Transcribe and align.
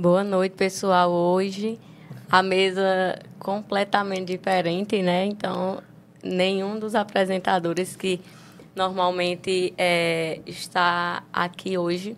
Boa 0.00 0.24
noite, 0.24 0.56
pessoal. 0.56 1.10
Hoje 1.10 1.78
a 2.30 2.42
mesa 2.42 3.18
completamente 3.38 4.28
diferente, 4.28 5.02
né? 5.02 5.26
Então, 5.26 5.82
nenhum 6.24 6.78
dos 6.78 6.94
apresentadores 6.94 7.96
que 7.96 8.18
normalmente 8.74 9.74
é, 9.76 10.40
está 10.46 11.22
aqui 11.30 11.76
hoje, 11.76 12.16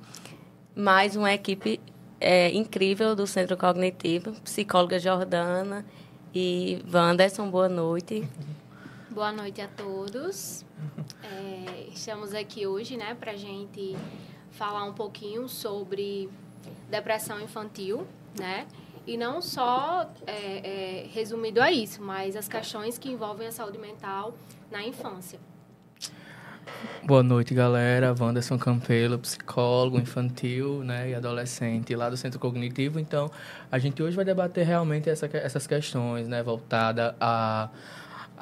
mais 0.77 1.17
uma 1.17 1.35
equipe 1.35 1.81
é, 2.21 2.53
incrível 2.53 3.17
do 3.17 3.27
Centro 3.27 3.57
Cognitivo, 3.57 4.31
psicóloga 4.43 5.01
Jordana 5.01 5.85
e 6.33 6.85
Wanderson, 6.89 7.51
boa 7.51 7.69
noite. 7.69 8.23
Boa 9.11 9.33
noite 9.33 9.61
a 9.61 9.67
todos. 9.67 10.65
É, 11.21 11.89
estamos 11.93 12.33
aqui 12.33 12.65
hoje, 12.65 12.97
né, 12.97 13.17
para 13.19 13.35
gente 13.35 13.97
falar 14.53 14.85
um 14.85 14.93
pouquinho 14.93 15.49
sobre 15.49 16.31
depressão 16.91 17.41
infantil, 17.41 18.07
né? 18.39 18.67
E 19.07 19.17
não 19.17 19.43
só 19.43 20.09
é, 20.27 20.33
é, 20.33 21.07
resumido 21.13 21.61
a 21.61 21.73
isso, 21.73 22.01
mas 22.01 22.37
as 22.37 22.47
questões 22.47 22.99
que 22.99 23.11
envolvem 23.11 23.49
a 23.49 23.53
saúde 23.53 23.79
mental 23.79 24.35
na 24.71 24.83
infância. 24.87 25.41
Boa 27.05 27.23
noite, 27.23 27.53
galera. 27.53 28.15
Wanderson 28.19 28.57
Campelo, 28.57 29.19
psicólogo 29.19 29.99
infantil 29.99 30.85
né, 30.85 31.11
e 31.11 31.15
adolescente 31.15 31.95
lá 31.97 32.09
do 32.09 32.17
Centro 32.17 32.39
Cognitivo. 32.39 33.01
Então, 33.01 33.29
a 33.71 33.79
gente 33.79 34.01
hoje 34.01 34.15
vai 34.15 34.25
debater 34.25 34.65
realmente 34.65 35.11
essa, 35.11 35.27
essas 35.37 35.67
questões, 35.67 36.29
né, 36.29 36.43
voltada 36.43 37.17
a 37.21 37.69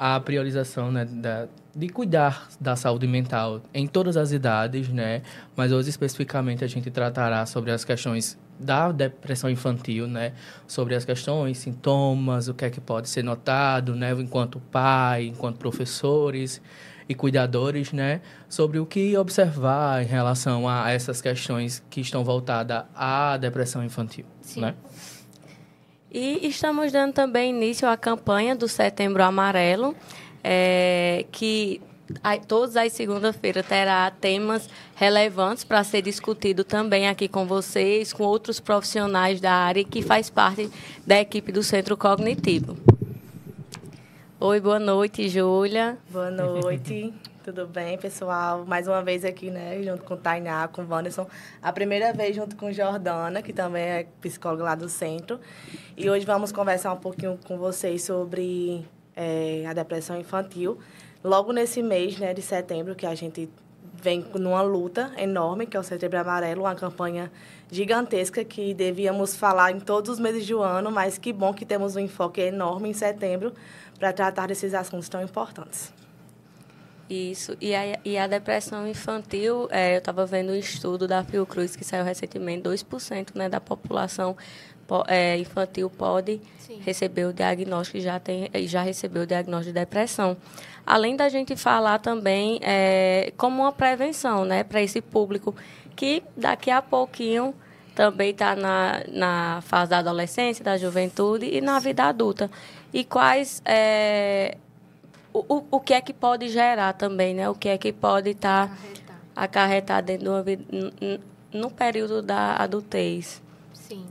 a 0.03 0.19
priorização 0.19 0.91
né, 0.91 1.05
da, 1.05 1.47
de 1.75 1.87
cuidar 1.87 2.49
da 2.59 2.75
saúde 2.75 3.05
mental 3.05 3.61
em 3.71 3.85
todas 3.85 4.17
as 4.17 4.31
idades, 4.31 4.89
né? 4.89 5.21
Mas 5.55 5.71
hoje 5.71 5.91
especificamente 5.91 6.63
a 6.63 6.67
gente 6.67 6.89
tratará 6.89 7.45
sobre 7.45 7.69
as 7.69 7.85
questões 7.85 8.35
da 8.59 8.91
depressão 8.91 9.47
infantil, 9.47 10.07
né? 10.07 10.33
Sobre 10.65 10.95
as 10.95 11.05
questões, 11.05 11.59
sintomas, 11.59 12.47
o 12.47 12.55
que 12.55 12.65
é 12.65 12.71
que 12.71 12.81
pode 12.81 13.09
ser 13.09 13.23
notado, 13.23 13.93
né? 13.93 14.11
Enquanto 14.13 14.59
pai, 14.59 15.27
enquanto 15.27 15.57
professores 15.59 16.59
e 17.07 17.13
cuidadores, 17.13 17.93
né? 17.93 18.21
Sobre 18.49 18.79
o 18.79 18.87
que 18.87 19.15
observar 19.15 20.01
em 20.01 20.07
relação 20.07 20.67
a 20.67 20.89
essas 20.89 21.21
questões 21.21 21.83
que 21.91 22.01
estão 22.01 22.23
voltadas 22.23 22.85
à 22.95 23.37
depressão 23.37 23.83
infantil, 23.83 24.25
Sim. 24.41 24.61
né? 24.61 24.73
E 26.13 26.45
estamos 26.45 26.91
dando 26.91 27.13
também 27.13 27.51
início 27.51 27.87
à 27.87 27.95
campanha 27.95 28.53
do 28.53 28.67
Setembro 28.67 29.23
Amarelo, 29.23 29.95
é, 30.43 31.25
que 31.31 31.79
todas 32.49 32.75
as 32.75 32.91
segundas-feiras 32.91 33.65
terá 33.65 34.11
temas 34.11 34.69
relevantes 34.95 35.63
para 35.63 35.81
ser 35.85 36.01
discutido 36.01 36.65
também 36.65 37.07
aqui 37.07 37.29
com 37.29 37.45
vocês, 37.45 38.11
com 38.11 38.23
outros 38.23 38.59
profissionais 38.59 39.39
da 39.39 39.53
área 39.53 39.85
que 39.85 40.01
faz 40.01 40.29
parte 40.29 40.69
da 41.07 41.21
equipe 41.21 41.49
do 41.49 41.63
Centro 41.63 41.95
Cognitivo. 41.95 42.75
Oi, 44.37 44.59
boa 44.59 44.79
noite, 44.79 45.29
Júlia. 45.29 45.97
Boa 46.09 46.29
noite. 46.29 47.13
Tudo 47.43 47.65
bem, 47.65 47.97
pessoal? 47.97 48.63
Mais 48.67 48.87
uma 48.87 49.01
vez 49.01 49.25
aqui, 49.25 49.49
né, 49.49 49.81
junto 49.81 50.03
com 50.03 50.13
o 50.13 50.17
Tainá, 50.17 50.67
com 50.67 50.83
o 50.83 50.87
Wanderson. 50.87 51.25
A 51.59 51.73
primeira 51.73 52.13
vez 52.13 52.35
junto 52.35 52.55
com 52.55 52.71
Jordana, 52.71 53.41
que 53.41 53.51
também 53.51 53.81
é 53.81 54.07
psicóloga 54.21 54.63
lá 54.63 54.75
do 54.75 54.87
centro. 54.87 55.39
E 55.97 56.07
hoje 56.07 56.23
vamos 56.23 56.51
conversar 56.51 56.93
um 56.93 56.97
pouquinho 56.97 57.39
com 57.47 57.57
vocês 57.57 58.03
sobre 58.03 58.85
é, 59.15 59.65
a 59.65 59.73
depressão 59.73 60.19
infantil. 60.19 60.77
Logo 61.23 61.51
nesse 61.51 61.81
mês, 61.81 62.19
né, 62.19 62.31
de 62.31 62.43
setembro, 62.43 62.93
que 62.93 63.07
a 63.07 63.15
gente 63.15 63.49
vem 63.91 64.23
numa 64.35 64.61
luta 64.61 65.11
enorme, 65.17 65.65
que 65.65 65.75
é 65.75 65.79
o 65.79 65.83
Setembro 65.83 66.19
Amarelo, 66.19 66.61
uma 66.61 66.75
campanha 66.75 67.31
gigantesca 67.71 68.43
que 68.43 68.71
devíamos 68.75 69.35
falar 69.35 69.71
em 69.71 69.79
todos 69.79 70.11
os 70.11 70.19
meses 70.19 70.45
do 70.45 70.61
ano, 70.61 70.91
mas 70.91 71.17
que 71.17 71.33
bom 71.33 71.55
que 71.55 71.65
temos 71.65 71.95
um 71.95 71.99
enfoque 71.99 72.39
enorme 72.39 72.89
em 72.89 72.93
setembro 72.93 73.51
para 73.97 74.13
tratar 74.13 74.47
desses 74.47 74.75
assuntos 74.75 75.09
tão 75.09 75.23
importantes. 75.23 75.91
Isso. 77.11 77.57
E 77.59 77.75
a, 77.75 77.99
e 78.05 78.17
a 78.17 78.25
depressão 78.25 78.87
infantil, 78.87 79.67
é, 79.69 79.95
eu 79.95 79.97
estava 79.97 80.25
vendo 80.25 80.53
um 80.53 80.55
estudo 80.55 81.09
da 81.09 81.21
Fiocruz 81.25 81.75
que 81.75 81.83
saiu 81.83 82.05
recentemente, 82.05 82.63
2% 82.63 83.35
né, 83.35 83.49
da 83.49 83.59
população 83.59 84.37
é, 85.09 85.37
infantil 85.37 85.89
pode 85.89 86.39
Sim. 86.57 86.79
receber 86.85 87.25
o 87.25 87.33
diagnóstico 87.33 87.97
e 87.97 88.01
já, 88.01 88.17
tem, 88.17 88.49
já 88.65 88.81
recebeu 88.81 89.23
o 89.23 89.25
diagnóstico 89.25 89.73
de 89.73 89.79
depressão. 89.81 90.37
Além 90.85 91.17
da 91.17 91.27
gente 91.27 91.53
falar 91.57 91.99
também 91.99 92.61
é, 92.63 93.33
como 93.35 93.63
uma 93.63 93.73
prevenção 93.73 94.45
né, 94.45 94.63
para 94.63 94.81
esse 94.81 95.01
público 95.01 95.53
que 95.97 96.23
daqui 96.37 96.71
a 96.71 96.81
pouquinho 96.81 97.53
também 97.93 98.29
está 98.29 98.55
na, 98.55 99.03
na 99.09 99.61
fase 99.63 99.91
da 99.91 99.97
adolescência, 99.97 100.63
da 100.63 100.77
juventude 100.77 101.45
e 101.45 101.59
na 101.59 101.77
vida 101.77 102.05
adulta. 102.05 102.49
E 102.93 103.03
quais 103.03 103.61
é, 103.65 104.57
o, 105.33 105.63
o 105.71 105.79
que 105.79 105.93
é 105.93 106.01
que 106.01 106.13
pode 106.13 106.49
gerar 106.49 106.93
também, 106.93 107.33
né? 107.33 107.49
O 107.49 107.55
que 107.55 107.69
é 107.69 107.77
que 107.77 107.91
pode 107.93 108.31
estar 108.31 108.69
tá 108.69 108.77
acarretar 109.35 110.03
dentro 110.03 110.23
de 110.23 110.29
uma 110.29 110.43
vida, 110.43 110.63
no 111.53 111.69
período 111.69 112.21
da 112.21 112.55
adultez. 112.55 113.41
Sim. 113.73 114.05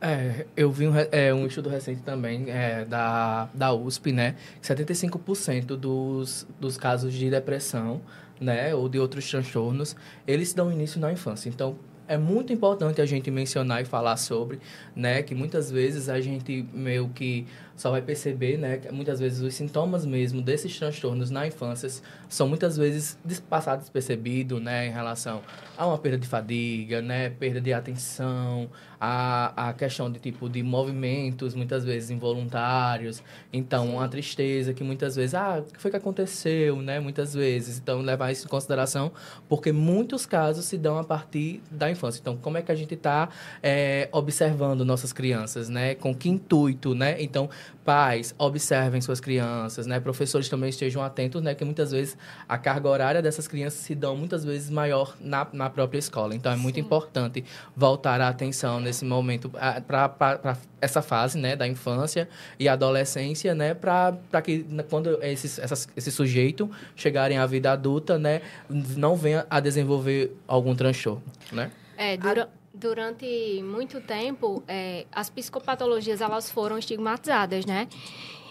É, 0.00 0.46
eu 0.56 0.70
vi 0.70 0.86
um, 0.86 0.92
é, 1.10 1.32
um 1.32 1.46
estudo 1.46 1.68
recente 1.68 2.02
também 2.02 2.50
é, 2.50 2.84
da, 2.84 3.48
da 3.54 3.72
USP, 3.72 4.12
né? 4.12 4.36
75% 4.62 5.64
dos, 5.76 6.46
dos 6.60 6.76
casos 6.76 7.14
de 7.14 7.30
depressão, 7.30 8.00
né? 8.40 8.74
Ou 8.74 8.88
de 8.88 8.98
outros 8.98 9.28
transtornos, 9.28 9.96
eles 10.26 10.52
dão 10.52 10.70
início 10.70 11.00
na 11.00 11.10
infância. 11.12 11.48
Então, 11.48 11.76
é 12.06 12.16
muito 12.16 12.52
importante 12.52 13.00
a 13.00 13.06
gente 13.06 13.30
mencionar 13.30 13.82
e 13.82 13.84
falar 13.84 14.16
sobre, 14.16 14.60
né? 14.94 15.22
Que 15.22 15.34
muitas 15.34 15.70
vezes 15.70 16.08
a 16.08 16.20
gente 16.20 16.64
meio 16.72 17.08
que 17.08 17.46
só 17.76 17.90
vai 17.90 18.00
perceber, 18.00 18.56
né, 18.56 18.78
que 18.78 18.90
muitas 18.90 19.20
vezes 19.20 19.40
os 19.40 19.54
sintomas 19.54 20.06
mesmo 20.06 20.40
desses 20.40 20.76
transtornos 20.76 21.30
na 21.30 21.46
infância 21.46 21.88
são 22.28 22.48
muitas 22.48 22.76
vezes 22.76 23.18
passados 23.48 23.84
despercebidos, 23.84 24.60
né, 24.60 24.86
em 24.86 24.90
relação 24.90 25.42
a 25.76 25.86
uma 25.86 25.98
perda 25.98 26.18
de 26.18 26.26
fadiga, 26.26 27.02
né, 27.02 27.30
perda 27.30 27.60
de 27.60 27.72
atenção, 27.72 28.70
a, 28.98 29.68
a 29.68 29.72
questão 29.74 30.10
de 30.10 30.18
tipo 30.18 30.48
de 30.48 30.62
movimentos 30.62 31.54
muitas 31.54 31.84
vezes 31.84 32.10
involuntários, 32.10 33.22
então 33.52 33.96
uma 33.96 34.08
tristeza 34.08 34.72
que 34.72 34.82
muitas 34.82 35.14
vezes, 35.14 35.34
ah, 35.34 35.62
o 35.66 35.72
que 35.72 35.80
foi 35.80 35.90
que 35.90 35.96
aconteceu, 35.96 36.80
né, 36.80 36.98
muitas 36.98 37.34
vezes, 37.34 37.78
então 37.78 38.00
levar 38.00 38.32
isso 38.32 38.46
em 38.46 38.48
consideração, 38.48 39.12
porque 39.48 39.70
muitos 39.70 40.24
casos 40.24 40.64
se 40.64 40.78
dão 40.78 40.98
a 40.98 41.04
partir 41.04 41.62
da 41.70 41.90
infância. 41.90 42.20
Então, 42.20 42.36
como 42.36 42.56
é 42.56 42.62
que 42.62 42.72
a 42.72 42.74
gente 42.74 42.94
está 42.94 43.28
é, 43.62 44.08
observando 44.12 44.84
nossas 44.84 45.12
crianças, 45.12 45.68
né, 45.68 45.94
com 45.94 46.14
que 46.14 46.28
intuito, 46.28 46.94
né? 46.94 47.20
Então, 47.20 47.50
pais 47.84 48.34
observem 48.38 49.00
suas 49.00 49.20
crianças, 49.20 49.86
né? 49.86 50.00
Professores 50.00 50.48
também 50.48 50.70
estejam 50.70 51.02
atentos, 51.02 51.42
né? 51.42 51.54
Que 51.54 51.64
muitas 51.64 51.90
vezes 51.92 52.16
a 52.48 52.58
carga 52.58 52.88
horária 52.88 53.22
dessas 53.22 53.46
crianças 53.46 53.80
se 53.80 53.94
dão 53.94 54.16
muitas 54.16 54.44
vezes 54.44 54.70
maior 54.70 55.16
na, 55.20 55.46
na 55.52 55.70
própria 55.70 55.98
escola. 55.98 56.34
Então 56.34 56.52
é 56.52 56.56
muito 56.56 56.76
Sim. 56.76 56.80
importante 56.80 57.44
voltar 57.76 58.20
a 58.20 58.28
atenção 58.28 58.80
nesse 58.80 59.04
momento 59.04 59.50
para 59.50 60.58
essa 60.80 61.00
fase, 61.00 61.38
né? 61.38 61.54
Da 61.54 61.66
infância 61.66 62.28
e 62.58 62.68
adolescência, 62.68 63.54
né? 63.54 63.74
Para 63.74 64.42
que 64.42 64.66
quando 64.90 65.22
esses, 65.22 65.58
essas, 65.58 65.88
esse 65.96 66.10
sujeito 66.10 66.70
chegarem 66.94 67.38
à 67.38 67.46
vida 67.46 67.72
adulta, 67.72 68.18
né? 68.18 68.42
Não 68.68 69.16
venha 69.16 69.46
a 69.48 69.60
desenvolver 69.60 70.36
algum 70.46 70.74
transtorno, 70.74 71.22
né? 71.52 71.70
É, 71.96 72.16
dura 72.16 72.48
durante 72.76 73.62
muito 73.62 74.00
tempo, 74.00 74.62
é, 74.68 75.06
as 75.10 75.30
psicopatologias 75.30 76.20
elas 76.20 76.50
foram 76.50 76.78
estigmatizadas, 76.78 77.64
né? 77.64 77.88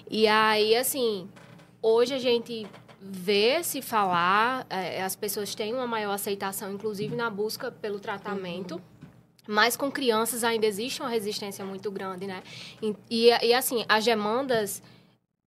E 0.09 0.27
aí, 0.27 0.75
assim, 0.75 1.29
hoje 1.81 2.13
a 2.13 2.19
gente 2.19 2.67
vê 2.99 3.63
se 3.63 3.81
falar, 3.81 4.65
é, 4.69 5.03
as 5.03 5.15
pessoas 5.15 5.53
têm 5.53 5.73
uma 5.73 5.85
maior 5.85 6.13
aceitação, 6.13 6.73
inclusive 6.73 7.15
na 7.15 7.29
busca 7.29 7.71
pelo 7.71 7.99
tratamento. 7.99 8.75
Uhum. 8.75 8.81
Mas 9.47 9.77
com 9.77 9.91
crianças 9.91 10.43
ainda 10.43 10.65
existe 10.65 11.01
uma 11.01 11.09
resistência 11.09 11.63
muito 11.63 11.91
grande, 11.91 12.25
né? 12.25 12.41
E, 12.81 12.95
e, 13.09 13.29
e 13.29 13.53
assim, 13.53 13.85
as 13.87 14.03
demandas 14.03 14.81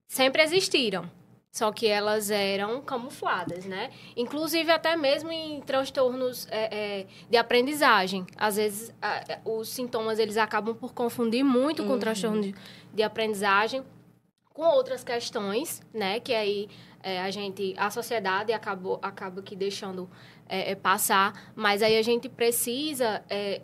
sempre 0.06 0.40
existiram 0.40 1.10
só 1.50 1.72
que 1.72 1.86
elas 1.86 2.30
eram 2.30 2.80
camufladas, 2.80 3.64
né? 3.64 3.90
Inclusive 4.16 4.70
até 4.70 4.96
mesmo 4.96 5.32
em 5.32 5.60
transtornos 5.62 6.46
é, 6.50 7.00
é, 7.00 7.06
de 7.28 7.36
aprendizagem. 7.36 8.26
Às 8.36 8.56
vezes 8.56 8.94
a, 9.00 9.40
os 9.44 9.68
sintomas 9.68 10.18
eles 10.18 10.36
acabam 10.36 10.74
por 10.74 10.92
confundir 10.92 11.42
muito 11.42 11.84
com 11.84 11.94
uhum. 11.94 11.98
transtorno 11.98 12.42
de, 12.42 12.54
de, 12.92 13.02
aprendizagem 13.02 13.82
com 14.52 14.62
outras 14.62 15.02
questões, 15.02 15.80
né? 15.92 16.20
Que 16.20 16.34
aí 16.34 16.68
é, 17.02 17.20
a 17.20 17.30
gente, 17.30 17.74
a 17.78 17.90
sociedade 17.90 18.52
acabou, 18.52 18.98
acaba 19.02 19.42
que 19.42 19.56
deixando 19.56 20.08
é, 20.48 20.72
é, 20.72 20.74
passar, 20.74 21.52
mas 21.54 21.82
aí 21.82 21.96
a 21.96 22.02
gente 22.02 22.28
precisa 22.28 23.24
é, 23.28 23.62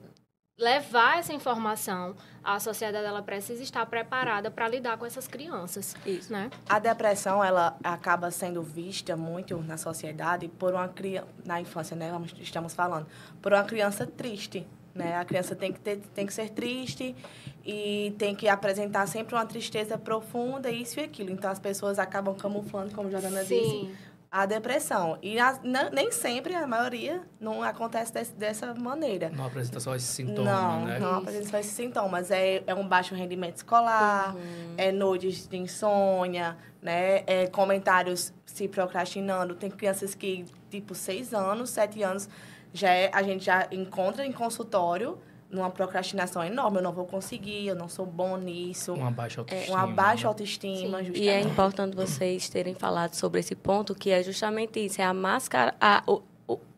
levar 0.59 1.19
essa 1.19 1.33
informação 1.33 2.15
a 2.43 2.61
sociedade 2.61 3.07
ela 3.07 3.23
precisa 3.23 3.63
estar 3.63 3.85
preparada 3.87 4.51
para 4.51 4.69
lidar 4.69 4.97
com 4.99 5.07
essas 5.07 5.27
crianças, 5.27 5.97
Isso. 6.07 6.33
né? 6.33 6.51
A 6.69 6.79
depressão 6.79 7.43
ela 7.43 7.77
acaba 7.83 8.31
sendo 8.31 8.63
vista 8.63 9.17
muito 9.17 9.57
na 9.63 9.77
sociedade 9.77 10.47
por 10.49 10.75
uma 10.75 10.89
criança 10.89 11.27
na 11.45 11.61
infância, 11.61 11.97
né? 11.97 12.13
Estamos 12.39 12.75
falando 12.75 13.07
por 13.41 13.53
uma 13.53 13.65
criança 13.65 14.07
triste, 14.07 14.67
Né? 14.95 15.17
A 15.17 15.25
criança 15.25 15.57
tem 15.57 15.73
que, 15.73 15.81
ter, 15.81 15.97
tem 16.15 16.25
que 16.25 16.33
ser 16.33 16.51
triste 16.51 17.17
e 17.65 18.15
tem 18.17 18.33
que 18.33 18.49
apresentar 18.49 19.09
sempre 19.09 19.35
uma 19.35 19.45
tristeza 19.45 19.99
profunda, 19.99 20.71
isso 20.71 21.01
e 21.01 21.03
aquilo. 21.03 21.31
Então, 21.33 21.51
as 21.51 21.59
pessoas 21.59 21.99
acabam 21.99 22.33
camuflando, 22.37 22.95
como 22.95 23.11
Jordana 23.11 23.43
Sim. 23.45 23.61
disse, 23.61 23.97
a 24.35 24.47
depressão. 24.47 25.17
E 25.23 25.39
a, 25.39 25.61
nem 25.93 26.11
sempre, 26.11 26.57
a 26.57 26.67
maioria, 26.67 27.23
não 27.39 27.63
acontece 27.63 28.13
desse, 28.13 28.33
dessa 28.35 28.75
maneira. 28.75 29.31
Não 29.31 29.47
apresenta 29.47 29.79
só 29.79 29.95
esses 29.95 30.09
sintomas, 30.09 30.45
não, 30.45 30.85
né? 30.85 30.99
Não, 30.99 31.19
apresenta 31.19 31.51
só 31.51 31.59
esses 31.59 31.71
sintomas. 31.71 32.33
É, 32.33 32.61
é 32.67 32.75
um 32.75 32.87
baixo 32.87 33.15
rendimento 33.15 33.59
escolar, 33.59 34.35
uhum. 34.35 34.75
é 34.77 34.91
noites 34.91 35.47
de 35.47 35.57
insônia, 35.57 36.57
né? 36.83 37.23
É 37.29 37.47
comentários 37.47 38.33
se 38.45 38.67
procrastinando. 38.67 39.55
Tem 39.55 39.71
crianças 39.71 40.17
que, 40.17 40.45
tipo, 40.69 40.97
seis 40.97 41.33
anos, 41.33 41.71
sete 41.71 42.03
anos, 42.03 42.29
já 42.73 42.91
é, 42.91 43.13
a 43.15 43.23
gente 43.23 43.45
já 43.45 43.69
encontra 43.71 44.27
em 44.27 44.33
consultório 44.33 45.17
numa 45.55 45.71
procrastinação 45.71 46.45
enorme. 46.45 46.79
Eu 46.79 46.83
não 46.83 46.93
vou 46.93 47.07
conseguir, 47.07 47.67
eu 47.67 47.75
não 47.75 47.89
sou 47.89 48.05
bom 48.05 48.37
nisso. 48.37 48.93
Uma 48.93 49.11
baixa 49.11 49.41
autoestima. 49.41 49.77
Uma 49.77 49.87
baixa 49.87 50.29
autoestima, 50.29 50.99
justamente. 50.99 51.23
E 51.23 51.29
é 51.29 51.41
importante 51.41 51.97
vocês 51.97 52.49
terem 52.49 52.75
falado 52.75 53.15
sobre 53.15 53.41
esse 53.41 53.55
ponto, 53.55 53.95
que 53.95 54.11
é 54.11 54.23
justamente 54.23 54.85
isso, 54.85 55.01
é 55.01 55.05
a 55.05 55.15
máscara, 55.15 55.75
a, 55.81 56.03
o, 56.07 56.23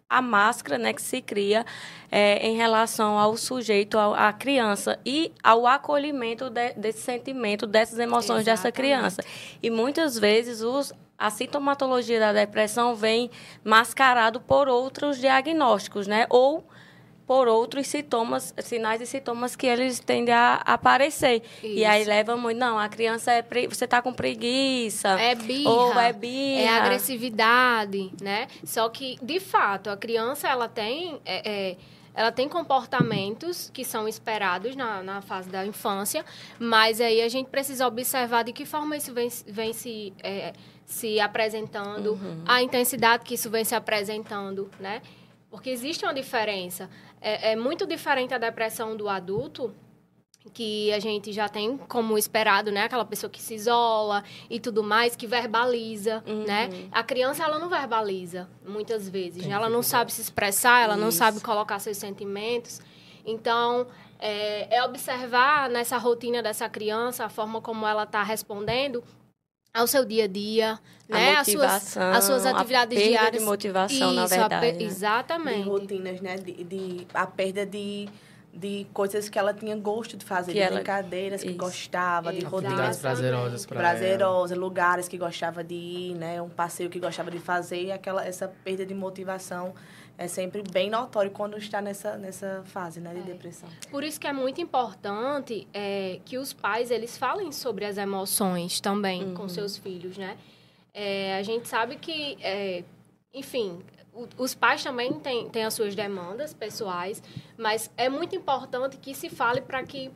a 0.08 0.22
máscara 0.22 0.78
né, 0.78 0.92
que 0.92 1.02
se 1.02 1.20
cria 1.20 1.64
é, 2.10 2.46
em 2.46 2.56
relação 2.56 3.18
ao 3.18 3.36
sujeito, 3.36 3.98
à 3.98 4.32
criança, 4.32 4.98
e 5.04 5.32
ao 5.42 5.66
acolhimento 5.66 6.50
de, 6.50 6.74
desse 6.74 7.00
sentimento, 7.00 7.66
dessas 7.66 7.98
emoções 7.98 8.42
Exatamente. 8.42 8.62
dessa 8.62 8.72
criança. 8.72 9.24
E 9.62 9.70
muitas 9.70 10.18
vezes 10.18 10.60
os, 10.60 10.92
a 11.18 11.30
sintomatologia 11.30 12.20
da 12.20 12.32
depressão 12.32 12.94
vem 12.94 13.30
mascarado 13.64 14.40
por 14.40 14.68
outros 14.68 15.18
diagnósticos, 15.18 16.06
né? 16.06 16.26
Ou 16.28 16.64
por 17.26 17.48
outros 17.48 17.88
sintomas, 17.88 18.54
sinais 18.58 19.00
e 19.00 19.06
sintomas 19.06 19.56
que 19.56 19.66
eles 19.66 19.98
tendem 19.98 20.32
a 20.32 20.62
aparecer. 20.64 21.42
Isso. 21.62 21.66
E 21.66 21.84
aí 21.84 22.04
leva 22.04 22.36
muito, 22.36 22.56
não, 22.56 22.78
a 22.78 22.88
criança 22.88 23.32
é 23.32 23.42
pre... 23.42 23.66
você 23.66 23.84
está 23.84 24.00
com 24.00 24.12
preguiça. 24.12 25.08
É 25.20 25.34
birra. 25.34 25.70
Ou 25.70 25.98
é 25.98 26.12
birra. 26.12 26.62
É 26.62 26.68
agressividade, 26.68 28.12
né? 28.20 28.46
Só 28.64 28.88
que, 28.88 29.18
de 29.20 29.40
fato, 29.40 29.90
a 29.90 29.96
criança, 29.96 30.48
ela 30.48 30.68
tem... 30.68 31.20
É, 31.24 31.50
é, 31.72 31.76
ela 32.14 32.32
tem 32.32 32.48
comportamentos 32.48 33.70
que 33.74 33.84
são 33.84 34.08
esperados 34.08 34.74
na, 34.74 35.02
na 35.02 35.20
fase 35.20 35.50
da 35.50 35.66
infância, 35.66 36.24
mas 36.58 36.98
aí 36.98 37.20
a 37.20 37.28
gente 37.28 37.50
precisa 37.50 37.86
observar 37.86 38.42
de 38.42 38.54
que 38.54 38.64
forma 38.64 38.96
isso 38.96 39.12
vem, 39.12 39.28
vem 39.46 39.74
se, 39.74 40.14
é, 40.22 40.54
se 40.86 41.20
apresentando, 41.20 42.12
uhum. 42.12 42.42
a 42.46 42.62
intensidade 42.62 43.22
que 43.22 43.34
isso 43.34 43.50
vem 43.50 43.66
se 43.66 43.74
apresentando, 43.74 44.70
né? 44.80 45.02
Porque 45.50 45.68
existe 45.68 46.06
uma 46.06 46.14
diferença 46.14 46.88
é, 47.26 47.52
é 47.52 47.56
muito 47.56 47.84
diferente 47.84 48.32
a 48.32 48.38
depressão 48.38 48.96
do 48.96 49.08
adulto, 49.08 49.74
que 50.54 50.92
a 50.92 51.00
gente 51.00 51.32
já 51.32 51.48
tem 51.48 51.76
como 51.76 52.16
esperado, 52.16 52.70
né? 52.70 52.84
Aquela 52.84 53.04
pessoa 53.04 53.28
que 53.28 53.42
se 53.42 53.52
isola 53.52 54.22
e 54.48 54.60
tudo 54.60 54.80
mais, 54.80 55.16
que 55.16 55.26
verbaliza, 55.26 56.22
uhum. 56.24 56.44
né? 56.44 56.68
A 56.92 57.02
criança, 57.02 57.42
ela 57.42 57.58
não 57.58 57.68
verbaliza, 57.68 58.48
muitas 58.64 59.08
vezes. 59.08 59.44
Né? 59.44 59.52
Ela 59.52 59.68
não 59.68 59.82
sabe 59.82 60.12
se 60.12 60.20
expressar, 60.20 60.84
ela 60.84 60.94
Isso. 60.94 61.02
não 61.02 61.10
sabe 61.10 61.40
colocar 61.40 61.80
seus 61.80 61.96
sentimentos. 61.96 62.80
Então, 63.24 63.88
é, 64.20 64.76
é, 64.76 64.84
observar 64.84 65.68
nessa 65.68 65.98
rotina 65.98 66.40
dessa 66.40 66.68
criança, 66.68 67.24
a 67.24 67.28
forma 67.28 67.60
como 67.60 67.84
ela 67.84 68.04
está 68.04 68.22
respondendo 68.22 69.02
ao 69.76 69.86
seu 69.86 70.04
dia 70.04 70.24
a 70.24 70.26
dia, 70.26 70.78
a 71.10 71.14
né? 71.14 71.36
As 71.36 71.46
suas, 71.46 71.96
as 71.96 72.24
suas 72.24 72.46
atividades 72.46 72.96
a 72.96 73.00
perda 73.00 73.10
diárias. 73.10 73.42
de 73.42 73.48
motivação, 73.48 74.08
Isso, 74.08 74.14
na 74.14 74.26
verdade. 74.26 74.72
Né? 74.72 74.82
Exatamente. 74.82 75.62
De 75.62 75.68
rotinas, 75.68 76.20
né? 76.20 76.36
De, 76.36 76.64
de, 76.64 77.06
a 77.14 77.26
perda 77.26 77.66
de, 77.66 78.08
de 78.52 78.86
coisas 78.92 79.28
que 79.28 79.38
ela 79.38 79.52
tinha 79.52 79.76
gosto 79.76 80.16
de 80.16 80.24
fazer, 80.24 80.52
que 80.52 80.58
de 80.58 80.64
ela... 80.64 80.76
brincadeiras 80.76 81.42
que 81.42 81.48
Isso. 81.48 81.58
gostava, 81.58 82.32
de 82.32 82.44
rotinas 82.44 82.98
prazerosas 82.98 83.66
para 83.66 83.78
prazerosas, 83.78 84.58
lugares 84.58 85.08
que 85.08 85.18
gostava 85.18 85.62
de 85.62 85.74
ir, 85.74 86.14
né? 86.14 86.40
Um 86.40 86.48
passeio 86.48 86.90
que 86.90 86.98
gostava 86.98 87.30
de 87.30 87.38
fazer 87.38 87.84
e 87.84 87.92
aquela 87.92 88.24
essa 88.26 88.48
perda 88.64 88.84
de 88.84 88.94
motivação 88.94 89.74
é 90.18 90.26
sempre 90.28 90.62
bem 90.62 90.88
notório 90.88 91.30
quando 91.30 91.58
está 91.58 91.80
nessa, 91.80 92.16
nessa 92.16 92.62
fase 92.66 93.00
né, 93.00 93.12
de 93.12 93.20
é. 93.20 93.22
depressão. 93.22 93.68
Por 93.90 94.02
isso 94.02 94.18
que 94.18 94.26
é 94.26 94.32
muito 94.32 94.60
importante 94.60 95.66
é, 95.72 96.20
que 96.24 96.38
os 96.38 96.52
pais 96.52 96.90
eles 96.90 97.18
falem 97.18 97.52
sobre 97.52 97.84
as 97.84 97.98
emoções 97.98 98.80
também 98.80 99.24
uhum. 99.24 99.34
com 99.34 99.48
seus 99.48 99.76
filhos, 99.76 100.16
né? 100.16 100.36
É, 100.94 101.36
a 101.36 101.42
gente 101.42 101.68
sabe 101.68 101.96
que, 101.96 102.38
é, 102.40 102.82
enfim, 103.34 103.82
o, 104.14 104.26
os 104.38 104.54
pais 104.54 104.82
também 104.82 105.12
têm, 105.20 105.50
têm 105.50 105.64
as 105.64 105.74
suas 105.74 105.94
demandas 105.94 106.54
pessoais, 106.54 107.22
mas 107.58 107.90
é 107.96 108.08
muito 108.08 108.34
importante 108.34 108.96
que 108.96 109.14
se 109.14 109.28
fale 109.28 109.60
para 109.60 109.82
que 109.82 110.10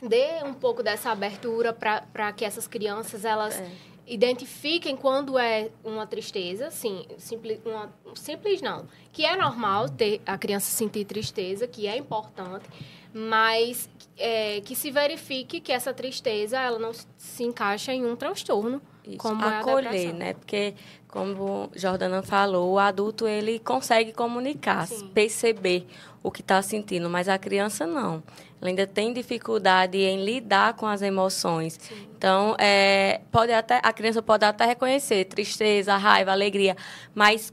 dê 0.00 0.44
um 0.44 0.54
pouco 0.54 0.82
dessa 0.82 1.10
abertura 1.10 1.72
para 1.72 2.32
que 2.32 2.44
essas 2.44 2.68
crianças 2.68 3.24
elas 3.24 3.58
é 3.58 3.70
identifiquem 4.06 4.96
quando 4.96 5.38
é 5.38 5.70
uma 5.82 6.06
tristeza, 6.06 6.70
sim, 6.70 7.06
simples, 7.18 7.60
uma, 7.64 7.92
simples 8.14 8.60
não, 8.60 8.86
que 9.12 9.24
é 9.24 9.36
normal 9.36 9.88
ter 9.88 10.20
a 10.26 10.36
criança 10.36 10.70
sentir 10.70 11.04
tristeza, 11.04 11.66
que 11.66 11.86
é 11.86 11.96
importante, 11.96 12.64
mas 13.12 13.88
é, 14.16 14.60
que 14.60 14.74
se 14.74 14.90
verifique 14.90 15.60
que 15.60 15.72
essa 15.72 15.94
tristeza 15.94 16.58
ela 16.58 16.78
não 16.78 16.92
se 17.16 17.44
encaixa 17.44 17.92
em 17.92 18.04
um 18.04 18.16
transtorno. 18.16 18.82
Isso. 19.06 19.18
Como 19.18 19.44
acolher, 19.44 20.10
é 20.10 20.12
né? 20.12 20.32
Porque, 20.32 20.74
como 21.08 21.70
Jordana 21.74 22.22
falou, 22.22 22.72
o 22.72 22.78
adulto 22.78 23.28
ele 23.28 23.58
consegue 23.58 24.12
comunicar, 24.12 24.86
Sim. 24.86 25.08
perceber 25.08 25.86
o 26.24 26.30
que 26.30 26.40
está 26.40 26.62
sentindo, 26.62 27.10
mas 27.10 27.28
a 27.28 27.38
criança 27.38 27.86
não. 27.86 28.22
Ela 28.58 28.70
ainda 28.70 28.86
tem 28.86 29.12
dificuldade 29.12 29.98
em 29.98 30.24
lidar 30.24 30.72
com 30.72 30.86
as 30.86 31.02
emoções. 31.02 31.78
Sim. 31.78 32.08
Então, 32.16 32.56
é, 32.58 33.20
pode 33.30 33.52
até, 33.52 33.78
a 33.82 33.92
criança 33.92 34.22
pode 34.22 34.42
até 34.42 34.64
reconhecer 34.64 35.26
tristeza, 35.26 35.94
raiva, 35.98 36.32
alegria, 36.32 36.74
mas 37.14 37.52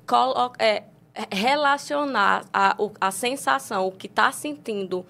é, 0.57 0.83
relacionar 1.29 2.45
a, 2.53 2.77
a 3.01 3.11
sensação, 3.11 3.87
o 3.87 3.91
que 3.91 4.07
está 4.07 4.31
sentindo 4.31 5.05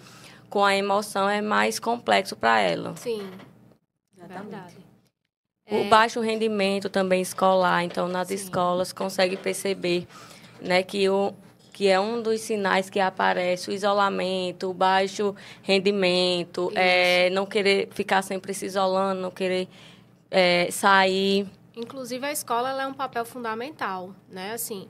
com 0.50 0.66
a 0.66 0.76
emoção 0.76 1.30
é 1.30 1.40
mais 1.40 1.78
complexo 1.78 2.36
para 2.36 2.60
ela. 2.60 2.96
Sim, 2.96 3.30
verdade. 4.18 4.76
O 5.70 5.76
é... 5.76 5.84
baixo 5.84 6.20
rendimento 6.20 6.90
também 6.90 7.22
escolar, 7.22 7.84
então 7.84 8.08
nas 8.08 8.30
Sim. 8.30 8.34
escolas 8.34 8.92
consegue 8.92 9.38
perceber 9.38 10.08
né, 10.60 10.82
que 10.82 11.08
o, 11.08 11.32
que 11.72 11.88
é 11.88 12.00
um 12.00 12.22
dos 12.22 12.42
sinais 12.42 12.90
que 12.90 13.00
aparece 13.00 13.70
o 13.70 13.74
isolamento, 13.74 14.70
o 14.70 14.74
baixo 14.74 15.36
rendimento, 15.62 16.72
é, 16.76 17.30
não 17.30 17.46
querer 17.46 17.90
ficar 17.92 18.22
sempre 18.22 18.54
se 18.54 18.66
isolando, 18.66 19.22
não 19.22 19.32
querer 19.32 19.68
é, 20.30 20.70
sair. 20.72 21.48
Inclusive 21.76 22.26
a 22.26 22.32
escola 22.32 22.82
é 22.82 22.88
um 22.88 22.94
papel 22.94 23.26
fundamental, 23.26 24.14
né? 24.30 24.54
Assim, 24.54 24.90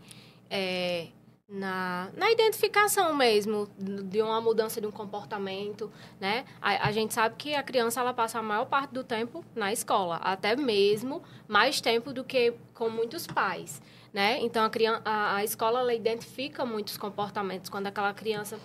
é, 0.49 1.07
na, 1.47 2.09
na 2.15 2.31
identificação 2.31 3.13
mesmo 3.13 3.67
de 3.77 4.21
uma 4.21 4.39
mudança 4.39 4.79
de 4.79 4.87
um 4.87 4.91
comportamento, 4.91 5.91
né? 6.19 6.45
A, 6.61 6.87
a, 6.87 6.91
gente 6.91 7.13
sabe 7.13 7.35
que 7.37 7.53
a 7.53 7.61
criança 7.61 7.99
ela 7.99 8.13
passa 8.13 8.39
a 8.39 8.41
maior 8.41 8.65
parte 8.65 8.91
do 8.91 9.03
tempo 9.03 9.43
na 9.53 9.71
escola, 9.71 10.15
até 10.17 10.55
mesmo 10.55 11.21
mais 11.47 11.79
tempo 11.79 12.11
do 12.13 12.23
que 12.23 12.53
com 12.73 12.89
muitos 12.89 13.27
pais 13.27 13.81
né? 14.13 14.39
Então 14.41 14.63
a, 14.63 14.69
criança, 14.69 15.01
a, 15.05 15.37
a 15.37 15.43
escola 15.43 15.79
ela 15.79 15.93
identifica 15.93 16.65
muitos 16.65 16.97
comportamentos 16.97 17.69
quando 17.69 17.87
aquela 17.87 18.13
criança 18.13 18.59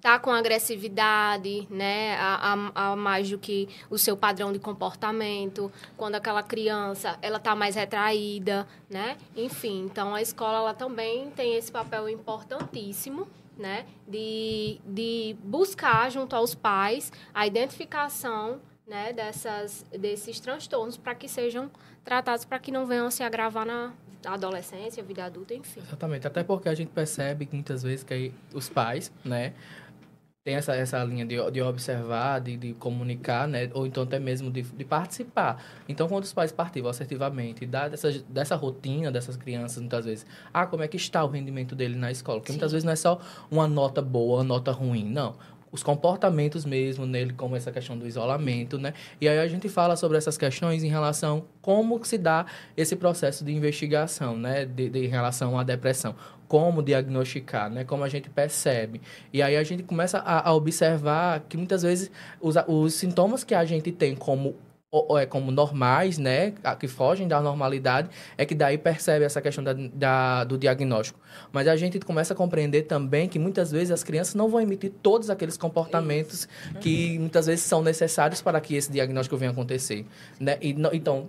tá 0.00 0.20
com 0.20 0.30
agressividade, 0.30 1.66
né, 1.68 2.16
a, 2.16 2.52
a, 2.52 2.92
a, 2.92 2.96
mais 2.96 3.28
do 3.28 3.38
que 3.38 3.68
o 3.90 3.98
seu 3.98 4.16
padrão 4.16 4.52
de 4.52 4.58
comportamento, 4.60 5.72
quando 5.96 6.14
aquela 6.14 6.44
criança 6.44 7.18
ela 7.20 7.40
tá 7.40 7.56
mais 7.56 7.74
retraída, 7.74 8.68
né, 8.88 9.16
enfim, 9.34 9.84
então 9.84 10.14
a 10.14 10.22
escola 10.22 10.58
ela 10.58 10.74
também 10.74 11.30
tem 11.30 11.56
esse 11.56 11.72
papel 11.72 12.08
importantíssimo, 12.08 13.26
né, 13.58 13.84
de, 14.06 14.80
de 14.86 15.36
buscar 15.42 16.08
junto 16.10 16.36
aos 16.36 16.54
pais 16.54 17.10
a 17.34 17.44
identificação, 17.44 18.60
né, 18.86 19.12
dessas 19.12 19.84
desses 19.90 20.38
transtornos 20.38 20.96
para 20.96 21.16
que 21.16 21.28
sejam 21.28 21.68
tratados 22.04 22.44
para 22.44 22.60
que 22.60 22.70
não 22.70 22.86
venham 22.86 23.10
se 23.10 23.24
agravar 23.24 23.66
na 23.66 23.92
adolescência, 24.26 25.02
vida 25.02 25.24
adulta, 25.24 25.54
enfim. 25.54 25.80
Exatamente, 25.80 26.26
até 26.26 26.42
porque 26.42 26.68
a 26.68 26.74
gente 26.74 26.88
percebe 26.88 27.46
que 27.46 27.54
muitas 27.54 27.82
vezes 27.82 28.02
que 28.04 28.32
os 28.52 28.68
pais, 28.68 29.12
né, 29.24 29.54
tem 30.46 30.54
essa, 30.54 30.76
essa 30.76 31.02
linha 31.02 31.26
de, 31.26 31.34
de 31.50 31.60
observar, 31.60 32.40
de, 32.40 32.56
de 32.56 32.72
comunicar, 32.74 33.48
né? 33.48 33.68
Ou 33.74 33.84
então 33.84 34.04
até 34.04 34.20
mesmo 34.20 34.48
de, 34.48 34.62
de 34.62 34.84
participar. 34.84 35.60
Então, 35.88 36.06
quando 36.06 36.22
os 36.22 36.32
pais 36.32 36.52
participam 36.52 36.88
assertivamente 36.88 37.66
dá 37.66 37.88
dessa, 37.88 38.12
dessa 38.28 38.54
rotina 38.54 39.10
dessas 39.10 39.36
crianças, 39.36 39.78
muitas 39.78 40.04
vezes, 40.04 40.24
ah, 40.54 40.64
como 40.64 40.84
é 40.84 40.88
que 40.88 40.96
está 40.96 41.24
o 41.24 41.26
rendimento 41.26 41.74
dele 41.74 41.96
na 41.96 42.12
escola? 42.12 42.38
Porque 42.38 42.52
Sim. 42.52 42.58
muitas 42.58 42.70
vezes 42.70 42.84
não 42.84 42.92
é 42.92 42.96
só 42.96 43.20
uma 43.50 43.66
nota 43.66 44.00
boa, 44.00 44.38
uma 44.38 44.44
nota 44.44 44.70
ruim, 44.70 45.04
não 45.04 45.34
os 45.70 45.82
comportamentos 45.82 46.64
mesmo 46.64 47.04
nele, 47.06 47.32
como 47.32 47.56
essa 47.56 47.70
questão 47.72 47.98
do 47.98 48.06
isolamento, 48.06 48.78
né? 48.78 48.94
E 49.20 49.28
aí 49.28 49.38
a 49.38 49.46
gente 49.46 49.68
fala 49.68 49.96
sobre 49.96 50.16
essas 50.16 50.38
questões 50.38 50.82
em 50.82 50.88
relação 50.88 51.44
como 51.60 52.02
se 52.04 52.16
dá 52.16 52.46
esse 52.76 52.96
processo 52.96 53.44
de 53.44 53.52
investigação, 53.52 54.36
né? 54.36 54.64
De, 54.64 54.88
de, 54.88 55.04
em 55.04 55.08
relação 55.08 55.58
à 55.58 55.62
depressão. 55.62 56.14
como 56.48 56.82
diagnosticar, 56.82 57.68
né? 57.68 57.84
Como 57.84 58.04
a 58.04 58.08
gente 58.08 58.30
percebe. 58.30 59.00
E 59.32 59.42
aí 59.42 59.56
a 59.56 59.64
gente 59.64 59.82
começa 59.82 60.18
a, 60.18 60.48
a 60.48 60.54
observar 60.54 61.40
que 61.48 61.56
muitas 61.56 61.82
vezes 61.82 62.10
os, 62.40 62.54
os 62.68 62.94
sintomas 62.94 63.42
que 63.42 63.54
a 63.54 63.64
gente 63.64 63.90
tem 63.90 64.14
como 64.14 64.54
é 65.18 65.26
como 65.26 65.50
normais, 65.50 66.16
né, 66.16 66.52
que 66.78 66.86
fogem 66.86 67.26
da 67.26 67.40
normalidade, 67.40 68.08
é 68.38 68.46
que 68.46 68.54
daí 68.54 68.78
percebe 68.78 69.24
essa 69.24 69.40
questão 69.40 69.62
da, 69.62 69.72
da, 69.72 70.44
do 70.44 70.56
diagnóstico. 70.56 71.18
Mas 71.52 71.66
a 71.66 71.76
gente 71.76 71.98
começa 72.00 72.32
a 72.32 72.36
compreender 72.36 72.82
também 72.82 73.28
que 73.28 73.38
muitas 73.38 73.72
vezes 73.72 73.90
as 73.90 74.04
crianças 74.04 74.34
não 74.34 74.48
vão 74.48 74.60
emitir 74.60 74.92
todos 75.02 75.28
aqueles 75.28 75.56
comportamentos 75.56 76.48
uhum. 76.72 76.80
que 76.80 77.18
muitas 77.18 77.46
vezes 77.46 77.64
são 77.64 77.82
necessários 77.82 78.40
para 78.40 78.60
que 78.60 78.76
esse 78.76 78.90
diagnóstico 78.90 79.36
venha 79.36 79.50
acontecer, 79.50 80.06
né? 80.38 80.56
E, 80.62 80.76
então, 80.92 81.28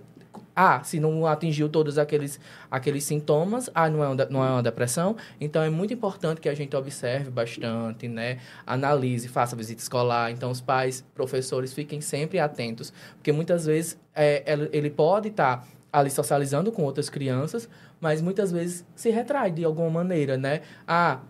ah, 0.60 0.82
se 0.82 0.98
não 0.98 1.24
atingiu 1.24 1.68
todos 1.68 1.98
aqueles, 1.98 2.40
aqueles 2.68 3.04
sintomas, 3.04 3.70
ah, 3.72 3.88
não 3.88 4.02
é, 4.02 4.08
uma, 4.08 4.24
não 4.28 4.44
é 4.44 4.50
uma 4.50 4.62
depressão. 4.62 5.14
Então, 5.40 5.62
é 5.62 5.70
muito 5.70 5.94
importante 5.94 6.40
que 6.40 6.48
a 6.48 6.54
gente 6.54 6.74
observe 6.74 7.30
bastante, 7.30 8.08
né? 8.08 8.38
Analise, 8.66 9.28
faça 9.28 9.54
visita 9.54 9.80
escolar. 9.80 10.32
Então, 10.32 10.50
os 10.50 10.60
pais, 10.60 11.04
professores, 11.14 11.72
fiquem 11.72 12.00
sempre 12.00 12.40
atentos. 12.40 12.92
Porque 13.14 13.30
muitas 13.30 13.66
vezes 13.66 13.96
é, 14.12 14.42
ele 14.72 14.90
pode 14.90 15.28
estar... 15.28 15.58
Tá 15.58 15.78
ali 15.90 16.10
socializando 16.10 16.70
com 16.70 16.82
outras 16.82 17.08
crianças, 17.08 17.66
mas 17.98 18.20
muitas 18.20 18.52
vezes 18.52 18.84
se 18.94 19.08
retrai 19.08 19.50
de 19.50 19.64
alguma 19.64 19.88
maneira, 19.88 20.36
né? 20.36 20.60
Ah, 20.86 21.20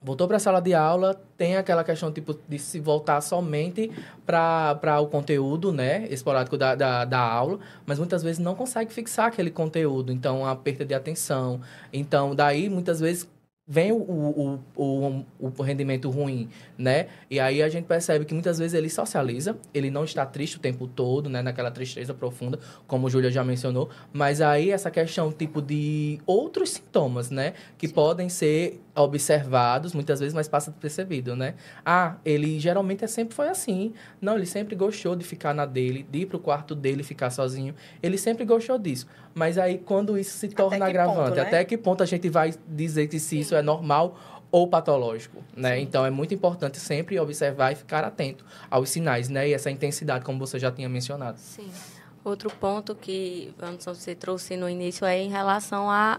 voltou 0.00 0.28
para 0.28 0.36
a 0.36 0.40
sala 0.40 0.60
de 0.60 0.74
aula, 0.74 1.20
tem 1.36 1.56
aquela 1.56 1.82
questão 1.82 2.12
tipo 2.12 2.38
de 2.48 2.58
se 2.58 2.78
voltar 2.78 3.20
somente 3.20 3.90
para 4.24 5.00
o 5.00 5.06
conteúdo, 5.06 5.72
né, 5.72 6.06
esporádico 6.08 6.56
da, 6.56 6.74
da, 6.74 7.04
da, 7.04 7.18
aula, 7.18 7.58
mas 7.84 7.98
muitas 7.98 8.22
vezes 8.22 8.38
não 8.38 8.54
consegue 8.54 8.92
fixar 8.92 9.26
aquele 9.26 9.50
conteúdo, 9.50 10.12
então 10.12 10.46
a 10.46 10.54
perda 10.54 10.84
de 10.84 10.94
atenção. 10.94 11.60
Então, 11.92 12.34
daí 12.34 12.68
muitas 12.68 13.00
vezes 13.00 13.28
vem 13.68 13.90
o, 13.90 13.96
o, 13.96 14.60
o, 14.76 15.24
o, 15.40 15.62
rendimento 15.62 16.08
ruim, 16.08 16.48
né? 16.78 17.08
E 17.28 17.40
aí 17.40 17.60
a 17.60 17.68
gente 17.68 17.84
percebe 17.86 18.24
que 18.24 18.32
muitas 18.32 18.58
vezes 18.58 18.74
ele 18.74 18.88
socializa, 18.88 19.58
ele 19.74 19.90
não 19.90 20.04
está 20.04 20.24
triste 20.24 20.56
o 20.56 20.60
tempo 20.60 20.86
todo, 20.86 21.28
né? 21.28 21.42
Naquela 21.42 21.70
tristeza 21.70 22.14
profunda, 22.14 22.60
como 22.86 23.08
o 23.08 23.10
Júlia 23.10 23.28
já 23.28 23.42
mencionou. 23.42 23.90
Mas 24.12 24.40
aí 24.40 24.70
essa 24.70 24.88
questão, 24.88 25.32
tipo, 25.32 25.60
de 25.60 26.20
outros 26.24 26.70
sintomas, 26.70 27.28
né? 27.28 27.54
Que 27.76 27.88
Sim. 27.88 27.94
podem 27.94 28.28
ser 28.28 28.80
observados, 28.94 29.92
muitas 29.92 30.20
vezes, 30.20 30.32
mas 30.32 30.48
passa 30.48 30.70
percebido, 30.70 31.34
né? 31.34 31.54
Ah, 31.84 32.16
ele 32.24 32.60
geralmente 32.60 33.04
é, 33.04 33.08
sempre 33.08 33.34
foi 33.34 33.48
assim. 33.48 33.92
Não, 34.20 34.36
ele 34.36 34.46
sempre 34.46 34.76
gostou 34.76 35.16
de 35.16 35.24
ficar 35.24 35.52
na 35.52 35.66
dele, 35.66 36.06
de 36.08 36.20
ir 36.20 36.26
pro 36.26 36.38
quarto 36.38 36.72
dele, 36.72 37.02
ficar 37.02 37.30
sozinho. 37.30 37.74
Ele 38.00 38.16
sempre 38.16 38.44
gostou 38.44 38.78
disso. 38.78 39.08
Mas 39.34 39.58
aí, 39.58 39.76
quando 39.76 40.16
isso 40.16 40.38
se 40.38 40.48
torna 40.48 40.86
agravante, 40.86 41.18
ponto, 41.18 41.34
né? 41.34 41.42
até 41.42 41.64
que 41.64 41.76
ponto 41.76 42.02
a 42.02 42.06
gente 42.06 42.28
vai 42.30 42.54
dizer 42.66 43.06
que 43.08 43.18
se 43.20 43.38
isso 43.38 43.55
é 43.56 43.62
normal 43.62 44.18
ou 44.50 44.68
patológico, 44.68 45.42
né? 45.54 45.76
Sim. 45.76 45.82
Então 45.82 46.06
é 46.06 46.10
muito 46.10 46.32
importante 46.32 46.78
sempre 46.78 47.18
observar 47.18 47.72
e 47.72 47.74
ficar 47.74 48.04
atento 48.04 48.44
aos 48.70 48.90
sinais, 48.90 49.28
né? 49.28 49.48
E 49.48 49.52
essa 49.52 49.70
intensidade, 49.70 50.24
como 50.24 50.38
você 50.38 50.58
já 50.58 50.70
tinha 50.70 50.88
mencionado. 50.88 51.38
Sim. 51.38 51.70
Outro 52.24 52.50
ponto 52.50 52.94
que 52.94 53.54
Anderson 53.60 53.94
você 53.94 54.14
trouxe 54.14 54.56
no 54.56 54.68
início 54.68 55.04
é 55.04 55.18
em 55.18 55.28
relação 55.28 55.90
a 55.90 56.18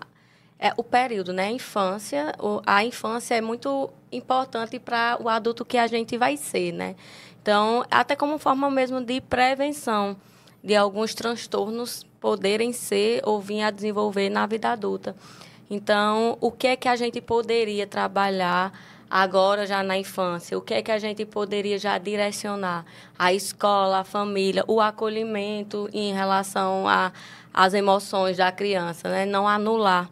é, 0.59 0.73
o 0.75 0.83
período, 0.83 1.33
né? 1.33 1.47
A 1.47 1.51
infância, 1.51 2.33
o, 2.39 2.61
a 2.65 2.83
infância 2.83 3.35
é 3.35 3.41
muito 3.41 3.89
importante 4.11 4.79
para 4.79 5.17
o 5.21 5.29
adulto 5.29 5.63
que 5.63 5.77
a 5.77 5.87
gente 5.87 6.17
vai 6.17 6.35
ser, 6.37 6.71
né? 6.71 6.95
Então, 7.41 7.85
até 7.89 8.15
como 8.15 8.37
forma 8.37 8.69
mesmo 8.69 9.01
de 9.01 9.21
prevenção 9.21 10.17
de 10.63 10.75
alguns 10.75 11.13
transtornos 11.13 12.03
poderem 12.19 12.73
ser 12.73 13.21
ou 13.23 13.39
vir 13.39 13.61
a 13.61 13.71
desenvolver 13.71 14.29
na 14.29 14.45
vida 14.45 14.69
adulta. 14.69 15.15
Então, 15.69 16.37
o 16.39 16.51
que 16.51 16.67
é 16.67 16.75
que 16.75 16.87
a 16.87 16.95
gente 16.95 17.19
poderia 17.19 17.85
trabalhar 17.85 18.71
agora 19.09 19.65
já 19.67 19.83
na 19.83 19.97
infância? 19.97 20.57
O 20.57 20.61
que 20.61 20.73
é 20.73 20.81
que 20.81 20.91
a 20.91 20.99
gente 20.99 21.25
poderia 21.25 21.77
já 21.77 21.97
direcionar? 21.97 22.85
A 23.17 23.33
escola, 23.33 23.99
a 23.99 24.03
família, 24.03 24.63
o 24.67 24.79
acolhimento 24.79 25.89
em 25.91 26.13
relação 26.13 26.85
às 27.53 27.73
emoções 27.73 28.37
da 28.37 28.51
criança, 28.51 29.09
né? 29.09 29.25
Não 29.25 29.47
anular 29.47 30.09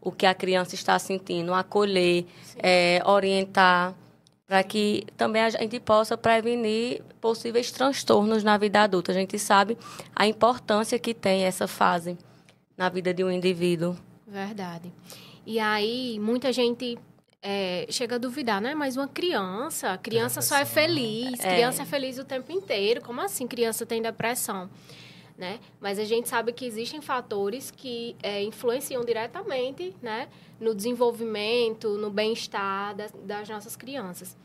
o 0.00 0.10
que 0.12 0.26
a 0.26 0.34
criança 0.34 0.74
está 0.74 0.98
sentindo, 0.98 1.52
acolher, 1.52 2.26
é, 2.58 3.02
orientar, 3.04 3.94
para 4.46 4.62
que 4.62 5.04
também 5.16 5.42
a 5.42 5.50
gente 5.50 5.80
possa 5.80 6.16
prevenir 6.16 7.02
possíveis 7.20 7.72
transtornos 7.72 8.44
na 8.44 8.56
vida 8.56 8.82
adulta. 8.82 9.10
A 9.10 9.14
gente 9.14 9.38
sabe 9.38 9.76
a 10.14 10.26
importância 10.26 10.98
que 10.98 11.12
tem 11.12 11.42
essa 11.42 11.66
fase 11.66 12.16
na 12.76 12.88
vida 12.88 13.12
de 13.12 13.24
um 13.24 13.30
indivíduo. 13.30 13.96
Verdade. 14.26 14.92
E 15.46 15.60
aí, 15.60 16.18
muita 16.18 16.52
gente 16.52 16.98
é, 17.40 17.86
chega 17.88 18.16
a 18.16 18.18
duvidar, 18.18 18.60
né? 18.60 18.74
Mas 18.74 18.96
uma 18.96 19.06
criança, 19.06 19.96
criança 19.98 20.42
só 20.42 20.56
é 20.56 20.64
feliz, 20.64 21.38
é. 21.38 21.54
criança 21.54 21.82
é 21.82 21.86
feliz 21.86 22.18
o 22.18 22.24
tempo 22.24 22.50
inteiro. 22.50 23.00
Como 23.00 23.20
assim 23.20 23.46
criança 23.46 23.86
tem 23.86 24.02
depressão? 24.02 24.68
Né? 25.38 25.60
Mas 25.78 25.98
a 25.98 26.04
gente 26.04 26.28
sabe 26.28 26.50
que 26.50 26.64
existem 26.64 27.00
fatores 27.00 27.70
que 27.70 28.16
é, 28.22 28.42
influenciam 28.42 29.04
diretamente, 29.04 29.94
né? 30.02 30.28
No 30.58 30.74
desenvolvimento, 30.74 31.90
no 31.98 32.10
bem-estar 32.10 32.96
das, 32.96 33.12
das, 33.22 33.48
nossas 33.48 33.76
crianças. 33.76 34.36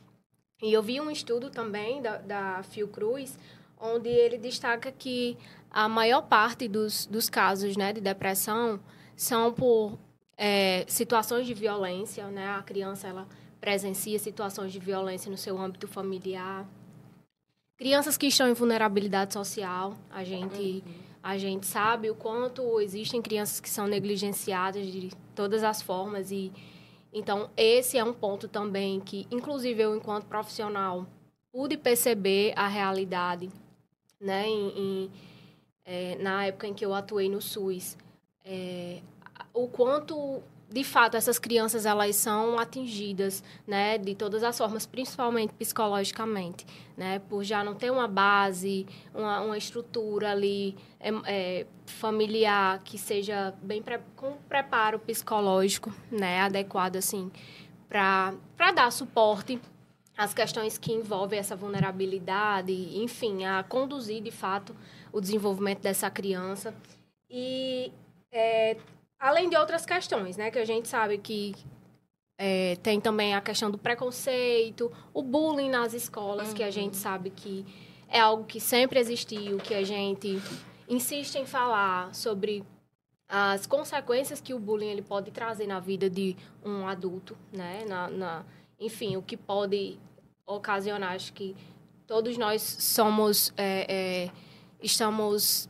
E 0.62 0.72
eu 0.72 0.84
vi 0.84 1.00
um 1.00 1.10
estudo 1.10 1.50
também 1.50 2.02
da, 2.02 2.18
da 2.18 2.64
Fiocruz, 2.64 3.40
onde 3.80 4.10
ele 4.10 4.38
destaca 4.38 4.92
que 4.92 5.38
a 5.72 5.88
maior 5.88 6.24
parte 6.24 6.68
dos, 6.68 7.06
dos 7.06 7.30
casos 7.30 7.78
né, 7.78 7.94
de 7.94 8.02
depressão 8.02 8.80
são 9.22 9.54
por 9.54 10.00
é, 10.36 10.84
situações 10.88 11.46
de 11.46 11.54
violência, 11.54 12.26
né? 12.32 12.50
A 12.56 12.64
criança 12.64 13.08
ela 13.08 13.28
presencia 13.60 14.18
situações 14.18 14.74
de 14.74 14.80
violência 14.80 15.30
no 15.30 15.38
seu 15.38 15.60
âmbito 15.60 15.88
familiar. 15.88 16.68
Crianças 17.78 18.18
que 18.18 18.26
estão 18.26 18.50
em 18.50 18.54
vulnerabilidade 18.54 19.32
social, 19.32 19.96
a 20.10 20.24
gente 20.24 20.84
uhum. 20.84 20.94
a 21.22 21.38
gente 21.38 21.68
sabe 21.68 22.10
o 22.10 22.16
quanto 22.16 22.82
existem 22.82 23.22
crianças 23.22 23.60
que 23.60 23.70
são 23.70 23.86
negligenciadas 23.86 24.88
de 24.88 25.12
todas 25.36 25.64
as 25.64 25.84
formas 25.84 26.32
e 26.32 26.52
então 27.14 27.48
esse 27.56 28.00
é 28.00 28.04
um 28.04 28.14
ponto 28.14 28.48
também 28.48 29.00
que, 29.00 29.28
inclusive 29.30 29.84
eu 29.84 29.96
enquanto 29.96 30.26
profissional 30.26 31.06
pude 31.52 31.78
perceber 31.78 32.54
a 32.56 32.68
realidade, 32.68 33.52
né? 34.20 34.48
Em, 34.48 34.70
em 34.80 35.12
é, 35.86 36.16
na 36.16 36.46
época 36.48 36.66
em 36.66 36.74
que 36.74 36.84
eu 36.84 36.94
atuei 36.96 37.30
no 37.30 37.40
SUS, 37.40 37.98
é, 38.46 39.00
o 39.54 39.68
quanto 39.68 40.42
de 40.70 40.84
fato 40.84 41.18
essas 41.18 41.38
crianças 41.38 41.86
elas 41.86 42.16
são 42.16 42.58
atingidas 42.58 43.44
né 43.68 43.98
de 43.98 44.16
todas 44.16 44.42
as 44.42 44.58
formas 44.58 44.86
principalmente 44.86 45.54
psicologicamente 45.54 46.66
né 46.96 47.20
por 47.20 47.44
já 47.44 47.64
não 47.64 47.76
ter 47.76 47.92
uma 47.92 48.08
base 48.08 48.88
uma, 49.14 49.42
uma 49.42 49.58
estrutura 49.58 50.32
ali 50.32 50.76
é, 51.00 51.10
é, 51.26 51.68
familiar 51.86 52.82
que 52.84 52.98
seja 52.98 53.54
bem 53.62 53.82
pre, 53.82 54.00
com 54.16 54.34
preparo 54.48 54.98
psicológico 55.00 55.94
né 56.10 56.40
adequado 56.40 56.96
assim 56.96 57.30
para 57.90 58.34
para 58.56 58.72
dar 58.72 58.92
suporte 58.92 59.60
às 60.18 60.34
questões 60.34 60.78
que 60.78 60.94
envolvem 60.94 61.38
essa 61.38 61.56
vulnerabilidade 61.56 62.72
enfim 62.98 63.44
a 63.44 63.62
conduzir 63.64 64.22
de 64.22 64.32
fato 64.32 64.74
o 65.12 65.20
desenvolvimento 65.20 65.82
dessa 65.82 66.10
criança. 66.10 66.74
E 67.30 67.92
é, 68.32 68.78
além 69.20 69.50
de 69.50 69.56
outras 69.56 69.86
questões, 69.86 70.38
né? 70.38 70.50
Que 70.50 70.60
a 70.60 70.66
gente 70.66 70.88
sabe 70.88 71.18
que 71.18 71.56
é, 72.38 72.76
tem 72.78 73.00
também 73.00 73.36
a 73.36 73.42
questão 73.42 73.70
do 73.70 73.78
preconceito, 73.78 74.92
o 75.14 75.22
bullying 75.22 75.70
nas 75.70 75.94
escolas, 75.94 76.50
uhum. 76.50 76.54
que 76.56 76.64
a 76.64 76.68
uhum. 76.68 76.72
gente 76.72 76.98
sabe 76.98 77.30
que 77.30 77.66
é 78.08 78.20
algo 78.20 78.46
que 78.46 78.60
sempre 78.60 79.00
existiu, 79.00 79.58
que 79.58 79.74
a 79.74 79.84
gente 79.84 80.42
insiste 80.88 81.36
em 81.36 81.46
falar 81.46 82.14
sobre 82.14 82.64
as 83.30 83.66
consequências 83.66 84.42
que 84.42 84.54
o 84.54 84.60
bullying 84.60 84.90
ele 84.90 85.02
pode 85.02 85.32
trazer 85.32 85.66
na 85.66 85.80
vida 85.80 86.10
de 86.10 86.36
um 86.66 86.88
adulto, 86.88 87.38
né? 87.54 87.86
Na, 87.88 88.10
na, 88.10 88.46
enfim, 88.80 89.16
o 89.16 89.22
que 89.22 89.38
pode 89.38 89.98
ocasionar, 90.46 91.14
acho 91.14 91.32
que 91.32 91.56
todos 92.06 92.38
nós 92.38 92.62
somos, 92.62 93.54
é, 93.56 93.86
é, 93.88 94.32
estamos 94.82 95.70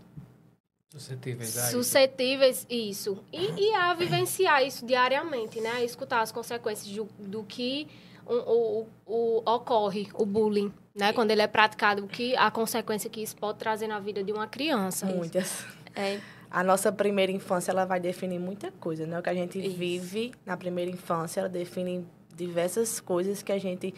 Suscetíveis 0.91 1.57
a 1.57 1.61
Suscetíveis, 1.69 2.67
isso. 2.69 3.17
E, 3.31 3.69
e, 3.69 3.73
a 3.75 3.93
vivenciar 3.93 4.61
isso 4.61 4.85
diariamente, 4.85 5.61
né? 5.61 5.71
A 5.71 5.83
escutar 5.83 6.19
as 6.19 6.33
consequências 6.33 6.93
do, 6.93 7.05
do 7.17 7.43
que 7.43 7.87
o, 8.25 8.35
o, 8.35 8.87
o, 9.05 9.37
ocorre, 9.49 10.09
o 10.13 10.25
bullying, 10.25 10.71
né? 10.93 11.13
Quando 11.13 11.31
ele 11.31 11.41
é 11.41 11.47
praticado, 11.47 12.03
o 12.03 12.07
que 12.09 12.35
a 12.35 12.51
consequência 12.51 13.09
que 13.09 13.21
isso 13.21 13.37
pode 13.37 13.57
trazer 13.57 13.87
na 13.87 14.01
vida 14.01 14.21
de 14.21 14.33
uma 14.33 14.47
criança. 14.47 15.05
Muitas. 15.05 15.65
É. 15.95 16.19
A 16.49 16.61
nossa 16.61 16.91
primeira 16.91 17.31
infância, 17.31 17.71
ela 17.71 17.85
vai 17.85 17.99
definir 17.99 18.39
muita 18.39 18.69
coisa, 18.73 19.07
né? 19.07 19.17
O 19.17 19.23
que 19.23 19.29
a 19.29 19.33
gente 19.33 19.59
isso. 19.59 19.77
vive 19.77 20.33
na 20.45 20.57
primeira 20.57 20.91
infância, 20.91 21.39
ela 21.39 21.49
define 21.49 22.05
diversas 22.35 22.99
coisas 22.99 23.41
que 23.41 23.51
a 23.51 23.57
gente 23.57 23.93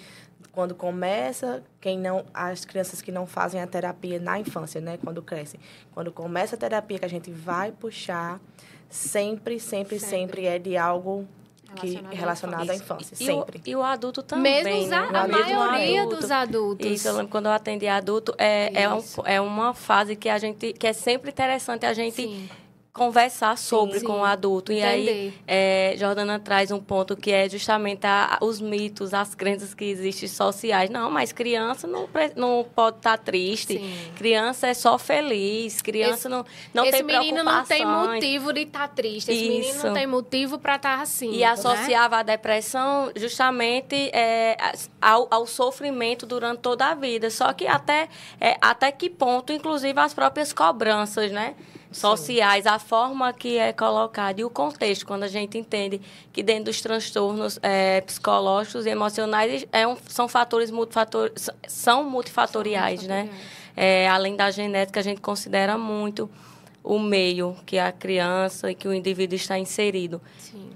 quando 0.53 0.75
começa, 0.75 1.63
quem 1.81 1.97
não, 1.97 2.23
as 2.31 2.63
crianças 2.63 3.01
que 3.01 3.11
não 3.11 3.25
fazem 3.25 3.59
a 3.59 3.67
terapia 3.67 4.19
na 4.19 4.39
infância, 4.39 4.79
né, 4.79 4.97
quando 5.03 5.21
crescem, 5.21 5.59
quando 5.93 6.11
começa 6.11 6.55
a 6.55 6.59
terapia 6.59 6.99
que 6.99 7.05
a 7.05 7.09
gente 7.09 7.31
vai 7.31 7.71
puxar, 7.71 8.39
sempre, 8.87 9.59
sempre, 9.59 9.99
sempre, 9.99 9.99
sempre 9.99 10.45
é 10.45 10.59
de 10.59 10.77
algo 10.77 11.27
relacionado, 11.75 12.09
que, 12.11 12.15
relacionado 12.15 12.69
à 12.69 12.75
infância, 12.75 13.15
e 13.15 13.25
sempre. 13.25 13.57
O, 13.57 13.69
e 13.69 13.75
o 13.75 13.81
adulto 13.81 14.21
também. 14.21 14.63
Mesmo 14.63 14.89
né? 14.89 14.97
a, 14.97 15.23
a 15.23 15.27
maioria 15.27 16.01
adulto. 16.03 16.21
dos 16.21 16.31
adultos. 16.31 16.85
Isso, 16.87 17.07
eu 17.07 17.15
lembro 17.15 17.31
quando 17.31 17.47
eu 17.47 17.51
atendi 17.51 17.87
adulto, 17.87 18.35
é, 18.37 18.83
é, 18.83 18.93
um, 18.93 19.01
é 19.25 19.41
uma 19.41 19.73
fase 19.73 20.15
que 20.15 20.29
a 20.29 20.37
gente 20.37 20.71
que 20.73 20.85
é 20.85 20.93
sempre 20.93 21.31
interessante 21.31 21.83
a 21.83 21.93
gente 21.93 22.15
Sim 22.15 22.47
conversar 22.93 23.57
sobre 23.57 23.99
sim, 23.99 24.05
com 24.05 24.19
o 24.19 24.23
adulto. 24.23 24.71
E 24.71 24.83
aí, 24.83 25.33
é, 25.47 25.95
Jordana 25.97 26.39
traz 26.39 26.69
um 26.69 26.79
ponto 26.79 27.17
que 27.17 27.31
é 27.31 27.49
justamente 27.49 28.05
a, 28.05 28.37
os 28.39 28.61
mitos, 28.61 29.15
as 29.15 29.33
crenças 29.33 29.73
que 29.73 29.83
existem 29.83 30.29
sociais. 30.29 30.91
Não, 30.91 31.09
mas 31.09 31.31
criança 31.31 31.87
não, 31.87 32.07
não 32.35 32.63
pode 32.63 32.97
estar 32.97 33.17
tá 33.17 33.23
triste. 33.23 33.79
Sim. 33.79 34.11
Criança 34.15 34.67
é 34.67 34.75
só 34.75 34.99
feliz. 34.99 35.81
Criança 35.81 36.13
esse, 36.13 36.29
não, 36.29 36.45
não 36.71 36.83
tem. 36.83 36.93
Esse 36.93 37.03
menino 37.03 37.43
não 37.43 37.65
tem 37.65 37.83
motivo 37.83 38.53
de 38.53 38.61
estar 38.61 38.87
tá 38.87 38.87
triste. 38.87 39.31
Esse 39.31 39.41
Isso. 39.41 39.51
menino 39.51 39.83
não 39.85 39.93
tem 39.93 40.05
motivo 40.05 40.59
para 40.59 40.75
estar 40.75 40.97
tá 40.97 41.01
assim. 41.01 41.31
E 41.31 41.39
né? 41.39 41.45
associava 41.45 42.17
a 42.17 42.23
depressão 42.23 43.11
justamente 43.15 43.95
é, 44.13 44.55
ao, 45.01 45.27
ao, 45.31 45.47
sofrimento 45.47 46.27
durante 46.27 46.59
toda 46.59 46.85
a 46.85 46.93
vida. 46.93 47.31
Só 47.31 47.51
que 47.53 47.65
até, 47.65 48.07
é, 48.39 48.55
até 48.61 48.91
que 48.91 49.09
ponto, 49.09 49.51
inclusive, 49.51 49.99
as 49.99 50.13
próprias 50.13 50.53
cobranças, 50.53 51.31
né? 51.31 51.55
Sociais, 51.93 52.65
a 52.65 52.79
forma 52.79 53.31
que 53.33 53.57
é 53.57 53.71
colocada 53.71 54.41
e 54.41 54.43
o 54.43 54.49
contexto, 54.49 55.05
quando 55.05 55.23
a 55.23 55.27
gente 55.27 55.57
entende 55.57 56.01
que 56.31 56.43
dentro 56.43 56.65
dos 56.65 56.81
transtornos 56.81 57.59
é, 57.61 58.01
psicológicos 58.01 58.85
e 58.85 58.89
emocionais 58.89 59.65
é 59.71 59.87
um, 59.87 59.95
são 60.07 60.27
fatores 60.27 60.71
multifator, 60.71 61.31
são 61.67 62.09
multifatoriais, 62.09 63.01
são 63.01 63.09
né? 63.09 63.29
É, 63.75 64.07
além 64.07 64.35
da 64.35 64.51
genética, 64.51 64.99
a 64.99 65.03
gente 65.03 65.21
considera 65.21 65.77
muito 65.77 66.29
o 66.83 66.99
meio 66.99 67.55
que 67.65 67.79
a 67.79 67.91
criança 67.91 68.69
e 68.69 68.75
que 68.75 68.87
o 68.87 68.93
indivíduo 68.93 69.35
está 69.35 69.57
inserido. 69.57 70.21
Sim. 70.37 70.69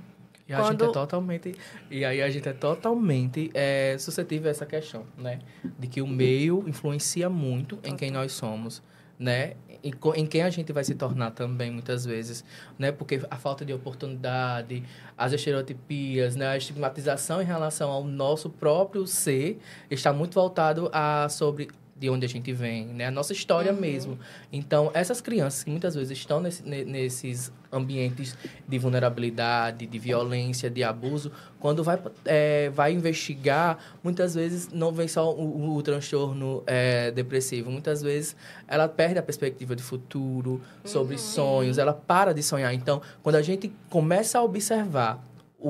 E 0.48 0.54
a 0.54 0.60
Quando... 0.60 0.80
gente 0.80 0.90
é 0.90 0.94
totalmente 0.94 1.56
e 1.92 2.06
aí 2.06 2.22
a 2.22 2.30
gente 2.30 2.48
é 2.48 2.54
totalmente 2.54 3.52
é, 3.54 3.98
suscetível 4.00 4.48
a 4.48 4.52
essa 4.52 4.66
questão, 4.66 5.04
né? 5.18 5.40
De 5.78 5.88
que 5.88 6.02
o 6.02 6.08
meio 6.08 6.64
influencia 6.66 7.30
muito 7.30 7.78
em 7.84 7.98
quem 7.98 8.10
nós 8.10 8.32
somos, 8.32 8.82
né? 9.20 9.56
em, 9.84 9.94
em 10.16 10.26
quem 10.26 10.44
a 10.44 10.50
gente 10.50 10.72
vai 10.72 10.84
se 10.84 10.96
tornar 10.96 11.32
também, 11.32 11.72
muitas 11.72 12.06
vezes, 12.06 12.44
né? 12.78 12.92
Porque 12.92 13.22
a 13.30 13.38
falta 13.38 13.66
de 13.66 13.74
oportunidade, 13.74 14.84
as 15.18 15.34
estereotipias, 15.34 16.36
né? 16.36 16.48
A 16.48 16.58
estigmatização 16.58 17.42
em 17.42 17.46
relação 17.46 17.90
ao 17.90 18.04
nosso 18.04 18.50
próprio 18.50 19.06
ser 19.06 19.60
está 19.90 20.12
muito 20.12 20.34
voltado 20.34 20.90
a 20.92 21.28
sobre 21.30 21.70
de 22.00 22.10
onde 22.10 22.26
a 22.26 22.30
gente 22.30 22.52
vem, 22.54 22.86
né? 22.86 23.08
A 23.08 23.12
nossa 23.12 23.34
história 23.34 23.74
uhum. 23.74 23.80
mesmo. 23.80 24.20
Então, 24.52 24.92
essas 24.94 25.20
crianças 25.20 25.64
que 25.64 25.72
muitas 25.72 25.96
vezes 25.96 26.18
estão 26.18 26.40
nesse, 26.40 26.64
nesses 26.64 27.52
ambientes 27.72 28.38
de 28.68 28.80
vulnerabilidade, 28.80 29.86
de 29.86 30.00
violência, 30.00 30.70
de 30.70 30.84
abuso, 30.84 31.32
quando 31.60 31.84
vai, 31.84 32.00
é, 32.26 32.70
vai 32.70 32.94
investigar, 32.94 33.78
muitas 34.04 34.36
vezes 34.36 34.70
não 34.72 34.92
vem 34.92 35.08
só 35.08 35.34
o, 35.34 35.76
o, 35.76 35.82
transtorno 35.82 36.64
é, 36.68 37.12
depressivo. 37.12 37.72
Muitas 37.72 38.02
vezes 38.02 38.36
ela 38.68 38.88
perde 38.88 39.20
a 39.20 39.24
perspectiva 39.24 39.76
de 39.76 39.84
futuro, 39.84 40.62
sobre 40.86 41.16
uhum. 41.16 41.20
sonhos, 41.20 41.78
ela 41.78 41.94
para 41.94 42.34
de 42.34 42.44
sonhar. 42.44 42.74
Então, 42.74 43.02
quando 43.24 43.36
a 43.36 43.42
gente 43.42 43.72
começa 43.90 44.38
a 44.38 44.44
observar 44.44 45.22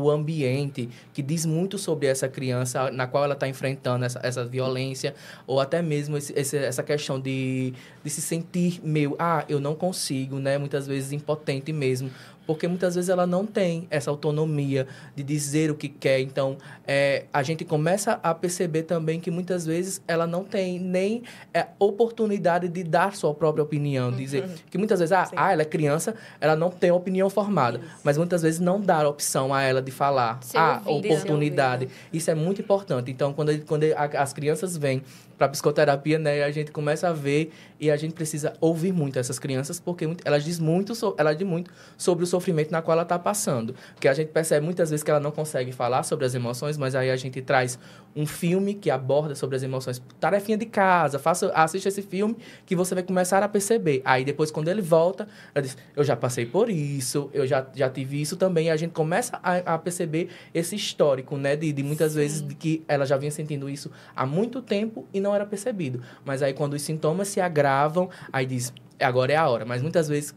o 0.02 0.10
ambiente 0.10 0.90
que 1.14 1.22
diz 1.22 1.46
muito 1.46 1.78
sobre 1.78 2.08
essa 2.08 2.28
criança 2.28 2.92
na 2.92 3.08
qual 3.08 3.24
ela 3.24 3.34
está 3.34 3.48
enfrentando 3.48 4.06
essa, 4.06 4.20
essa 4.24 4.46
violência 4.46 5.16
ou 5.46 5.60
até 5.60 5.82
mesmo 5.82 6.18
esse, 6.18 6.34
esse, 6.34 6.58
essa 6.58 6.84
questão 6.84 7.20
de, 7.20 7.74
de 8.04 8.10
se 8.10 8.22
sentir 8.22 8.80
meio 8.84 9.16
ah 9.18 9.44
eu 9.50 9.60
não 9.60 9.76
consigo 9.76 10.40
né? 10.40 10.58
Muitas 10.58 10.88
vezes 10.88 11.12
impotente 11.12 11.72
mesmo 11.74 12.12
porque 12.48 12.68
muitas 12.68 12.96
vezes 12.96 13.10
ela 13.10 13.28
não 13.28 13.46
tem 13.46 13.86
essa 13.92 14.10
autonomia 14.10 14.88
de 15.14 15.22
dizer 15.22 15.70
o 15.70 15.76
que 15.76 15.90
quer. 15.90 16.22
Então, 16.22 16.58
é, 16.88 17.26
a 17.34 17.44
gente 17.44 17.66
começa 17.66 18.20
a 18.24 18.34
perceber 18.34 18.84
também 18.84 19.20
que 19.20 19.30
muitas 19.30 19.66
vezes 19.66 20.02
ela 20.08 20.26
não 20.26 20.46
tem 20.46 20.80
nem 20.80 21.24
é, 21.54 21.68
oportunidade 21.78 22.70
de 22.70 22.84
dar 22.84 23.16
sua 23.16 23.34
própria 23.34 23.62
opinião. 23.62 24.12
Dizer 24.12 24.44
uhum. 24.44 24.56
que 24.72 24.78
muitas 24.78 25.00
vezes, 25.00 25.12
ah, 25.12 25.30
ah, 25.36 25.52
ela 25.52 25.64
é 25.64 25.66
criança, 25.66 26.16
ela 26.40 26.56
não 26.56 26.70
tem 26.70 26.90
opinião 26.90 27.30
formada. 27.30 27.80
Isso. 27.80 27.88
Mas 28.04 28.18
muitas 28.18 28.42
vezes 28.42 28.62
não 28.62 28.80
dar 28.80 29.06
opção 29.06 29.54
a 29.54 29.62
ela 29.62 29.82
de 29.82 29.92
falar. 29.92 30.40
A 30.56 30.82
oportunidade. 30.86 31.90
Isso 32.14 32.32
é 32.32 32.36
muito 32.36 32.62
importante. 32.62 33.12
Então, 33.12 33.34
quando, 33.34 33.60
quando 33.66 33.84
as 34.18 34.32
crianças 34.32 34.78
vêm 34.78 35.04
para 35.38 35.48
psicoterapia, 35.50 36.18
né? 36.18 36.44
A 36.44 36.52
gente 36.52 36.72
começa 36.72 37.08
a 37.10 37.14
ver 37.14 37.52
e 37.80 37.92
a 37.92 37.96
gente 37.96 38.14
precisa 38.14 38.54
ouvir 38.60 38.92
muito 38.92 39.20
essas 39.20 39.38
crianças 39.38 39.80
porque 39.80 40.08
elas 40.26 40.44
dizem 40.44 40.66
muito, 40.66 40.94
ela 41.18 41.34
diz 41.34 41.48
muito 41.48 41.72
sobre 41.96 42.24
o 42.24 42.28
sofrimento 42.28 42.72
na 42.72 42.82
qual 42.82 42.94
ela 42.94 43.04
está 43.04 43.20
passando. 43.20 43.76
Que 44.00 44.08
a 44.08 44.14
gente 44.14 44.30
percebe 44.30 44.66
muitas 44.66 44.90
vezes 44.90 45.04
que 45.04 45.12
ela 45.12 45.20
não 45.20 45.32
consegue 45.32 45.72
falar 45.72 46.04
sobre 46.04 46.26
as 46.26 46.34
emoções, 46.34 46.78
mas 46.78 46.96
aí 46.96 47.12
a 47.12 47.16
gente 47.16 47.42
traz 47.42 47.78
um 48.16 48.26
filme 48.26 48.74
que 48.74 48.90
aborda 48.90 49.36
sobre 49.36 49.56
as 49.56 49.62
emoções. 49.62 50.02
Tarefinha 50.20 50.58
de 50.58 50.66
casa, 50.66 51.20
faça, 51.20 51.52
assiste 51.54 51.88
esse 51.88 52.02
filme 52.02 52.36
que 52.66 52.76
você 52.76 52.96
vai 52.96 53.04
começar 53.04 53.44
a 53.44 53.48
perceber. 53.48 54.02
Aí 54.04 54.26
depois, 54.26 54.50
quando 54.50 54.70
ele 54.70 54.82
volta, 54.82 55.28
ela 55.54 55.62
diz, 55.62 55.78
eu 55.96 56.04
já 56.04 56.16
passei 56.16 56.46
por 56.46 56.68
isso, 56.68 57.30
eu 57.32 57.46
já, 57.46 57.66
já 57.76 57.88
tive 57.88 58.20
isso 58.20 58.36
também. 58.36 58.68
E 58.68 58.70
a 58.72 58.76
gente 58.76 58.92
começa 58.92 59.40
a, 59.44 59.76
a 59.76 59.78
perceber 59.78 60.30
esse 60.52 60.76
histórico, 60.76 61.38
né? 61.38 61.56
De, 61.56 61.72
de 61.72 61.84
muitas 61.84 62.14
Sim. 62.14 62.18
vezes 62.18 62.42
de 62.42 62.56
que 62.56 62.84
ela 62.88 63.06
já 63.06 63.18
vinha 63.18 63.32
sentindo 63.32 63.70
isso 63.70 63.92
há 64.16 64.26
muito 64.26 64.64
tempo 64.64 65.08
e 65.14 65.20
não 65.20 65.27
era 65.34 65.46
percebido. 65.46 66.02
Mas 66.26 66.42
aí 66.42 66.54
quando 66.54 66.74
os 66.74 66.82
sintomas 66.82 67.28
se 67.28 67.40
agravam, 67.40 68.10
aí 68.32 68.46
diz, 68.46 68.74
agora 69.00 69.34
é 69.34 69.36
a 69.36 69.48
hora. 69.48 69.66
Mas 69.66 69.82
muitas 69.82 70.08
vezes, 70.08 70.34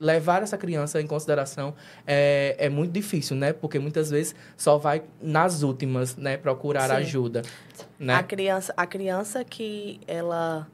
levar 0.00 0.42
essa 0.42 0.56
criança 0.56 1.00
em 1.00 1.06
consideração 1.06 1.74
é, 2.06 2.54
é 2.58 2.68
muito 2.68 2.92
difícil, 2.92 3.36
né? 3.36 3.52
Porque 3.52 3.78
muitas 3.78 4.10
vezes 4.10 4.34
só 4.56 4.78
vai 4.78 5.02
nas 5.20 5.62
últimas, 5.62 6.16
né? 6.16 6.36
Procurar 6.36 6.88
Sim. 6.88 6.96
ajuda. 6.96 7.42
Né? 7.98 8.14
A 8.14 8.22
criança, 8.22 8.72
a 8.76 8.86
criança 8.86 9.44
que 9.44 10.00
ela 10.06 10.68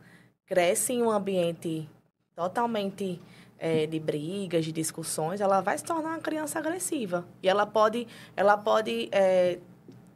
cresce 0.47 0.93
em 0.93 1.03
um 1.03 1.11
ambiente 1.11 1.89
totalmente 2.37 3.21
é, 3.59 3.87
de 3.87 3.99
brigas, 3.99 4.65
de 4.65 4.73
discussões, 4.73 5.41
ela 5.41 5.61
vai 5.61 5.79
se 5.79 5.85
tornar 5.85 6.11
uma 6.11 6.19
criança 6.19 6.59
agressiva. 6.59 7.25
E 7.43 7.49
ela 7.49 7.65
pode, 7.65 8.07
ela 8.37 8.59
pode 8.59 9.09
é, 9.11 9.59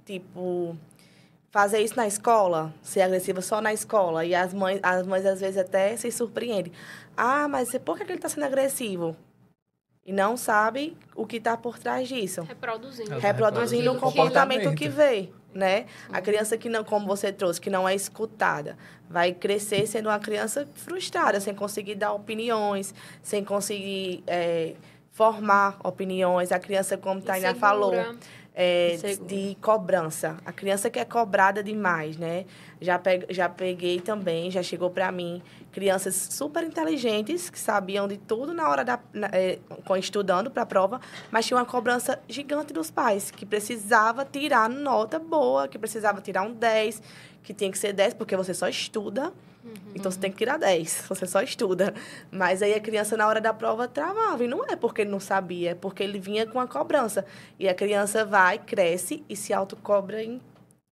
tipo, 0.04 0.76
fazer 1.50 1.80
isso 1.80 1.96
na 1.96 2.06
escola, 2.06 2.72
ser 2.82 3.02
agressiva 3.02 3.40
só 3.40 3.61
na 3.61 3.72
escola. 3.72 4.24
E 4.24 4.34
as 4.34 4.52
mães, 4.52 4.80
as 4.82 5.06
mães 5.06 5.24
às 5.24 5.40
vezes 5.40 5.58
até 5.58 5.96
se 5.96 6.11
surpreendem. 6.11 6.72
Ah, 7.16 7.48
mas 7.48 7.70
por 7.84 7.96
que 7.96 8.04
ele 8.04 8.14
está 8.14 8.28
sendo 8.28 8.44
agressivo? 8.44 9.16
E 10.04 10.12
não 10.12 10.38
sabe 10.38 10.96
o 11.14 11.26
que 11.26 11.37
está 11.37 11.54
por 11.56 11.78
trás 11.78 12.08
disso. 12.08 12.42
Reproduzindo. 12.42 13.18
Reproduzindo 13.18 13.92
o 13.92 13.98
comportamento 13.98 14.74
que 14.74 14.88
vê, 14.88 15.28
né? 15.52 15.84
A 16.11 16.22
criança 16.22 16.56
que 16.56 16.68
não, 16.68 16.82
como 16.82 17.06
você 17.06 17.30
trouxe, 17.30 17.61
que 17.61 17.68
não 17.68 17.87
é 17.87 17.94
escutada, 17.94 18.78
vai 19.08 19.32
crescer 19.32 19.87
sendo 19.87 20.08
uma 20.08 20.18
criança 20.18 20.66
frustrada, 20.76 21.40
sem 21.40 21.54
conseguir 21.54 21.94
dar 21.94 22.14
opiniões, 22.14 22.94
sem 23.22 23.44
conseguir 23.44 24.22
é, 24.26 24.76
formar 25.11 25.76
opiniões. 25.84 26.52
A 26.52 26.58
criança, 26.58 26.96
como 26.96 27.20
Tainá 27.20 27.54
falou, 27.54 27.92
é, 28.61 28.97
de 29.25 29.57
cobrança. 29.61 30.37
A 30.44 30.53
criança 30.53 30.90
que 30.90 30.99
é 30.99 31.05
cobrada 31.05 31.62
demais, 31.62 32.16
né? 32.16 32.44
Já, 32.81 32.99
pe 32.99 33.25
já 33.31 33.49
peguei 33.49 34.01
também, 34.01 34.51
já 34.51 34.64
chegou 34.64 34.90
para 34.90 35.12
mim, 35.12 35.40
crianças 35.71 36.16
super 36.16 36.64
inteligentes, 36.64 37.49
que 37.49 37.59
sabiam 37.59 38.09
de 38.09 38.16
tudo 38.16 38.53
na 38.53 38.68
hora 38.68 38.85
da... 38.85 38.99
Na, 39.12 39.29
é, 39.33 39.61
estudando 39.97 40.51
para 40.51 40.64
a 40.64 40.66
prova, 40.66 41.01
mas 41.31 41.47
tinha 41.47 41.57
uma 41.57 41.64
cobrança 41.64 42.21
gigante 42.29 42.73
dos 42.73 42.90
pais, 42.90 43.31
que 43.31 43.47
precisava 43.47 44.25
tirar 44.25 44.68
nota 44.68 45.21
boa, 45.21 45.68
que 45.68 45.79
precisava 45.79 46.21
tirar 46.21 46.42
um 46.42 46.53
10, 46.53 47.01
que 47.44 47.55
tinha 47.55 47.71
que 47.71 47.79
ser 47.79 47.92
10 47.92 48.14
porque 48.14 48.37
você 48.37 48.53
só 48.53 48.68
estuda, 48.68 49.33
Uhum. 49.68 49.92
Então 49.94 50.11
você 50.11 50.18
tem 50.18 50.31
que 50.31 50.38
tirar 50.38 50.59
10, 50.59 51.04
você 51.09 51.26
só 51.26 51.42
estuda. 51.42 51.94
Mas 52.31 52.62
aí 52.62 52.74
a 52.74 52.81
criança, 52.81 53.16
na 53.16 53.26
hora 53.26 53.40
da 53.40 53.52
prova, 53.52 53.87
travava. 53.87 54.42
E 54.42 54.48
não 54.48 54.64
é 54.64 54.76
porque 54.76 55.02
ele 55.02 55.11
não 55.11 55.20
sabia, 55.20 55.70
é 55.70 55.74
porque 55.74 56.02
ele 56.02 56.18
vinha 56.18 56.46
com 56.46 56.59
a 56.59 56.66
cobrança. 56.66 57.24
E 57.59 57.68
a 57.68 57.74
criança 57.74 58.24
vai, 58.24 58.59
cresce 58.59 59.24
e 59.28 59.37
se 59.37 59.52
autocobra 59.52 60.22
em 60.22 60.40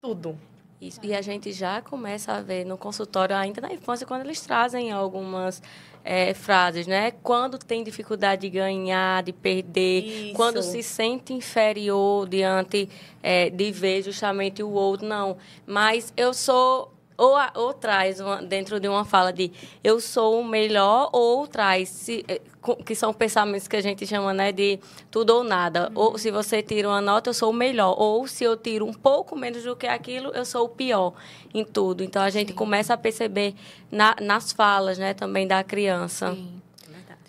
tudo. 0.01 0.39
Isso. 0.81 1.01
E 1.03 1.15
a 1.15 1.23
gente 1.23 1.53
já 1.53 1.81
começa 1.81 2.33
a 2.33 2.43
ver 2.43 2.65
no 2.65 2.77
consultório, 2.77 3.35
ainda 3.35 3.63
na 3.63 3.73
infância, 3.73 4.07
quando 4.07 4.23
eles 4.23 4.41
trazem 4.43 4.93
algumas 4.93 5.63
é, 6.05 6.35
frases, 6.35 6.87
né? 6.87 7.11
Quando 7.11 7.59
tem 7.59 7.83
dificuldade 7.83 8.43
de 8.43 8.51
ganhar, 8.51 9.23
de 9.23 9.33
perder, 9.33 10.05
Isso. 10.05 10.35
quando 10.35 10.63
se 10.63 10.83
sente 10.83 11.33
inferior 11.33 12.29
diante 12.29 12.89
é, 13.23 13.49
de 13.49 13.73
ver 13.73 14.03
justamente 14.03 14.63
o 14.63 14.71
outro, 14.71 15.07
não. 15.07 15.37
Mas 15.67 16.13
eu 16.17 16.35
sou 16.35 16.93
ou, 17.17 17.37
ou 17.55 17.73
traz 17.73 18.21
uma, 18.21 18.43
dentro 18.43 18.79
de 18.79 18.89
uma 18.89 19.05
fala 19.05 19.33
de 19.33 19.51
eu 19.83 20.01
sou 20.01 20.41
o 20.41 20.45
melhor, 20.45 21.11
ou 21.13 21.47
traz, 21.47 21.89
se, 21.89 22.25
eh, 22.29 22.41
que 22.85 22.95
são 22.95 23.13
pensamentos 23.13 23.69
que 23.69 23.77
a 23.77 23.81
gente 23.81 24.07
chama 24.07 24.35
né, 24.35 24.53
de 24.53 24.79
tudo 25.11 25.31
ou 25.31 25.45
nada. 25.45 25.89
Uhum. 25.89 26.03
Ou 26.03 26.19
se 26.19 26.31
você 26.31 26.63
tira 26.63 26.89
uma 26.89 27.01
nota, 27.01 27.31
eu 27.31 27.35
sou 27.35 27.51
o 27.51 27.55
melhor. 27.55 27.95
Ou 27.99 28.27
se 28.27 28.45
eu 28.45 28.57
tiro 28.57 28.85
um 28.85 28.93
pouco 28.93 29.37
menos 29.37 29.63
do 29.63 29.77
que 29.77 29.87
aquilo, 29.87 30.31
eu 30.31 30.45
sou 30.45 30.67
o 30.67 30.69
pior 30.69 31.15
em 31.55 31.65
tudo. 31.65 32.03
Então 32.03 32.23
a 32.23 32.31
gente 32.31 32.49
Sim. 32.49 32.55
começa 32.55 32.95
a 32.95 32.97
perceber 32.97 33.55
na, 33.91 34.17
nas 34.21 34.53
falas 34.53 34.99
né, 34.99 35.15
também 35.15 35.47
da 35.47 35.63
criança. 35.63 36.35
Sim. 36.35 36.61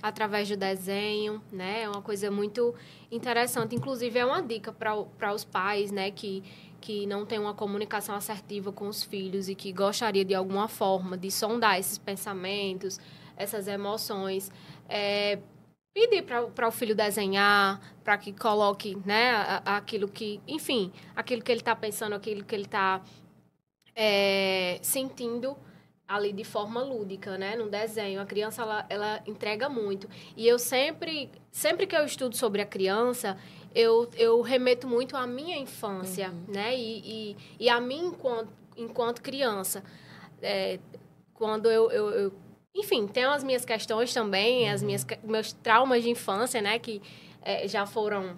através 0.01 0.47
do 0.47 0.55
desenho, 0.55 1.41
né? 1.51 1.83
É 1.83 1.89
uma 1.89 2.01
coisa 2.01 2.31
muito 2.31 2.73
interessante. 3.11 3.75
Inclusive, 3.75 4.19
é 4.19 4.25
uma 4.25 4.41
dica 4.41 4.71
para 4.71 5.33
os 5.33 5.43
pais, 5.43 5.91
né? 5.91 6.11
Que, 6.11 6.43
que 6.79 7.05
não 7.05 7.25
tem 7.25 7.39
uma 7.39 7.53
comunicação 7.53 8.15
assertiva 8.15 8.71
com 8.71 8.87
os 8.87 9.03
filhos 9.03 9.49
e 9.49 9.55
que 9.55 9.71
gostaria, 9.71 10.23
de 10.23 10.35
alguma 10.35 10.67
forma, 10.67 11.17
de 11.17 11.31
sondar 11.31 11.79
esses 11.79 11.97
pensamentos, 11.97 12.99
essas 13.35 13.67
emoções. 13.67 14.51
É, 14.89 15.39
pedir 15.93 16.23
para 16.23 16.67
o 16.67 16.71
filho 16.71 16.95
desenhar, 16.95 17.81
para 18.03 18.17
que 18.17 18.31
coloque 18.31 18.95
né, 19.05 19.61
aquilo 19.65 20.07
que, 20.07 20.39
enfim, 20.47 20.91
aquilo 21.15 21.41
que 21.41 21.51
ele 21.51 21.61
está 21.61 21.75
pensando, 21.75 22.13
aquilo 22.13 22.43
que 22.43 22.53
ele 22.53 22.65
está 22.65 23.01
é, 23.95 24.77
sentindo 24.83 25.57
ali 26.07 26.31
de 26.31 26.43
forma 26.43 26.81
lúdica, 26.81 27.37
né, 27.37 27.55
no 27.55 27.67
desenho. 27.67 28.21
A 28.21 28.25
criança 28.25 28.61
ela, 28.61 28.85
ela 28.89 29.23
entrega 29.25 29.67
muito. 29.67 30.07
E 30.37 30.47
eu 30.47 30.57
sempre, 30.57 31.29
sempre 31.51 31.85
que 31.85 31.95
eu 31.95 32.05
estudo 32.05 32.37
sobre 32.37 32.61
a 32.61 32.65
criança, 32.65 33.37
eu, 33.77 34.09
eu 34.17 34.41
remeto 34.41 34.87
muito 34.87 35.15
à 35.15 35.27
minha 35.27 35.55
infância, 35.55 36.29
uhum. 36.29 36.53
né, 36.53 36.75
e, 36.75 36.99
e, 36.99 37.37
e, 37.59 37.69
a 37.69 37.79
mim 37.79 38.07
enquanto, 38.07 38.49
enquanto 38.75 39.21
criança. 39.21 39.83
É, 40.41 40.79
quando 41.35 41.69
eu, 41.69 41.91
eu, 41.91 42.09
eu 42.09 42.33
enfim, 42.73 43.05
tem 43.05 43.23
as 43.25 43.43
minhas 43.43 43.63
questões 43.63 44.11
também, 44.11 44.67
as 44.71 44.81
minhas 44.81 45.05
meus 45.23 45.53
traumas 45.53 46.01
de 46.01 46.09
infância, 46.09 46.59
né, 46.59 46.79
que 46.79 46.99
é, 47.43 47.67
já 47.67 47.85
foram 47.85 48.35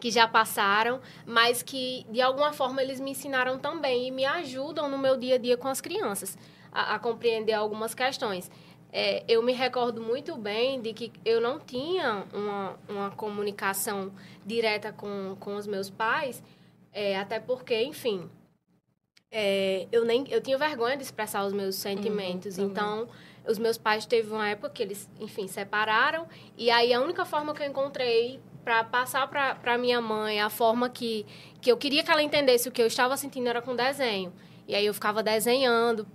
que 0.00 0.10
já 0.10 0.26
passaram, 0.26 1.00
mas 1.26 1.62
que 1.62 2.06
de 2.08 2.22
alguma 2.22 2.52
forma 2.52 2.80
eles 2.80 3.00
me 3.00 3.10
ensinaram 3.10 3.58
também 3.58 4.06
e 4.06 4.10
me 4.10 4.24
ajudam 4.24 4.88
no 4.88 4.96
meu 4.96 5.16
dia 5.16 5.34
a 5.34 5.38
dia 5.38 5.56
com 5.58 5.68
as 5.68 5.80
crianças 5.80 6.38
a, 6.72 6.94
a 6.94 6.98
compreender 6.98 7.52
algumas 7.52 7.92
questões. 7.92 8.50
É, 8.92 9.22
eu 9.28 9.42
me 9.42 9.52
recordo 9.52 10.00
muito 10.00 10.36
bem 10.36 10.80
de 10.80 10.92
que 10.92 11.12
eu 11.24 11.40
não 11.40 11.60
tinha 11.60 12.24
uma, 12.32 12.76
uma 12.88 13.10
comunicação 13.12 14.12
direta 14.44 14.92
com, 14.92 15.36
com 15.38 15.54
os 15.54 15.66
meus 15.66 15.88
pais, 15.88 16.42
é, 16.92 17.16
até 17.16 17.38
porque, 17.38 17.80
enfim, 17.82 18.28
é, 19.30 19.86
eu 19.92 20.04
nem 20.04 20.24
eu 20.28 20.40
tinha 20.40 20.58
vergonha 20.58 20.96
de 20.96 21.04
expressar 21.04 21.44
os 21.44 21.52
meus 21.52 21.76
sentimentos. 21.76 22.58
Uhum, 22.58 22.66
então, 22.66 23.08
os 23.46 23.58
meus 23.58 23.78
pais 23.78 24.04
teve 24.04 24.32
uma 24.32 24.48
época 24.48 24.70
que 24.70 24.82
eles, 24.82 25.08
enfim, 25.20 25.46
separaram. 25.46 26.26
E 26.58 26.68
aí 26.70 26.92
a 26.92 27.00
única 27.00 27.24
forma 27.24 27.54
que 27.54 27.62
eu 27.62 27.66
encontrei 27.66 28.40
para 28.64 28.82
passar 28.82 29.28
para 29.28 29.78
minha 29.78 30.00
mãe 30.00 30.40
a 30.40 30.50
forma 30.50 30.90
que, 30.90 31.24
que 31.60 31.70
eu 31.70 31.76
queria 31.76 32.02
que 32.02 32.10
ela 32.10 32.22
entendesse 32.22 32.68
o 32.68 32.72
que 32.72 32.82
eu 32.82 32.86
estava 32.86 33.16
sentindo 33.16 33.48
era 33.48 33.62
com 33.62 33.76
desenho. 33.76 34.32
E 34.66 34.74
aí 34.74 34.84
eu 34.84 34.94
ficava 34.94 35.22
desenhando 35.22 36.06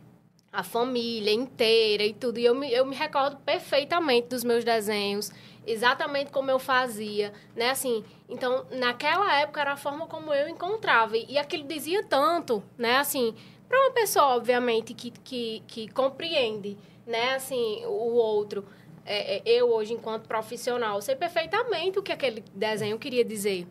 a 0.55 0.63
família 0.63 1.33
inteira 1.33 2.03
e 2.03 2.13
tudo. 2.13 2.39
E 2.39 2.45
eu 2.45 2.55
me, 2.55 2.71
eu 2.71 2.85
me 2.85 2.95
recordo 2.95 3.37
perfeitamente 3.37 4.27
dos 4.29 4.43
meus 4.43 4.63
desenhos, 4.63 5.31
exatamente 5.67 6.31
como 6.31 6.49
eu 6.49 6.57
fazia, 6.57 7.33
né? 7.55 7.69
Assim, 7.69 8.03
então, 8.29 8.65
naquela 8.71 9.39
época 9.39 9.61
era 9.61 9.73
a 9.73 9.77
forma 9.77 10.07
como 10.07 10.33
eu 10.33 10.47
encontrava. 10.47 11.17
E, 11.17 11.37
aquilo 11.37 11.63
dizia 11.67 12.03
tanto, 12.03 12.63
né? 12.77 12.97
Assim, 12.97 13.35
para 13.67 13.79
uma 13.79 13.91
pessoa, 13.91 14.35
obviamente, 14.35 14.93
que, 14.93 15.11
que, 15.11 15.63
que 15.67 15.87
compreende 15.89 16.77
né, 17.05 17.35
assim, 17.35 17.83
o 17.85 18.13
outro. 18.13 18.65
É, 19.05 19.37
é, 19.37 19.41
eu 19.45 19.71
hoje, 19.71 19.93
enquanto 19.93 20.27
profissional, 20.27 20.99
sei 21.01 21.15
perfeitamente 21.15 21.99
o 21.99 22.03
que 22.03 22.11
aquele 22.11 22.43
desenho 22.53 22.97
queria 22.97 23.23
dizer. 23.23 23.67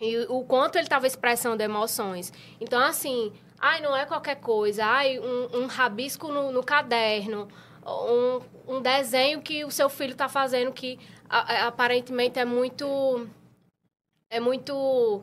E 0.00 0.18
o 0.28 0.44
quanto 0.44 0.76
ele 0.76 0.84
estava 0.84 1.06
expressando 1.06 1.62
emoções. 1.62 2.32
Então, 2.60 2.80
assim, 2.80 3.32
ai, 3.58 3.80
não 3.80 3.96
é 3.96 4.06
qualquer 4.06 4.36
coisa. 4.36 4.84
Ai, 4.84 5.18
um, 5.18 5.62
um 5.62 5.66
rabisco 5.66 6.28
no, 6.28 6.52
no 6.52 6.62
caderno. 6.62 7.48
Um, 7.84 8.76
um, 8.76 8.82
desenho 8.82 9.40
que 9.40 9.64
o 9.64 9.70
seu 9.70 9.88
filho 9.88 10.12
está 10.12 10.28
fazendo 10.28 10.72
que 10.72 10.98
a, 11.28 11.66
aparentemente 11.66 12.38
é 12.38 12.44
muito... 12.44 13.26
É 14.28 14.40
muito 14.40 15.22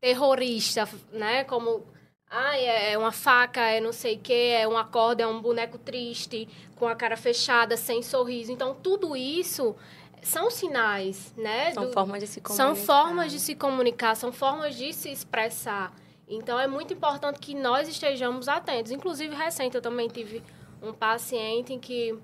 terrorista, 0.00 0.88
né? 1.12 1.44
Como 1.44 1.84
ah, 2.30 2.58
é 2.58 2.96
uma 2.98 3.12
faca, 3.12 3.60
é 3.60 3.80
não 3.80 3.92
sei 3.92 4.16
o 4.16 4.18
quê, 4.18 4.56
é 4.58 4.68
uma 4.68 4.84
corda, 4.84 5.22
é 5.22 5.26
um 5.26 5.40
boneco 5.40 5.78
triste, 5.78 6.48
com 6.76 6.86
a 6.86 6.94
cara 6.94 7.16
fechada, 7.16 7.76
sem 7.76 8.02
sorriso. 8.02 8.52
Então, 8.52 8.74
tudo 8.74 9.16
isso 9.16 9.74
são 10.22 10.50
sinais, 10.50 11.32
né? 11.36 11.72
São 11.72 11.86
do... 11.86 11.92
formas 11.92 12.20
de 12.20 12.26
se 12.26 12.40
comunicar. 12.40 12.64
São 12.64 12.76
formas 12.76 13.32
de 13.32 13.40
se 13.40 13.54
comunicar, 13.54 14.14
são 14.14 14.32
formas 14.32 14.74
de 14.74 14.92
se 14.92 15.10
expressar. 15.10 15.92
Então, 16.28 16.58
é 16.58 16.66
muito 16.66 16.92
importante 16.92 17.38
que 17.38 17.54
nós 17.54 17.88
estejamos 17.88 18.48
atentos. 18.48 18.92
Inclusive, 18.92 19.34
recente, 19.34 19.74
eu 19.74 19.82
também 19.82 20.08
tive 20.08 20.42
um 20.82 20.92
paciente 20.92 21.72
em 21.72 21.78
que, 21.78 22.18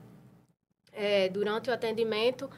é, 0.92 1.28
durante 1.28 1.70
o 1.70 1.72
atendimento, 1.72 2.50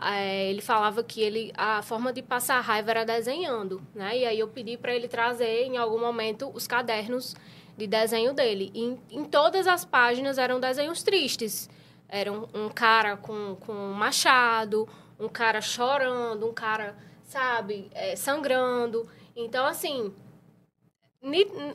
é, 0.00 0.48
ele 0.48 0.62
falava 0.62 1.02
que 1.02 1.20
ele 1.20 1.52
a 1.56 1.82
forma 1.82 2.12
de 2.12 2.22
passar 2.22 2.60
raiva 2.60 2.90
era 2.90 3.04
desenhando, 3.04 3.82
né? 3.94 4.16
E 4.16 4.24
aí 4.24 4.38
eu 4.38 4.48
pedi 4.48 4.76
para 4.76 4.94
ele 4.94 5.08
trazer 5.08 5.64
em 5.64 5.76
algum 5.76 5.98
momento 5.98 6.50
os 6.54 6.66
cadernos 6.66 7.34
de 7.76 7.86
desenho 7.86 8.32
dele. 8.32 8.70
E 8.74 8.82
em, 8.82 9.00
em 9.10 9.24
todas 9.24 9.66
as 9.66 9.84
páginas 9.84 10.38
eram 10.38 10.60
desenhos 10.60 11.02
tristes. 11.02 11.68
Era 12.08 12.32
um, 12.32 12.46
um, 12.54 12.68
cara 12.68 13.16
com, 13.16 13.56
com 13.60 13.72
um 13.72 13.92
machado, 13.92 14.88
um 15.18 15.28
cara 15.28 15.60
chorando, 15.60 16.46
um 16.46 16.52
cara, 16.52 16.96
sabe, 17.24 17.90
é, 17.94 18.16
sangrando. 18.16 19.06
Então, 19.36 19.64
assim, 19.66 20.12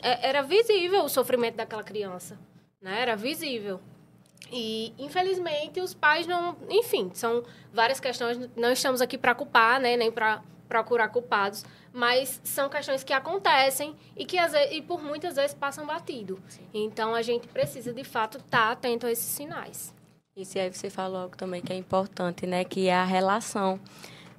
era 0.02 0.42
visível 0.42 1.04
o 1.04 1.10
sofrimento 1.10 1.56
daquela 1.56 1.84
criança, 1.84 2.38
né? 2.82 3.02
Era 3.02 3.16
visível. 3.16 3.80
E, 4.52 4.94
infelizmente, 4.98 5.80
os 5.82 5.94
pais 5.94 6.28
não. 6.28 6.56
Enfim, 6.70 7.12
são 7.14 7.44
várias 7.74 8.00
questões. 8.00 8.38
Não 8.56 8.72
estamos 8.72 9.02
aqui 9.02 9.18
para 9.18 9.34
culpar, 9.34 9.80
né? 9.80 9.98
Nem 9.98 10.12
para 10.12 10.42
procurar 10.68 11.10
culpados. 11.10 11.64
Mas 11.94 12.42
são 12.44 12.70
questões 12.70 13.04
que 13.04 13.14
acontecem 13.14 13.96
e 14.16 14.26
que, 14.26 14.38
às 14.38 14.52
vezes, 14.52 14.76
e 14.76 14.82
por 14.82 15.02
muitas 15.02 15.36
vezes, 15.36 15.54
passam 15.54 15.86
batido. 15.86 16.40
Então, 16.74 17.16
a 17.16 17.22
gente 17.22 17.48
precisa, 17.48 17.94
de 17.94 18.04
fato, 18.04 18.38
estar 18.38 18.68
tá 18.68 18.72
atento 18.72 19.08
a 19.08 19.12
esses 19.12 19.26
sinais. 19.26 19.94
Isso 20.36 20.60
aí 20.60 20.72
você 20.72 20.90
falou 20.90 21.22
algo 21.22 21.38
também 21.38 21.62
que 21.62 21.72
é 21.72 21.78
importante, 21.78 22.46
né? 22.46 22.66
Que 22.66 22.90
é 22.90 22.96
a 22.96 23.06
relação 23.06 23.80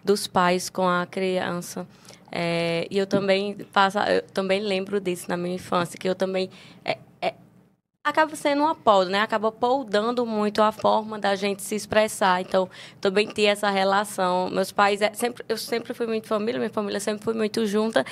dos 0.05 0.27
pais 0.27 0.69
com 0.69 0.87
a 0.87 1.07
criança. 1.07 1.87
É, 2.31 2.87
e 2.91 2.99
eu 2.99 3.07
também 3.07 3.57
passo, 3.73 3.99
eu 3.99 4.23
também 4.23 4.61
lembro 4.61 5.01
disso 5.01 5.27
na 5.29 5.37
minha 5.37 5.55
infância, 5.55 5.99
que 5.99 6.09
eu 6.09 6.15
também 6.15 6.51
é, 6.85 6.99
acaba 8.07 8.37
sendo 8.37 8.63
um 8.63 8.69
apoio, 8.69 9.09
né? 9.09 9.21
Acaba 9.21 9.51
poldando 9.51 10.25
muito 10.25 10.63
a 10.63 10.71
forma 10.71 11.19
da 11.19 11.35
gente 11.35 11.61
se 11.63 11.75
expressar. 11.75 12.41
Então, 12.41 12.69
também 13.01 13.27
ter 13.27 13.47
essa 13.47 13.69
relação. 13.69 14.49
Meus 14.49 14.71
pais, 14.71 15.03
é, 15.03 15.13
sempre, 15.13 15.45
eu 15.49 15.59
sempre 15.59 15.93
fui 15.93 16.07
muito 16.07 16.29
família, 16.29 16.59
minha 16.59 16.71
família 16.71 17.01
sempre 17.01 17.25
foi 17.25 17.35
muito 17.35 17.67
junta. 17.67 18.05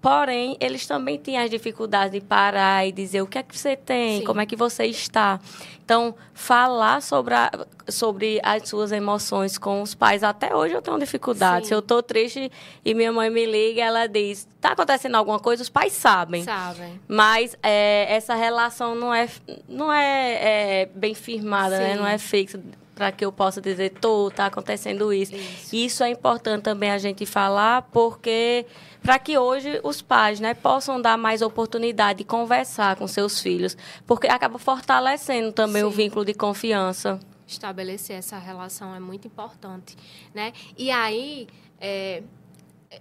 Porém, 0.00 0.56
eles 0.60 0.86
também 0.86 1.18
tinham 1.18 1.42
as 1.42 1.50
dificuldades 1.50 2.12
de 2.12 2.20
parar 2.20 2.86
e 2.86 2.92
dizer 2.92 3.20
o 3.20 3.26
que 3.26 3.36
é 3.36 3.42
que 3.42 3.56
você 3.56 3.76
tem, 3.76 4.20
Sim. 4.20 4.24
como 4.24 4.40
é 4.40 4.46
que 4.46 4.54
você 4.54 4.84
está. 4.84 5.40
Então, 5.84 6.14
falar 6.32 7.02
sobre, 7.02 7.34
a, 7.34 7.50
sobre 7.88 8.40
as 8.44 8.68
suas 8.68 8.92
emoções 8.92 9.58
com 9.58 9.82
os 9.82 9.94
pais, 9.94 10.22
até 10.22 10.54
hoje 10.54 10.74
eu 10.74 10.82
tenho 10.82 10.98
dificuldade. 10.98 11.64
Sim. 11.64 11.68
Se 11.68 11.74
eu 11.74 11.80
estou 11.80 12.00
triste 12.00 12.52
e 12.84 12.94
minha 12.94 13.10
mãe 13.10 13.28
me 13.28 13.44
liga, 13.44 13.82
ela 13.82 14.06
diz: 14.06 14.46
está 14.54 14.72
acontecendo 14.72 15.16
alguma 15.16 15.40
coisa? 15.40 15.62
Os 15.62 15.68
pais 15.68 15.94
sabem. 15.94 16.44
Sabem. 16.44 17.00
Mas 17.08 17.56
é, 17.60 18.06
essa 18.08 18.34
relação 18.34 18.94
não 18.94 19.12
é, 19.12 19.28
não 19.68 19.92
é, 19.92 20.82
é 20.82 20.86
bem 20.94 21.14
firmada, 21.14 21.76
né? 21.76 21.96
não 21.96 22.06
é 22.06 22.18
fixa 22.18 22.60
para 22.98 23.12
que 23.12 23.24
eu 23.24 23.30
possa 23.30 23.60
dizer, 23.60 23.90
tô, 24.00 24.28
tá 24.28 24.46
acontecendo 24.46 25.12
isso. 25.12 25.34
isso. 25.34 25.76
Isso 25.76 26.04
é 26.04 26.10
importante 26.10 26.64
também 26.64 26.90
a 26.90 26.98
gente 26.98 27.24
falar, 27.24 27.82
porque 27.92 28.66
para 29.02 29.18
que 29.18 29.38
hoje 29.38 29.80
os 29.82 30.02
pais 30.02 30.40
né, 30.40 30.54
possam 30.54 31.00
dar 31.00 31.16
mais 31.16 31.42
oportunidade 31.42 32.18
de 32.18 32.24
conversar 32.24 32.96
com 32.96 33.06
seus 33.06 33.40
filhos, 33.40 33.76
porque 34.06 34.26
acaba 34.26 34.58
fortalecendo 34.58 35.52
também 35.52 35.82
Sim. 35.82 35.88
o 35.88 35.90
vínculo 35.90 36.24
de 36.24 36.34
confiança. 36.34 37.18
Estabelecer 37.46 38.16
essa 38.16 38.38
relação 38.38 38.94
é 38.94 39.00
muito 39.00 39.26
importante, 39.26 39.96
né? 40.34 40.52
E 40.76 40.90
aí 40.90 41.48
é, 41.80 42.22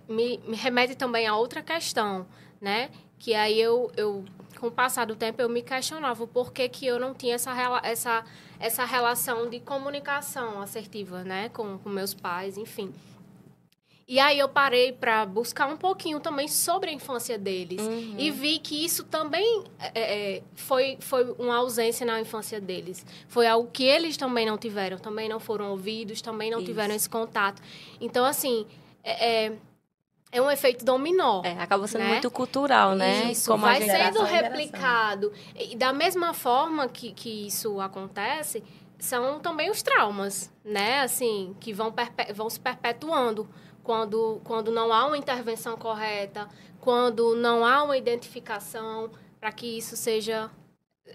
me, 0.07 0.39
me 0.47 0.55
remete 0.55 0.95
também 0.95 1.27
a 1.27 1.35
outra 1.35 1.61
questão, 1.61 2.25
né? 2.61 2.89
Que 3.19 3.33
aí 3.33 3.59
eu, 3.59 3.91
eu 3.97 4.23
com 4.57 4.67
o 4.67 4.71
passar 4.71 5.05
do 5.05 5.15
tempo, 5.15 5.41
eu 5.41 5.49
me 5.49 5.61
questionava 5.61 6.23
o 6.23 6.27
porquê 6.27 6.67
que 6.67 6.85
eu 6.85 6.99
não 6.99 7.13
tinha 7.13 7.35
essa, 7.35 7.53
essa, 7.83 8.23
essa 8.59 8.85
relação 8.85 9.49
de 9.49 9.59
comunicação 9.59 10.61
assertiva, 10.61 11.23
né? 11.23 11.49
Com, 11.49 11.77
com 11.77 11.89
meus 11.89 12.13
pais, 12.13 12.57
enfim. 12.57 12.93
E 14.07 14.19
aí 14.19 14.39
eu 14.39 14.47
parei 14.47 14.93
para 14.93 15.25
buscar 15.25 15.67
um 15.67 15.75
pouquinho 15.75 16.21
também 16.21 16.47
sobre 16.47 16.89
a 16.89 16.93
infância 16.93 17.37
deles. 17.37 17.81
Uhum. 17.81 18.15
E 18.17 18.31
vi 18.31 18.57
que 18.57 18.85
isso 18.85 19.03
também 19.03 19.65
é, 19.93 20.35
é, 20.35 20.43
foi, 20.55 20.97
foi 21.01 21.35
uma 21.37 21.57
ausência 21.57 22.05
na 22.05 22.21
infância 22.21 22.61
deles. 22.61 23.05
Foi 23.27 23.45
algo 23.45 23.69
que 23.69 23.83
eles 23.83 24.15
também 24.15 24.45
não 24.45 24.57
tiveram, 24.57 24.97
também 24.97 25.27
não 25.27 25.41
foram 25.41 25.71
ouvidos, 25.71 26.21
também 26.21 26.49
não 26.49 26.59
isso. 26.59 26.67
tiveram 26.67 26.95
esse 26.95 27.09
contato. 27.09 27.61
Então, 27.99 28.23
assim, 28.23 28.65
é, 29.03 29.45
é 29.47 29.53
é 30.29 30.41
um 30.41 30.51
efeito 30.51 30.83
dominó. 30.83 31.41
É, 31.43 31.53
acaba 31.53 31.87
sendo 31.87 32.03
né? 32.03 32.09
muito 32.09 32.29
cultural, 32.29 32.95
né? 32.95 33.31
Isso, 33.31 33.49
Como 33.49 33.63
vai 33.63 33.81
sendo 33.81 34.23
replicado. 34.23 35.31
E 35.55 35.75
da 35.75 35.93
mesma 35.93 36.33
forma 36.33 36.87
que, 36.89 37.13
que 37.13 37.47
isso 37.47 37.79
acontece, 37.79 38.61
são 38.99 39.39
também 39.39 39.69
os 39.69 39.81
traumas, 39.81 40.51
né? 40.65 40.99
Assim, 40.99 41.55
que 41.59 41.71
vão, 41.71 41.93
vão 42.35 42.49
se 42.49 42.59
perpetuando 42.59 43.47
quando, 43.87 44.41
quando 44.43 44.69
não 44.69 44.91
há 44.91 45.05
uma 45.05 45.17
intervenção 45.17 45.77
correta, 45.77 46.45
quando 46.81 47.37
não 47.37 47.65
há 47.65 47.81
uma 47.81 47.97
identificação 47.97 49.09
para 49.39 49.49
que 49.49 49.77
isso 49.77 49.95
seja 49.95 50.51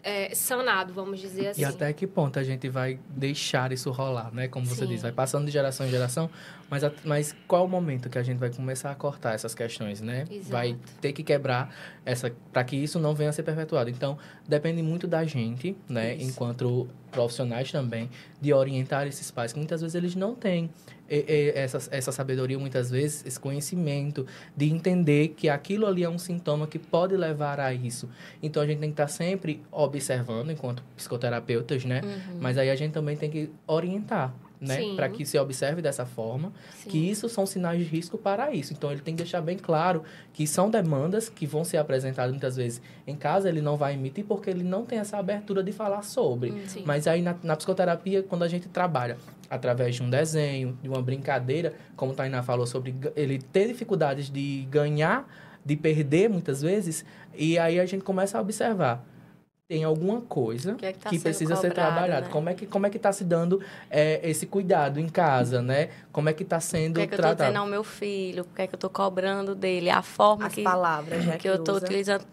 é, 0.02 0.34
sanado, 0.34 0.90
vamos 0.90 1.20
dizer 1.20 1.48
assim. 1.48 1.60
E 1.60 1.64
até 1.66 1.92
que 1.92 2.06
ponto 2.06 2.38
a 2.38 2.42
gente 2.42 2.70
vai 2.70 2.98
deixar 3.10 3.72
isso 3.72 3.90
rolar, 3.90 4.32
né? 4.32 4.48
Como 4.48 4.64
você 4.64 4.84
Sim. 4.84 4.88
diz, 4.88 5.02
vai 5.02 5.12
passando 5.12 5.44
de 5.44 5.50
geração 5.50 5.86
em 5.86 5.90
geração, 5.90 6.30
mas, 6.70 6.82
mas 7.04 7.36
qual 7.46 7.66
o 7.66 7.68
momento 7.68 8.08
que 8.08 8.16
a 8.16 8.22
gente 8.22 8.38
vai 8.38 8.48
começar 8.48 8.90
a 8.90 8.94
cortar 8.94 9.34
essas 9.34 9.54
questões, 9.54 10.00
né? 10.00 10.24
Exato. 10.30 10.50
Vai 10.50 10.78
ter 11.02 11.12
que 11.12 11.22
quebrar 11.22 11.74
essa 12.04 12.32
para 12.52 12.64
que 12.64 12.76
isso 12.76 12.98
não 12.98 13.14
venha 13.14 13.30
a 13.30 13.32
ser 13.32 13.42
perpetuado. 13.42 13.90
Então, 13.90 14.18
depende 14.48 14.82
muito 14.82 15.06
da 15.06 15.24
gente, 15.24 15.76
né, 15.88 16.14
isso. 16.14 16.30
enquanto 16.30 16.88
profissionais 17.10 17.70
também, 17.70 18.08
de 18.40 18.52
orientar 18.52 19.06
esses 19.06 19.30
pais 19.30 19.52
que 19.52 19.58
muitas 19.58 19.80
vezes 19.80 19.94
eles 19.94 20.14
não 20.14 20.34
têm 20.34 20.70
essa, 21.54 21.78
essa 21.90 22.10
sabedoria, 22.10 22.58
muitas 22.58 22.90
vezes, 22.90 23.24
esse 23.26 23.38
conhecimento 23.38 24.26
de 24.56 24.70
entender 24.70 25.28
que 25.28 25.48
aquilo 25.48 25.86
ali 25.86 26.02
é 26.02 26.08
um 26.08 26.18
sintoma 26.18 26.66
que 26.66 26.78
pode 26.78 27.14
levar 27.16 27.60
a 27.60 27.72
isso. 27.74 28.08
Então, 28.42 28.62
a 28.62 28.66
gente 28.66 28.78
tem 28.78 28.88
que 28.88 28.94
estar 28.94 29.08
sempre 29.08 29.62
observando, 29.70 30.50
enquanto 30.50 30.82
psicoterapeutas, 30.96 31.84
né? 31.84 32.00
Uhum. 32.02 32.38
Mas 32.40 32.56
aí 32.56 32.70
a 32.70 32.74
gente 32.74 32.92
também 32.92 33.14
tem 33.14 33.30
que 33.30 33.50
orientar, 33.66 34.34
né? 34.62 34.94
Para 34.94 35.08
que 35.08 35.26
se 35.26 35.36
observe 35.38 35.82
dessa 35.82 36.06
forma, 36.06 36.52
Sim. 36.74 36.88
que 36.88 37.10
isso 37.10 37.28
são 37.28 37.44
sinais 37.44 37.78
de 37.78 37.84
risco 37.84 38.16
para 38.16 38.52
isso. 38.52 38.72
Então, 38.72 38.92
ele 38.92 39.00
tem 39.00 39.14
que 39.14 39.22
deixar 39.22 39.40
bem 39.40 39.58
claro 39.58 40.04
que 40.32 40.46
são 40.46 40.70
demandas 40.70 41.28
que 41.28 41.46
vão 41.46 41.64
ser 41.64 41.78
apresentadas 41.78 42.30
muitas 42.30 42.56
vezes 42.56 42.80
em 43.06 43.16
casa, 43.16 43.48
ele 43.48 43.60
não 43.60 43.76
vai 43.76 43.94
emitir 43.94 44.24
porque 44.24 44.48
ele 44.48 44.62
não 44.62 44.84
tem 44.84 44.98
essa 44.98 45.18
abertura 45.18 45.62
de 45.62 45.72
falar 45.72 46.02
sobre. 46.02 46.52
Hum, 46.52 46.62
sim. 46.66 46.82
Mas 46.86 47.06
aí, 47.06 47.20
na, 47.20 47.34
na 47.42 47.56
psicoterapia, 47.56 48.22
quando 48.22 48.44
a 48.44 48.48
gente 48.48 48.68
trabalha 48.68 49.16
através 49.50 49.96
de 49.96 50.02
um 50.02 50.08
desenho, 50.08 50.78
de 50.80 50.88
uma 50.88 51.02
brincadeira, 51.02 51.74
como 51.96 52.14
Tainá 52.14 52.42
falou 52.42 52.66
sobre 52.66 52.94
ele 53.16 53.38
ter 53.38 53.66
dificuldades 53.66 54.30
de 54.30 54.66
ganhar, 54.70 55.28
de 55.64 55.76
perder 55.76 56.28
muitas 56.28 56.62
vezes, 56.62 57.04
e 57.34 57.58
aí 57.58 57.78
a 57.78 57.86
gente 57.86 58.02
começa 58.02 58.38
a 58.38 58.40
observar 58.40 59.04
tem 59.68 59.84
alguma 59.84 60.20
coisa 60.20 60.74
que, 60.74 60.84
é 60.84 60.92
que, 60.92 60.98
tá 60.98 61.10
que 61.10 61.18
precisa 61.18 61.54
cobrado, 61.54 61.60
ser 61.60 61.72
trabalhado. 61.72 62.26
Né? 62.26 62.32
Como 62.32 62.48
é 62.48 62.54
que 62.54 62.66
como 62.66 62.86
é 62.86 62.90
que 62.90 62.96
está 62.96 63.12
se 63.12 63.24
dando 63.24 63.62
é, 63.90 64.20
esse 64.28 64.46
cuidado 64.46 65.00
em 65.00 65.08
casa, 65.08 65.62
né? 65.62 65.88
Como 66.12 66.28
é 66.28 66.32
que 66.32 66.42
está 66.42 66.60
sendo 66.60 66.94
tratado? 66.94 67.06
O 67.06 67.08
que 67.08 67.14
é 67.14 67.16
que 67.16 67.16
tratado? 67.16 67.42
eu 67.42 67.48
estou 67.48 67.62
ao 67.62 67.68
meu 67.68 67.84
filho? 67.84 68.42
O 68.42 68.54
que 68.54 68.62
é 68.62 68.66
que 68.66 68.74
eu 68.74 68.76
estou 68.76 68.90
cobrando 68.90 69.54
dele? 69.54 69.88
A 69.88 70.02
forma 70.02 70.46
As 70.46 70.54
que 70.54 70.62
palavras 70.62 71.24
que, 71.24 71.38
que 71.38 71.48
eu 71.48 71.54
estou 71.54 71.76
utilizando, 71.76 72.24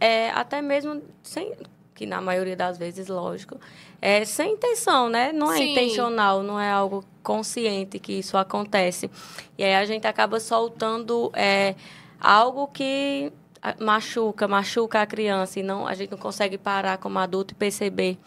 é 0.00 0.30
até 0.30 0.62
mesmo 0.62 1.02
sem 1.22 1.52
que 1.94 2.06
na 2.06 2.20
maioria 2.20 2.56
das 2.56 2.78
vezes, 2.78 3.06
lógico, 3.08 3.60
é 4.00 4.24
sem 4.24 4.54
intenção, 4.54 5.08
né? 5.08 5.30
Não 5.30 5.52
é 5.52 5.58
Sim. 5.58 5.72
intencional, 5.72 6.42
não 6.42 6.58
é 6.58 6.70
algo 6.70 7.04
consciente 7.22 7.98
que 7.98 8.14
isso 8.14 8.36
acontece. 8.36 9.10
E 9.58 9.62
aí 9.62 9.74
a 9.74 9.84
gente 9.84 10.06
acaba 10.06 10.40
soltando 10.40 11.30
é, 11.34 11.74
algo 12.18 12.66
que 12.66 13.32
machuca, 13.80 14.48
machuca 14.48 15.02
a 15.02 15.06
criança 15.06 15.60
e 15.60 15.62
não 15.62 15.86
a 15.86 15.94
gente 15.94 16.10
não 16.10 16.18
consegue 16.18 16.58
parar 16.58 16.98
como 16.98 17.18
adulto 17.18 17.54
e 17.54 17.56
perceber. 17.56 18.18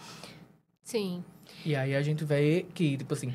Sim. 0.83 1.23
E 1.65 1.75
aí 1.75 1.95
a 1.95 2.01
gente 2.01 2.23
vê 2.23 2.65
que, 2.73 2.97
tipo 2.97 3.13
assim, 3.13 3.33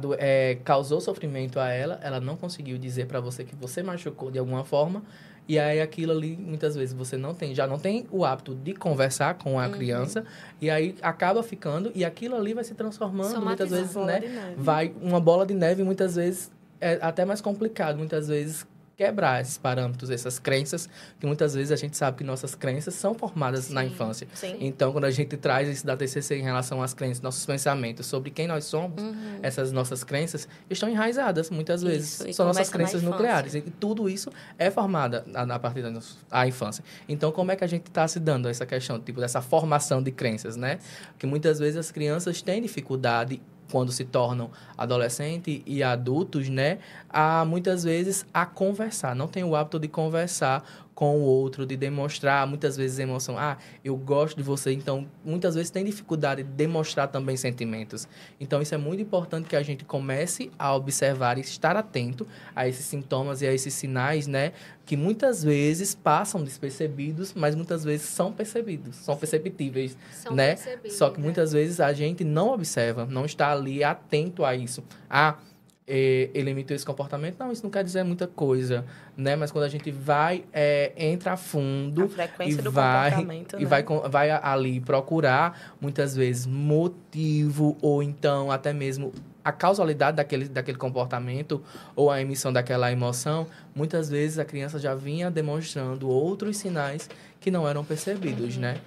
do, 0.00 0.14
é, 0.18 0.58
causou 0.64 1.00
sofrimento 1.00 1.58
a 1.58 1.68
ela, 1.68 1.98
ela 2.02 2.20
não 2.20 2.36
conseguiu 2.36 2.78
dizer 2.78 3.06
para 3.06 3.20
você 3.20 3.44
que 3.44 3.54
você 3.54 3.82
machucou 3.82 4.30
de 4.30 4.38
alguma 4.38 4.64
forma, 4.64 5.02
e 5.46 5.58
aí 5.58 5.80
aquilo 5.80 6.12
ali, 6.12 6.36
muitas 6.36 6.74
vezes, 6.74 6.94
você 6.94 7.16
não 7.16 7.34
tem, 7.34 7.54
já 7.54 7.66
não 7.66 7.78
tem 7.78 8.06
o 8.10 8.24
hábito 8.24 8.54
de 8.54 8.72
conversar 8.72 9.34
com 9.34 9.60
a 9.60 9.66
uhum. 9.66 9.72
criança, 9.72 10.24
e 10.60 10.70
aí 10.70 10.94
acaba 11.02 11.42
ficando, 11.42 11.92
e 11.94 12.04
aquilo 12.04 12.34
ali 12.34 12.54
vai 12.54 12.64
se 12.64 12.74
transformando, 12.74 13.40
muitas 13.42 13.70
vezes, 13.70 13.94
né? 13.96 14.54
Vai 14.56 14.94
uma 15.02 15.20
bola 15.20 15.44
de 15.44 15.52
neve, 15.52 15.82
muitas 15.82 16.16
vezes 16.16 16.50
é 16.80 16.98
até 17.00 17.24
mais 17.24 17.40
complicado, 17.40 17.96
muitas 17.96 18.28
vezes 18.28 18.66
quebrar 18.96 19.40
esses 19.40 19.58
parâmetros, 19.58 20.10
essas 20.10 20.38
crenças, 20.38 20.88
que 21.18 21.26
muitas 21.26 21.54
vezes 21.54 21.72
a 21.72 21.76
gente 21.76 21.96
sabe 21.96 22.18
que 22.18 22.24
nossas 22.24 22.54
crenças 22.54 22.94
são 22.94 23.14
formadas 23.14 23.66
sim, 23.66 23.74
na 23.74 23.84
infância. 23.84 24.26
Sim. 24.34 24.56
Então, 24.60 24.92
quando 24.92 25.04
a 25.04 25.10
gente 25.10 25.36
traz 25.36 25.68
isso 25.68 25.86
da 25.86 25.96
TCC 25.96 26.36
em 26.36 26.42
relação 26.42 26.82
às 26.82 26.94
crenças, 26.94 27.20
nossos 27.20 27.44
pensamentos 27.44 28.06
sobre 28.06 28.30
quem 28.30 28.46
nós 28.46 28.64
somos, 28.64 29.02
uhum. 29.02 29.38
essas 29.42 29.72
nossas 29.72 30.04
crenças 30.04 30.48
estão 30.70 30.88
enraizadas 30.88 31.50
muitas 31.50 31.82
vezes. 31.82 32.20
Isso, 32.20 32.32
são 32.34 32.46
nossas 32.46 32.70
crenças 32.70 33.02
nucleares. 33.02 33.54
E 33.54 33.60
tudo 33.62 34.08
isso 34.08 34.30
é 34.58 34.70
formada 34.70 35.24
a, 35.34 35.42
a 35.42 35.58
partir 35.58 35.82
da 35.82 35.94
a 36.30 36.46
infância. 36.46 36.84
Então, 37.08 37.30
como 37.30 37.52
é 37.52 37.56
que 37.56 37.64
a 37.64 37.66
gente 37.66 37.86
está 37.86 38.06
se 38.06 38.18
dando 38.18 38.48
essa 38.48 38.66
questão, 38.66 39.00
tipo, 39.00 39.20
dessa 39.20 39.40
formação 39.40 40.02
de 40.02 40.10
crenças, 40.10 40.56
né? 40.56 40.78
Que 41.18 41.26
muitas 41.26 41.58
vezes 41.58 41.76
as 41.76 41.90
crianças 41.90 42.42
têm 42.42 42.60
dificuldade 42.60 43.40
quando 43.70 43.92
se 43.92 44.04
tornam 44.04 44.50
adolescentes 44.76 45.62
e 45.66 45.82
adultos, 45.82 46.48
né, 46.48 46.78
a 47.08 47.44
muitas 47.44 47.84
vezes 47.84 48.26
a 48.32 48.46
conversar, 48.46 49.14
não 49.14 49.26
tem 49.26 49.44
o 49.44 49.54
hábito 49.56 49.78
de 49.78 49.88
conversar 49.88 50.83
com 50.94 51.16
o 51.16 51.22
outro, 51.22 51.66
de 51.66 51.76
demonstrar 51.76 52.46
muitas 52.46 52.76
vezes 52.76 52.98
emoção. 52.98 53.36
Ah, 53.38 53.58
eu 53.84 53.96
gosto 53.96 54.36
de 54.36 54.42
você. 54.42 54.72
Então, 54.72 55.06
muitas 55.24 55.54
vezes 55.54 55.70
tem 55.70 55.84
dificuldade 55.84 56.42
de 56.42 56.48
demonstrar 56.50 57.08
também 57.08 57.36
sentimentos. 57.36 58.06
Então, 58.40 58.62
isso 58.62 58.74
é 58.74 58.78
muito 58.78 59.02
importante 59.02 59.48
que 59.48 59.56
a 59.56 59.62
gente 59.62 59.84
comece 59.84 60.50
a 60.58 60.74
observar 60.74 61.36
e 61.38 61.40
estar 61.40 61.76
atento 61.76 62.26
a 62.54 62.68
esses 62.68 62.84
sintomas 62.84 63.42
e 63.42 63.46
a 63.46 63.52
esses 63.52 63.74
sinais, 63.74 64.26
né? 64.26 64.52
Que 64.86 64.96
muitas 64.96 65.42
vezes 65.42 65.94
passam 65.94 66.44
despercebidos, 66.44 67.32
mas 67.34 67.54
muitas 67.54 67.82
vezes 67.82 68.06
são 68.06 68.32
percebidos, 68.32 68.96
são 68.96 69.16
perceptíveis, 69.16 69.96
são 70.12 70.34
né? 70.34 70.56
Só 70.90 71.10
que 71.10 71.18
né? 71.18 71.24
muitas 71.24 71.52
vezes 71.52 71.80
a 71.80 71.92
gente 71.92 72.22
não 72.22 72.50
observa, 72.50 73.06
não 73.06 73.24
está 73.24 73.50
ali 73.50 73.82
atento 73.82 74.44
a 74.44 74.54
isso. 74.54 74.84
Ah, 75.08 75.38
é, 75.86 76.30
ele 76.32 76.50
emitiu 76.50 76.74
esse 76.74 76.84
comportamento, 76.84 77.38
não, 77.38 77.52
isso 77.52 77.62
não 77.62 77.70
quer 77.70 77.84
dizer 77.84 78.02
muita 78.04 78.26
coisa, 78.26 78.86
né? 79.16 79.36
Mas 79.36 79.50
quando 79.50 79.64
a 79.64 79.68
gente 79.68 79.90
vai, 79.90 80.44
é, 80.52 80.92
entra 80.96 81.32
a 81.32 81.36
fundo 81.36 82.02
a 82.02 82.48
e 82.48 82.54
vai 82.54 83.10
e 83.58 83.62
né? 83.62 83.66
vai, 83.66 83.84
vai 84.08 84.30
ali 84.30 84.80
procurar 84.80 85.74
muitas 85.80 86.16
vezes 86.16 86.46
motivo 86.46 87.76
ou 87.82 88.02
então 88.02 88.50
até 88.50 88.72
mesmo 88.72 89.12
a 89.44 89.52
causalidade 89.52 90.16
daquele, 90.16 90.48
daquele 90.48 90.78
comportamento 90.78 91.62
ou 91.94 92.10
a 92.10 92.18
emissão 92.18 92.50
daquela 92.50 92.90
emoção, 92.90 93.46
muitas 93.74 94.08
vezes 94.08 94.38
a 94.38 94.44
criança 94.44 94.78
já 94.78 94.94
vinha 94.94 95.30
demonstrando 95.30 96.08
outros 96.08 96.56
sinais 96.56 97.10
que 97.38 97.50
não 97.50 97.68
eram 97.68 97.84
percebidos, 97.84 98.54
uhum. 98.54 98.62
né? 98.62 98.80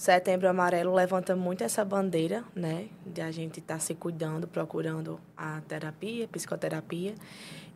Setembro 0.00 0.48
Amarelo 0.48 0.94
levanta 0.94 1.36
muito 1.36 1.62
essa 1.62 1.84
bandeira, 1.84 2.42
né? 2.54 2.88
De 3.04 3.20
a 3.20 3.30
gente 3.30 3.60
estar 3.60 3.74
tá 3.74 3.80
se 3.80 3.94
cuidando, 3.94 4.48
procurando 4.48 5.20
a 5.36 5.60
terapia, 5.68 6.26
psicoterapia. 6.26 7.14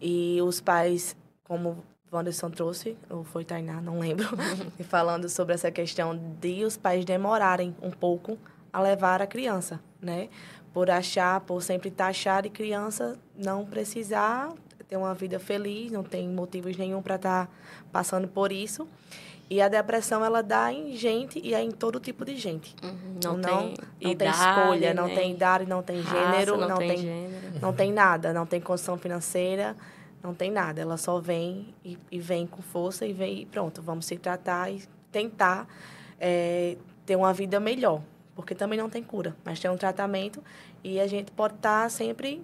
E 0.00 0.38
os 0.40 0.58
pais, 0.58 1.14
como 1.46 1.84
Wanderson 2.10 2.48
trouxe, 2.48 2.96
ou 3.10 3.24
foi 3.24 3.44
Tainá, 3.44 3.78
não 3.78 3.98
lembro, 3.98 4.26
falando 4.88 5.28
sobre 5.28 5.52
essa 5.52 5.70
questão 5.70 6.18
de 6.40 6.64
os 6.64 6.78
pais 6.78 7.04
demorarem 7.04 7.76
um 7.82 7.90
pouco 7.90 8.38
a 8.72 8.80
levar 8.80 9.20
a 9.20 9.26
criança, 9.26 9.78
né? 10.00 10.30
Por 10.72 10.90
achar, 10.90 11.42
por 11.42 11.62
sempre 11.62 11.90
taxar 11.90 12.44
de 12.44 12.48
criança 12.48 13.18
não 13.36 13.66
precisar 13.66 14.50
ter 14.88 14.96
uma 14.96 15.14
vida 15.14 15.38
feliz, 15.38 15.92
não 15.92 16.02
tem 16.02 16.26
motivos 16.28 16.76
nenhum 16.76 17.02
para 17.02 17.16
estar 17.16 17.46
tá 17.48 17.52
passando 17.92 18.28
por 18.28 18.50
isso. 18.50 18.88
E 19.54 19.62
a 19.62 19.68
depressão, 19.68 20.24
ela 20.24 20.42
dá 20.42 20.72
em 20.72 20.96
gente 20.96 21.40
e 21.40 21.54
é 21.54 21.62
em 21.62 21.70
todo 21.70 22.00
tipo 22.00 22.24
de 22.24 22.34
gente. 22.34 22.74
Uhum, 22.82 23.20
não, 23.22 23.36
não, 23.36 23.40
tem, 23.40 23.74
não 24.02 24.10
idade, 24.10 24.16
tem 24.16 24.28
escolha, 24.48 24.94
não 24.94 25.08
tem 25.08 25.30
idade, 25.30 25.64
não 25.64 25.80
tem 25.80 26.00
raça, 26.00 26.32
gênero, 26.32 26.56
não, 26.56 26.68
não 26.70 26.76
tem, 26.76 26.96
gênero. 26.96 27.60
não 27.62 27.72
tem 27.72 27.92
nada, 27.92 28.32
não 28.32 28.46
tem 28.46 28.60
condição 28.60 28.98
financeira, 28.98 29.76
não 30.20 30.34
tem 30.34 30.50
nada. 30.50 30.80
Ela 30.80 30.96
só 30.96 31.20
vem 31.20 31.72
e, 31.84 31.96
e 32.10 32.18
vem 32.18 32.48
com 32.48 32.62
força 32.62 33.06
e 33.06 33.12
vem 33.12 33.42
e 33.42 33.46
pronto, 33.46 33.80
vamos 33.80 34.06
se 34.06 34.16
tratar 34.16 34.72
e 34.72 34.82
tentar 35.12 35.68
é, 36.18 36.76
ter 37.06 37.14
uma 37.14 37.32
vida 37.32 37.60
melhor. 37.60 38.02
Porque 38.34 38.56
também 38.56 38.76
não 38.76 38.90
tem 38.90 39.04
cura, 39.04 39.36
mas 39.44 39.60
tem 39.60 39.70
um 39.70 39.76
tratamento 39.76 40.42
e 40.82 40.98
a 40.98 41.06
gente 41.06 41.30
pode 41.30 41.54
estar 41.54 41.88
sempre 41.92 42.42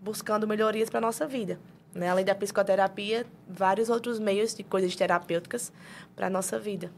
buscando 0.00 0.46
melhorias 0.46 0.88
para 0.88 0.98
a 0.98 1.02
nossa 1.02 1.26
vida. 1.26 1.58
Né? 1.94 2.08
Além 2.08 2.24
da 2.24 2.34
psicoterapia, 2.34 3.26
vários 3.48 3.88
outros 3.88 4.18
meios 4.18 4.54
de 4.54 4.62
coisas 4.62 4.94
terapêuticas 4.96 5.72
para 6.16 6.26
a 6.26 6.30
nossa 6.30 6.58
vida. 6.58 6.90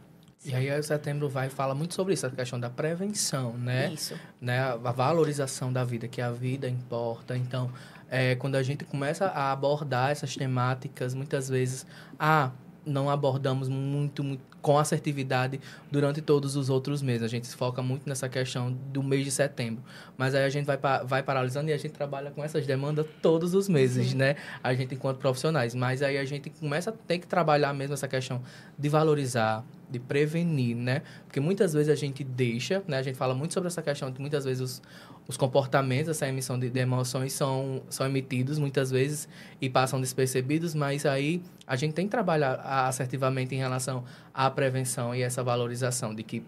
E 0.45 0.55
aí 0.55 0.79
o 0.79 0.83
setembro 0.83 1.29
vai 1.29 1.49
fala 1.49 1.75
muito 1.75 1.95
sobre 1.95 2.13
isso, 2.13 2.27
a 2.27 2.31
questão 2.31 2.61
da 2.61 2.69
prevenção, 2.69 3.57
né? 3.57 3.91
Isso. 3.91 4.15
Né? 4.39 4.61
A 4.61 4.77
valorização 4.93 5.73
da 5.73 5.83
vida, 5.85 6.07
que 6.07 6.21
a 6.21 6.31
vida 6.31 6.69
importa. 6.69 7.35
Então, 7.35 7.73
é, 8.11 8.35
quando 8.35 8.57
a 8.57 8.63
gente 8.63 8.85
começa 8.85 9.27
a 9.27 9.53
abordar 9.53 10.11
essas 10.11 10.37
temáticas, 10.37 11.15
muitas 11.15 11.49
vezes, 11.49 11.87
ah, 12.19 12.51
não 12.85 13.09
abordamos 13.09 13.69
muito, 13.71 14.23
muito, 14.23 14.43
com 14.65 14.79
assertividade 14.79 15.61
durante 15.93 16.23
todos 16.23 16.57
os 16.57 16.71
outros 16.71 17.03
meses. 17.03 17.23
A 17.23 17.29
gente 17.29 17.47
se 17.47 17.55
foca 17.55 17.83
muito 17.83 18.09
nessa 18.09 18.31
questão 18.31 18.73
do 18.73 19.03
mês 19.03 19.23
de 19.23 19.31
setembro. 19.31 19.85
Mas 20.17 20.35
aí 20.35 20.43
a 20.43 20.49
gente 20.49 20.65
vai, 20.65 20.79
vai 21.05 21.23
paralisando 21.23 21.69
e 21.69 21.73
a 21.75 21.77
gente 21.77 21.93
trabalha 21.93 22.31
com 22.31 22.43
essas 22.43 22.67
demandas 22.67 23.05
todos 23.21 23.53
os 23.53 23.69
meses, 23.69 24.13
Sim. 24.13 24.17
né? 24.17 24.37
A 24.63 24.73
gente 24.73 24.95
enquanto 24.95 25.19
profissionais. 25.19 25.75
Mas 25.75 26.01
aí 26.01 26.17
a 26.17 26.25
gente 26.25 26.49
começa 26.49 26.89
a 26.89 26.93
ter 26.95 27.19
que 27.19 27.27
trabalhar 27.27 27.75
mesmo 27.75 27.93
essa 27.93 28.09
questão 28.09 28.41
de 28.79 28.89
valorizar, 28.89 29.63
de 29.91 29.99
prevenir, 29.99 30.75
né? 30.75 31.03
Porque 31.27 31.41
muitas 31.41 31.75
vezes 31.75 31.91
a 31.91 31.95
gente 31.95 32.25
deixa, 32.25 32.83
né? 32.89 32.97
A 32.97 33.03
gente 33.03 33.19
fala 33.19 33.35
muito 33.35 33.53
sobre 33.53 33.67
essa 33.67 33.83
questão 33.83 34.11
de 34.11 34.19
muitas 34.19 34.47
vezes 34.47 34.63
os, 34.63 34.83
os 35.27 35.37
comportamentos, 35.37 36.09
essa 36.09 36.29
emissão 36.29 36.59
de, 36.59 36.69
de, 36.69 36.81
emoções 36.81 37.33
são, 37.33 37.83
são 37.89 38.07
emitidos 38.07 38.59
muitas 38.59 38.91
vezes 38.91 39.29
e 39.61 39.71
passam 39.71 40.01
despercebidos, 40.01 40.75
mas 40.75 41.07
aí 41.07 41.43
a 41.67 41.77
gente 41.77 41.95
tem 41.95 42.07
que 42.07 42.11
trabalhar 42.11 42.55
assertivamente 42.87 43.55
em 43.55 43.59
relação 43.59 44.05
à 44.33 44.51
prevenção 44.55 45.15
e 45.15 45.23
essa 45.23 45.43
valorização 45.43 46.15
de 46.15 46.23
que 46.23 46.43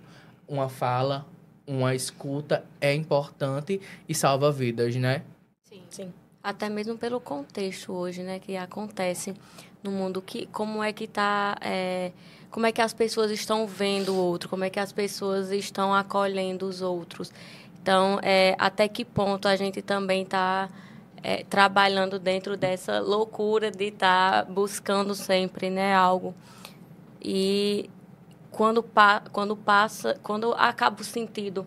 uma 0.49 0.69
fala, 0.69 1.27
uma 1.66 1.95
escuta 1.95 2.64
é 2.81 2.95
importante 2.95 3.81
e 4.09 4.14
salva 4.14 4.51
vidas, 4.51 4.97
né? 4.97 5.23
Sim. 5.64 5.83
Sim. 5.90 6.12
Até 6.42 6.69
mesmo 6.69 6.97
pelo 6.97 7.21
contexto 7.21 7.92
hoje, 7.92 8.23
né, 8.23 8.38
que 8.38 8.57
acontece 8.57 9.35
no 9.83 9.90
mundo, 9.90 10.23
que 10.23 10.47
como 10.47 10.83
é 10.83 10.92
que 10.92 11.05
está, 11.05 11.57
é, 11.61 12.12
como 12.51 12.66
é 12.66 12.73
que 12.73 12.81
as 12.81 12.92
pessoas 12.95 13.33
estão 13.33 13.66
vendo 13.66 14.14
o 14.14 14.16
outro, 14.16 14.49
como 14.49 14.62
é 14.62 14.71
que 14.71 14.79
as 14.79 14.92
pessoas 14.92 15.51
estão 15.51 15.92
acolhendo 15.92 16.66
os 16.66 16.83
outros. 16.83 17.33
Então, 17.83 18.21
é, 18.23 18.55
até 18.59 18.87
que 18.87 19.05
ponto 19.05 19.49
a 19.49 19.57
gente 19.57 19.83
também 19.83 20.23
está 20.23 20.69
é, 21.23 21.45
trabalhando 21.45 22.19
dentro 22.19 22.57
dessa 22.57 23.01
loucura 23.01 23.71
de 23.71 23.87
estar 23.87 24.45
tá 24.45 24.53
buscando 24.53 25.14
sempre 25.14 25.69
né, 25.71 25.95
algo. 25.95 26.33
E 27.21 27.90
quando, 28.57 28.83
pa, 28.83 29.23
quando 29.31 29.55
passa, 29.55 30.19
quando 30.23 30.55
acaba 30.55 31.03
o 31.03 31.05
sentido 31.05 31.66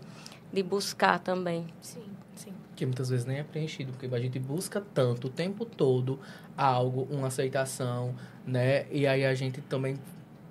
de 0.51 0.63
buscar 0.63 1.19
também. 1.19 1.67
Sim, 1.79 2.03
sim. 2.35 2.51
Que 2.75 2.83
muitas 2.83 3.09
vezes 3.09 3.27
nem 3.27 3.37
é 3.37 3.43
preenchido, 3.43 3.91
porque 3.91 4.13
a 4.13 4.19
gente 4.19 4.39
busca 4.39 4.83
tanto 4.93 5.27
o 5.27 5.29
tempo 5.29 5.65
todo 5.65 6.19
algo, 6.57 7.07
uma 7.11 7.27
aceitação, 7.27 8.15
né? 8.45 8.87
E 8.91 9.05
aí 9.05 9.23
a 9.23 9.35
gente 9.35 9.61
também 9.61 9.99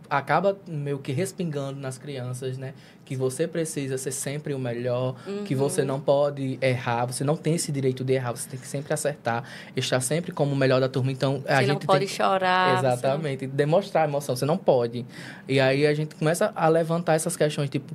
acaba 0.08 0.56
meio 0.66 1.00
que 1.00 1.10
respingando 1.10 1.80
nas 1.80 1.98
crianças, 1.98 2.56
né? 2.56 2.72
Que 3.08 3.16
você 3.16 3.48
precisa 3.48 3.96
ser 3.96 4.12
sempre 4.12 4.52
o 4.52 4.58
melhor, 4.58 5.16
uhum. 5.26 5.42
que 5.42 5.54
você 5.54 5.82
não 5.82 5.98
pode 5.98 6.58
errar, 6.60 7.06
você 7.06 7.24
não 7.24 7.38
tem 7.38 7.54
esse 7.54 7.72
direito 7.72 8.04
de 8.04 8.12
errar, 8.12 8.32
você 8.32 8.46
tem 8.50 8.60
que 8.60 8.68
sempre 8.68 8.92
acertar, 8.92 9.44
estar 9.74 9.98
sempre 10.00 10.30
como 10.30 10.52
o 10.52 10.56
melhor 10.56 10.78
da 10.78 10.90
turma. 10.90 11.10
Então, 11.10 11.42
a 11.46 11.54
você 11.54 11.60
gente 11.60 11.68
não 11.68 11.86
pode 11.86 12.04
tem... 12.04 12.14
chorar. 12.14 12.78
Exatamente, 12.78 13.46
você... 13.46 13.46
demonstrar 13.46 14.06
emoção, 14.06 14.36
você 14.36 14.44
não 14.44 14.58
pode. 14.58 15.06
E 15.48 15.58
aí 15.58 15.86
a 15.86 15.94
gente 15.94 16.16
começa 16.16 16.52
a 16.54 16.68
levantar 16.68 17.14
essas 17.14 17.34
questões, 17.34 17.70
tipo, 17.70 17.94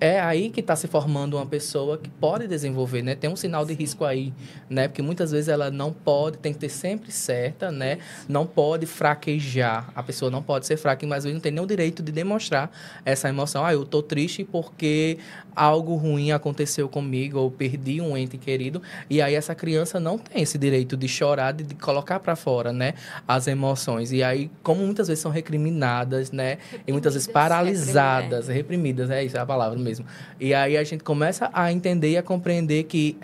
é 0.00 0.20
aí 0.20 0.50
que 0.50 0.60
está 0.60 0.74
se 0.74 0.86
formando 0.86 1.36
uma 1.36 1.46
pessoa 1.46 1.98
que 1.98 2.08
pode 2.08 2.46
desenvolver, 2.46 3.02
né? 3.02 3.14
Tem 3.14 3.30
um 3.30 3.36
sinal 3.36 3.64
de 3.64 3.74
risco 3.74 4.04
aí, 4.04 4.32
né? 4.68 4.88
Porque 4.88 5.02
muitas 5.02 5.30
vezes 5.30 5.48
ela 5.48 5.70
não 5.70 5.92
pode, 5.92 6.38
tem 6.38 6.52
que 6.52 6.58
ter 6.58 6.68
sempre 6.68 7.12
certa, 7.12 7.70
né? 7.70 7.98
Não 8.28 8.46
pode 8.46 8.86
fraquejar. 8.86 9.90
A 9.94 10.02
pessoa 10.02 10.30
não 10.30 10.42
pode 10.42 10.66
ser 10.66 10.76
fraca, 10.76 11.06
mas 11.06 11.18
às 11.18 11.24
vezes 11.24 11.34
não 11.34 11.40
tem 11.40 11.52
nem 11.52 11.62
o 11.62 11.66
direito 11.66 12.02
de 12.02 12.10
demonstrar 12.10 12.70
essa 13.04 13.28
emoção. 13.28 13.64
Ah, 13.64 13.72
eu 13.72 13.84
tô 13.84 14.02
triste 14.02 14.44
porque 14.44 15.18
algo 15.58 15.94
ruim 15.96 16.32
aconteceu 16.32 16.88
comigo 16.88 17.38
ou 17.38 17.50
perdi 17.50 18.00
um 18.00 18.16
ente 18.16 18.36
querido. 18.36 18.82
E 19.08 19.22
aí 19.22 19.34
essa 19.34 19.54
criança 19.54 20.00
não 20.00 20.18
tem 20.18 20.42
esse 20.42 20.58
direito 20.58 20.96
de 20.96 21.08
chorar, 21.08 21.52
de, 21.52 21.64
de 21.64 21.74
colocar 21.74 22.20
para 22.20 22.34
fora, 22.34 22.72
né? 22.72 22.94
As 23.26 23.46
emoções. 23.46 24.12
E 24.12 24.22
aí, 24.22 24.50
como 24.62 24.84
muitas 24.84 25.08
vezes 25.08 25.22
são 25.22 25.30
recriminadas, 25.30 26.32
né? 26.32 26.50
Reprimidas, 26.50 26.84
e 26.86 26.92
muitas 26.92 27.14
vezes 27.14 27.28
paralisadas, 27.28 28.48
reprimidas, 28.48 29.10
é 29.10 29.22
isso 29.22 29.36
é 29.36 29.40
a 29.40 29.46
palavra 29.46 29.58
palavra 29.58 29.78
mesmo. 29.78 30.06
E 30.40 30.54
aí 30.54 30.76
a 30.76 30.84
gente 30.84 31.02
começa 31.02 31.50
a 31.52 31.72
entender 31.72 32.12
e 32.12 32.16
a 32.16 32.22
compreender 32.22 32.84
que 32.84 33.18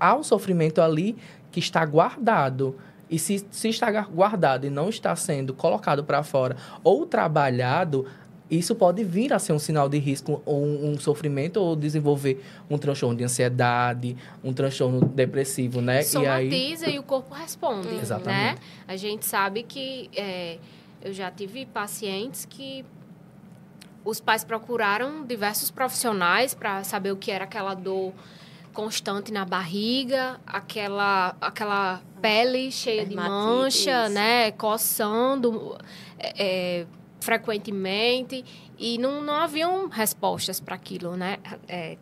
há 0.00 0.14
um 0.14 0.22
sofrimento 0.22 0.80
ali 0.80 1.16
que 1.50 1.60
está 1.60 1.84
guardado. 1.84 2.76
E 3.10 3.18
se, 3.18 3.46
se 3.50 3.68
está 3.68 3.90
guardado 4.02 4.66
e 4.66 4.70
não 4.70 4.88
está 4.88 5.14
sendo 5.14 5.52
colocado 5.52 6.02
para 6.02 6.22
fora 6.22 6.56
ou 6.82 7.06
trabalhado, 7.06 8.06
isso 8.58 8.74
pode 8.74 9.02
vir 9.04 9.32
a 9.32 9.38
ser 9.38 9.52
um 9.52 9.58
sinal 9.58 9.88
de 9.88 9.98
risco, 9.98 10.42
ou 10.44 10.64
um, 10.64 10.90
um, 10.90 10.98
sofrimento, 10.98 11.58
ou 11.58 11.74
desenvolver 11.74 12.42
um 12.68 12.78
transtorno 12.78 13.16
de 13.16 13.24
ansiedade, 13.24 14.16
um 14.42 14.52
transtorno 14.52 15.00
depressivo, 15.00 15.80
né? 15.80 16.02
Somatiza 16.02 16.86
e, 16.86 16.90
aí... 16.90 16.94
e 16.96 16.98
o 16.98 17.02
corpo 17.02 17.34
responde, 17.34 17.88
né? 17.88 18.00
Exatamente. 18.00 18.54
né? 18.54 18.56
A 18.86 18.96
gente 18.96 19.24
sabe 19.24 19.62
que... 19.62 20.10
É, 20.16 20.58
eu 21.04 21.12
já 21.12 21.30
tive 21.30 21.66
pacientes 21.66 22.46
que 22.46 22.82
os 24.02 24.20
pais 24.20 24.42
procuraram 24.42 25.24
diversos 25.24 25.70
profissionais 25.70 26.54
para 26.54 26.82
saber 26.82 27.12
o 27.12 27.16
que 27.16 27.30
era 27.30 27.44
aquela 27.44 27.74
dor 27.74 28.14
constante 28.72 29.30
na 29.30 29.44
barriga, 29.44 30.40
aquela 30.46 31.36
aquela 31.40 32.02
pele 32.20 32.72
cheia 32.72 33.06
de 33.06 33.14
mancha, 33.14 34.08
né, 34.08 34.50
coçando 34.52 35.78
é, 36.18 36.32
é, 36.82 36.86
frequentemente 37.24 38.44
e 38.78 38.98
não, 38.98 39.22
não 39.22 39.34
haviam 39.34 39.88
respostas 39.88 40.60
para 40.60 40.74
aquilo, 40.74 41.16
né, 41.16 41.38
é, 41.66 41.96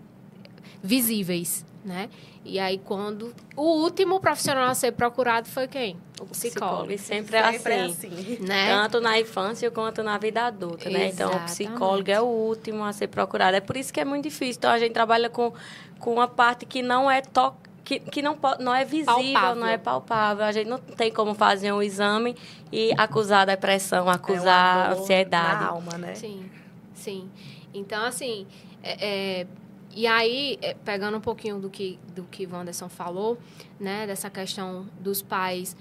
visíveis, 0.83 1.65
né? 1.85 2.09
E 2.45 2.59
aí, 2.59 2.79
quando. 2.79 3.33
O 3.57 3.83
último 3.83 4.19
profissional 4.19 4.69
a 4.69 4.75
ser 4.75 4.93
procurado 4.93 5.49
foi 5.49 5.69
quem? 5.69 5.97
O 6.21 6.27
psicólogo. 6.27 6.91
E 6.91 6.99
sempre, 6.99 7.37
é 7.37 7.53
sempre 7.53 7.73
é 7.73 7.85
assim. 7.85 8.09
assim. 8.09 8.39
Né? 8.41 8.69
Tanto 8.69 9.01
na 9.01 9.19
infância 9.21 9.71
quanto 9.71 10.03
na 10.03 10.19
vida 10.19 10.43
adulta, 10.43 10.91
né? 10.91 11.09
Então, 11.09 11.31
o 11.31 11.41
psicólogo 11.45 12.11
é 12.11 12.21
o 12.21 12.25
último 12.25 12.85
a 12.85 12.93
ser 12.93 13.09
procurado. 13.09 13.57
É 13.57 13.61
por 13.61 13.77
isso 13.77 13.93
que 13.93 14.01
é 14.01 14.05
muito 14.05 14.25
difícil. 14.25 14.59
Então, 14.59 14.71
a 14.71 14.79
gente 14.79 14.93
trabalha 14.93 15.31
com, 15.31 15.53
com 16.01 16.13
uma 16.15 16.27
parte 16.27 16.67
que 16.67 16.83
não 16.83 17.09
é 17.11 17.21
to 17.21 17.53
que, 17.85 18.01
que 18.01 18.23
não, 18.23 18.39
não 18.61 18.75
é 18.75 18.85
visível, 18.85 19.15
palpável. 19.15 19.55
não 19.61 19.67
é 19.67 19.79
palpável. 19.79 20.45
A 20.45 20.53
gente 20.53 20.69
não 20.69 20.79
tem 20.79 21.13
como 21.13 21.35
fazer 21.35 21.73
um 21.73 21.83
exame 21.83 22.37
e 22.71 22.93
acusar 22.97 23.47
depressão, 23.47 24.09
acusar 24.09 24.93
é 24.93 24.95
ansiedade. 24.95 25.65
Na 25.65 25.71
alma, 25.71 25.99
né? 25.99 26.15
Sim, 26.15 26.51
sim. 26.95 27.31
Então, 27.75 28.05
assim, 28.05 28.47
é, 28.83 29.41
é 29.41 29.47
e 29.95 30.07
aí, 30.07 30.59
é, 30.63 30.75
pegando 30.75 31.19
um 31.19 31.21
pouquinho 31.21 31.59
do 31.59 31.69
que, 31.69 31.99
do 32.15 32.23
que 32.25 32.47
Wanderson 32.47 32.89
falou, 32.89 33.39
né, 33.79 34.07
dessa 34.07 34.31
questão 34.31 34.87
dos 34.99 35.21
pais 35.21 35.77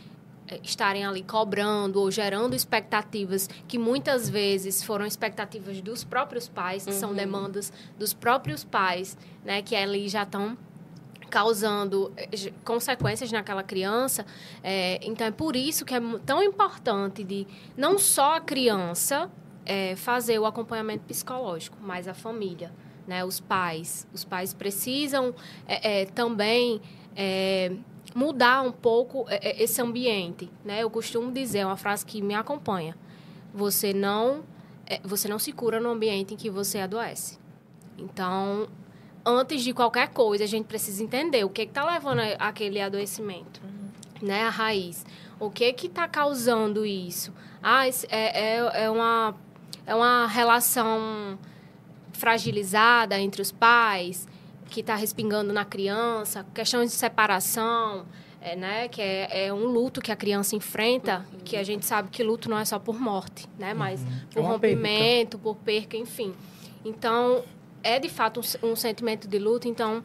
é, 0.50 0.60
estarem 0.64 1.06
ali 1.06 1.24
cobrando 1.24 1.98
ou 1.98 2.12
gerando 2.12 2.54
expectativas 2.54 3.50
que 3.70 3.78
muitas 3.78 4.30
vezes 4.30 4.84
foram 4.84 5.06
expectativas 5.06 5.80
dos 5.80 6.04
próprios 6.04 6.50
pais, 6.50 6.84
que 6.84 6.92
uhum. 6.92 7.00
são 7.00 7.14
demandas 7.14 7.72
dos 7.98 8.14
próprios 8.14 8.66
pais, 8.66 9.18
né, 9.46 9.62
que 9.62 9.76
ali 9.78 10.10
já 10.10 10.24
estão 10.24 10.58
causando 11.32 12.13
é, 12.15 12.28
consequências 12.63 13.32
naquela 13.32 13.63
criança. 13.63 14.24
É, 14.62 15.00
então, 15.02 15.26
é 15.26 15.32
por 15.32 15.56
isso 15.56 15.84
que 15.84 15.96
é 15.96 16.02
tão 16.24 16.44
importante 16.44 17.24
de 17.24 17.48
não 17.76 17.98
só 17.98 18.36
a 18.36 18.39
criança 18.39 19.32
é, 19.65 19.96
fazer 19.96 20.38
o 20.38 20.46
acompanhamento 20.46 21.06
psicológico, 21.06 21.78
mas 21.82 22.08
a 22.08 22.13
família 22.13 22.72
né? 23.08 23.24
Os 23.26 23.39
pais. 23.39 24.08
Os 24.13 24.24
pais 24.24 24.54
precisam 24.54 25.34
é, 25.67 26.02
é, 26.02 26.06
também 26.06 26.82
é, 27.15 27.74
mudar 28.15 28.62
um 28.62 28.72
pouco 28.72 29.26
é, 29.28 29.62
esse 29.62 29.82
ambiente, 29.82 30.50
né? 30.63 30.84
Eu 30.84 30.89
costumo 30.89 31.32
dizer 31.32 31.65
uma 31.65 31.78
frase 31.78 32.06
que 32.06 32.22
me 32.22 32.34
acompanha: 32.34 32.96
você 33.54 33.94
não 33.94 34.44
você 35.06 35.30
não 35.30 35.39
se 35.39 35.54
cura 35.54 35.80
no 35.80 35.89
ambiente 35.89 36.34
em 36.34 36.38
que 36.38 36.50
você 36.50 36.80
adoece. 36.80 37.39
Então, 37.98 38.67
antes 39.26 39.64
de 39.64 39.74
qualquer 39.74 40.10
coisa, 40.10 40.44
a 40.44 40.48
gente 40.48 40.66
precisa 40.66 41.04
entender 41.04 41.44
o 41.44 41.50
que 41.50 41.64
está 41.64 41.86
levando 41.86 42.22
aquele 42.40 42.82
adoecimento, 42.82 43.62
uhum. 43.64 44.28
né? 44.28 44.44
A 44.44 44.50
raiz. 44.50 45.06
O 45.40 45.50
que 45.50 45.72
que 45.74 45.88
está 45.88 46.08
causando 46.08 46.86
isso? 46.86 47.34
Ah, 47.64 47.88
é, 47.88 47.92
é, 48.10 48.84
é, 48.84 48.90
uma, 48.90 49.36
é 49.86 49.96
uma 49.96 50.28
relação 50.28 51.38
fragilizada 52.13 53.19
entre 53.19 53.42
os 53.42 53.52
pais, 53.52 54.28
que 54.69 54.80
está 54.80 54.96
respingando 54.96 55.52
na 55.52 55.65
criança, 55.65 56.46
questões 56.54 56.92
de 56.92 56.96
separação, 56.96 58.06
é, 58.40 58.56
né, 58.56 58.88
que 58.88 59.02
é, 59.02 59.48
é, 59.48 59.54
um 59.54 59.65
luto 59.65 60.02
que 60.02 60.12
a 60.12 60.15
criança 60.15 60.56
enfrenta, 60.56 61.26
uhum. 61.32 61.40
que 61.46 61.58
a 61.58 61.63
gente 61.63 61.86
sabe 61.86 62.10
que 62.10 62.24
luto 62.24 62.50
não 62.50 62.58
é 62.58 62.65
só 62.65 62.80
por 62.80 63.00
morte, 63.00 63.48
né, 63.60 63.74
mas 63.74 64.02
uhum. 64.02 64.08
por 64.34 64.40
é 64.40 64.48
rompimento, 64.48 65.38
perca. 65.38 65.44
por 65.44 65.56
perca, 65.58 65.98
enfim. 65.98 66.34
Então, 66.84 67.44
é 67.84 68.00
de 68.00 68.10
fato 68.10 68.40
um, 68.40 68.71
um 68.71 68.75
sentimento 68.75 69.27
de 69.27 69.40
luto, 69.40 69.67
então 69.67 70.04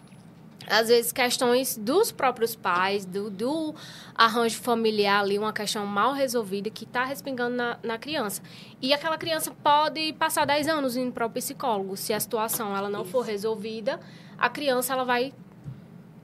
às 0.68 0.88
vezes 0.88 1.12
questões 1.12 1.76
dos 1.76 2.10
próprios 2.10 2.56
pais, 2.56 3.04
do, 3.04 3.30
do 3.30 3.74
arranjo 4.14 4.58
familiar 4.58 5.20
ali, 5.20 5.38
uma 5.38 5.52
questão 5.52 5.86
mal 5.86 6.12
resolvida 6.12 6.68
que 6.70 6.84
está 6.84 7.04
respingando 7.04 7.54
na, 7.54 7.78
na, 7.82 7.98
criança. 7.98 8.42
E 8.82 8.92
aquela 8.92 9.16
criança 9.16 9.52
pode 9.62 10.12
passar 10.14 10.44
10 10.44 10.68
anos 10.68 10.96
indo 10.96 11.12
para 11.12 11.26
o 11.26 11.30
psicólogo. 11.30 11.96
Se 11.96 12.12
a 12.12 12.18
situação 12.18 12.76
ela 12.76 12.90
não 12.90 13.02
Isso. 13.02 13.12
for 13.12 13.20
resolvida, 13.22 14.00
a 14.36 14.48
criança 14.48 14.92
ela 14.92 15.04
vai 15.04 15.32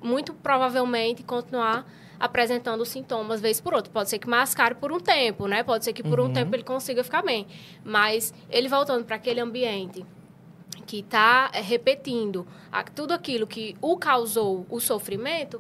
muito 0.03 0.35
provavelmente 0.35 1.23
continuar 1.23 1.87
apresentando 2.19 2.85
sintomas 2.85 3.41
vez 3.41 3.61
por 3.61 3.75
outra. 3.75 3.93
Pode 3.93 4.11
ser 4.11 4.19
que 4.19 4.29
mascare 4.29 4.75
por 4.75 4.93
um 4.93 4.99
tempo, 4.99 5.47
né? 5.47 5.63
Pode 5.63 5.85
ser 5.85 5.93
que 5.93 6.03
por 6.03 6.19
uhum. 6.19 6.27
um 6.27 6.33
tempo 6.33 6.55
ele 6.55 6.63
consiga 6.65 7.03
ficar 7.05 7.23
bem. 7.23 7.47
Mas 7.85 8.35
ele 8.51 8.69
voltando 8.69 9.05
para 9.05 9.17
aquele 9.17 9.41
ambiente 9.41 10.05
que 10.93 10.99
está 10.99 11.51
é, 11.55 11.63
repetindo 11.63 12.47
tudo 12.95 13.15
aquilo 13.15 13.47
que 13.47 13.75
o 13.81 13.97
causou 13.97 14.67
o 14.69 14.79
sofrimento, 14.79 15.59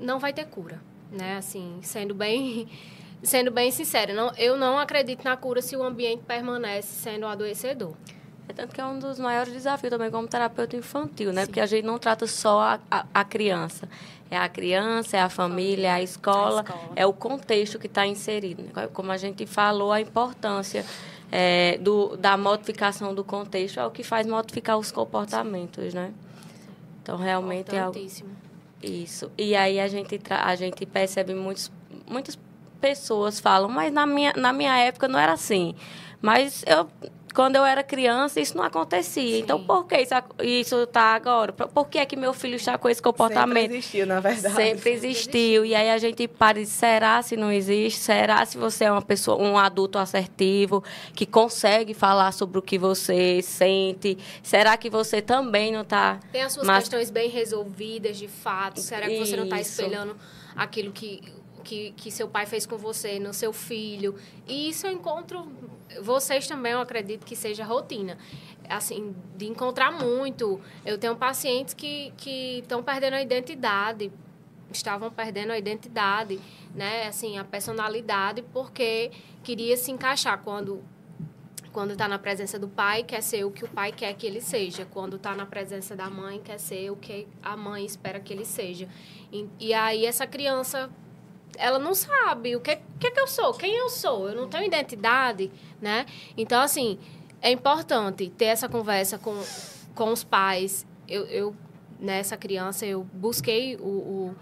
não 0.00 0.18
vai 0.18 0.32
ter 0.32 0.46
cura, 0.46 0.82
né? 1.12 1.36
Assim, 1.36 1.78
sendo 1.80 2.12
bem, 2.12 2.68
sendo 3.22 3.52
bem 3.52 3.70
sincero, 3.70 4.12
não, 4.12 4.32
eu 4.36 4.56
não 4.56 4.76
acredito 4.76 5.22
na 5.22 5.36
cura 5.36 5.62
se 5.62 5.76
o 5.76 5.82
ambiente 5.84 6.24
permanece 6.26 6.88
sendo 6.88 7.26
adoecedor. 7.26 7.94
É 8.48 8.52
tanto 8.52 8.74
que 8.74 8.80
é 8.80 8.84
um 8.84 8.98
dos 8.98 9.20
maiores 9.20 9.52
desafios 9.52 9.90
também 9.90 10.10
como 10.10 10.26
terapeuta 10.26 10.74
infantil, 10.74 11.32
né? 11.32 11.42
Sim. 11.42 11.46
Porque 11.46 11.60
a 11.60 11.66
gente 11.66 11.84
não 11.84 11.96
trata 11.96 12.26
só 12.26 12.60
a, 12.60 12.80
a, 12.90 13.06
a, 13.14 13.24
criança. 13.24 13.88
É 14.28 14.36
a 14.36 14.48
criança, 14.48 15.18
é 15.18 15.20
a 15.20 15.28
família, 15.28 15.86
é 15.86 15.90
a 15.92 16.02
escola, 16.02 16.62
a 16.62 16.64
escola. 16.64 16.92
é 16.96 17.06
o 17.06 17.12
contexto 17.12 17.78
que 17.78 17.86
está 17.86 18.04
inserido. 18.04 18.64
Né? 18.64 18.88
Como 18.92 19.12
a 19.12 19.16
gente 19.16 19.46
falou, 19.46 19.92
a 19.92 20.00
importância 20.00 20.84
é, 21.30 21.78
do, 21.78 22.16
da 22.16 22.36
modificação 22.36 23.14
do 23.14 23.22
contexto 23.24 23.78
é 23.80 23.86
o 23.86 23.90
que 23.90 24.02
faz 24.02 24.26
modificar 24.26 24.78
os 24.78 24.90
comportamentos, 24.90 25.94
né? 25.94 26.12
Então, 27.02 27.16
realmente 27.16 27.74
é 27.74 27.80
algo... 27.80 27.98
Isso. 28.82 29.30
E 29.36 29.56
aí 29.56 29.80
a 29.80 29.88
gente, 29.88 30.20
a 30.30 30.54
gente 30.54 30.86
percebe 30.86 31.34
muitos, 31.34 31.72
muitas 32.08 32.38
pessoas 32.80 33.40
falam, 33.40 33.68
mas 33.68 33.92
na 33.92 34.06
minha, 34.06 34.32
na 34.36 34.52
minha 34.52 34.76
época 34.78 35.08
não 35.08 35.18
era 35.18 35.32
assim. 35.32 35.74
Mas 36.20 36.64
eu 36.66 36.88
quando 37.38 37.54
eu 37.54 37.64
era 37.64 37.84
criança, 37.84 38.40
isso 38.40 38.56
não 38.56 38.64
acontecia. 38.64 39.36
Sim. 39.36 39.38
Então, 39.38 39.64
por 39.64 39.86
que 39.86 39.94
isso 40.42 40.82
está 40.82 41.14
agora? 41.14 41.52
Por 41.52 41.88
que 41.88 41.98
é 41.98 42.04
que 42.04 42.16
meu 42.16 42.34
filho 42.34 42.56
está 42.56 42.76
com 42.76 42.88
esse 42.88 43.00
comportamento? 43.00 43.60
Sempre 43.60 43.76
existiu, 43.76 44.06
na 44.08 44.18
verdade. 44.18 44.56
Sempre 44.56 44.90
existiu. 44.90 45.64
E 45.64 45.72
aí 45.72 45.88
a 45.88 45.98
gente 45.98 46.26
para 46.26 46.58
de 46.58 46.66
será 46.66 47.22
se 47.22 47.36
não 47.36 47.52
existe? 47.52 48.00
Será 48.00 48.44
se 48.44 48.58
você 48.58 48.86
é 48.86 48.90
uma 48.90 49.00
pessoa, 49.00 49.40
um 49.40 49.56
adulto 49.56 50.00
assertivo, 50.00 50.82
que 51.14 51.24
consegue 51.24 51.94
falar 51.94 52.32
sobre 52.32 52.58
o 52.58 52.62
que 52.62 52.76
você 52.76 53.40
sente? 53.40 54.18
Será 54.42 54.76
que 54.76 54.90
você 54.90 55.22
também 55.22 55.70
não 55.70 55.82
está... 55.82 56.18
Tem 56.32 56.42
as 56.42 56.52
suas 56.54 56.66
mas... 56.66 56.88
questões 56.88 57.08
bem 57.08 57.30
resolvidas, 57.30 58.16
de 58.16 58.26
fato? 58.26 58.80
Será 58.80 59.06
que 59.06 59.16
você 59.16 59.36
não 59.36 59.44
está 59.44 59.60
espelhando 59.60 60.16
aquilo 60.56 60.90
que 60.90 61.22
que, 61.68 61.92
que 61.98 62.10
seu 62.10 62.26
pai 62.26 62.46
fez 62.46 62.64
com 62.64 62.78
você, 62.78 63.18
no 63.18 63.34
seu 63.34 63.52
filho. 63.52 64.14
E 64.46 64.70
isso 64.70 64.86
eu 64.86 64.92
encontro, 64.92 65.46
vocês 66.02 66.46
também, 66.46 66.72
eu 66.72 66.80
acredito 66.80 67.24
que 67.24 67.36
seja 67.36 67.64
rotina. 67.64 68.18
Assim, 68.68 69.14
de 69.36 69.46
encontrar 69.46 69.90
muito. 69.90 70.60
Eu 70.84 70.98
tenho 70.98 71.16
pacientes 71.16 71.74
que 71.74 72.12
estão 72.60 72.82
perdendo 72.82 73.14
a 73.14 73.22
identidade, 73.22 74.12
estavam 74.70 75.10
perdendo 75.10 75.52
a 75.52 75.58
identidade, 75.58 76.38
né? 76.74 77.06
Assim, 77.06 77.38
a 77.38 77.44
personalidade, 77.44 78.42
porque 78.52 79.10
queria 79.42 79.76
se 79.76 79.90
encaixar 79.90 80.42
quando 80.42 80.84
quando 81.72 81.92
está 81.92 82.08
na 82.08 82.18
presença 82.18 82.58
do 82.58 82.66
pai, 82.66 83.04
quer 83.04 83.22
ser 83.22 83.44
o 83.44 83.52
que 83.52 83.64
o 83.64 83.68
pai 83.68 83.92
quer 83.92 84.12
que 84.14 84.26
ele 84.26 84.40
seja. 84.40 84.84
Quando 84.86 85.16
está 85.16 85.34
na 85.34 85.46
presença 85.46 85.94
da 85.94 86.10
mãe, 86.10 86.40
quer 86.42 86.58
ser 86.58 86.90
o 86.90 86.96
que 86.96 87.28
a 87.42 87.56
mãe 87.56 87.84
espera 87.84 88.18
que 88.18 88.32
ele 88.32 88.44
seja. 88.44 88.88
E, 89.30 89.46
e 89.60 89.74
aí 89.74 90.04
essa 90.04 90.26
criança 90.26 90.90
ela 91.58 91.78
não 91.78 91.94
sabe 91.94 92.56
o 92.56 92.60
que, 92.60 92.76
que, 92.98 93.10
que 93.10 93.20
eu 93.20 93.26
sou, 93.26 93.52
quem 93.54 93.76
eu 93.76 93.88
sou, 93.90 94.28
eu 94.28 94.34
não 94.34 94.48
tenho 94.48 94.64
identidade, 94.64 95.50
né? 95.80 96.06
Então, 96.36 96.62
assim, 96.62 96.98
é 97.42 97.50
importante 97.50 98.30
ter 98.30 98.46
essa 98.46 98.68
conversa 98.68 99.18
com, 99.18 99.34
com 99.94 100.12
os 100.12 100.24
pais. 100.24 100.86
Eu, 101.06 101.24
eu 101.26 101.56
nessa 101.98 102.36
criança, 102.36 102.86
eu 102.86 103.04
busquei 103.12 103.76
o, 103.76 103.80
o, 103.80 104.36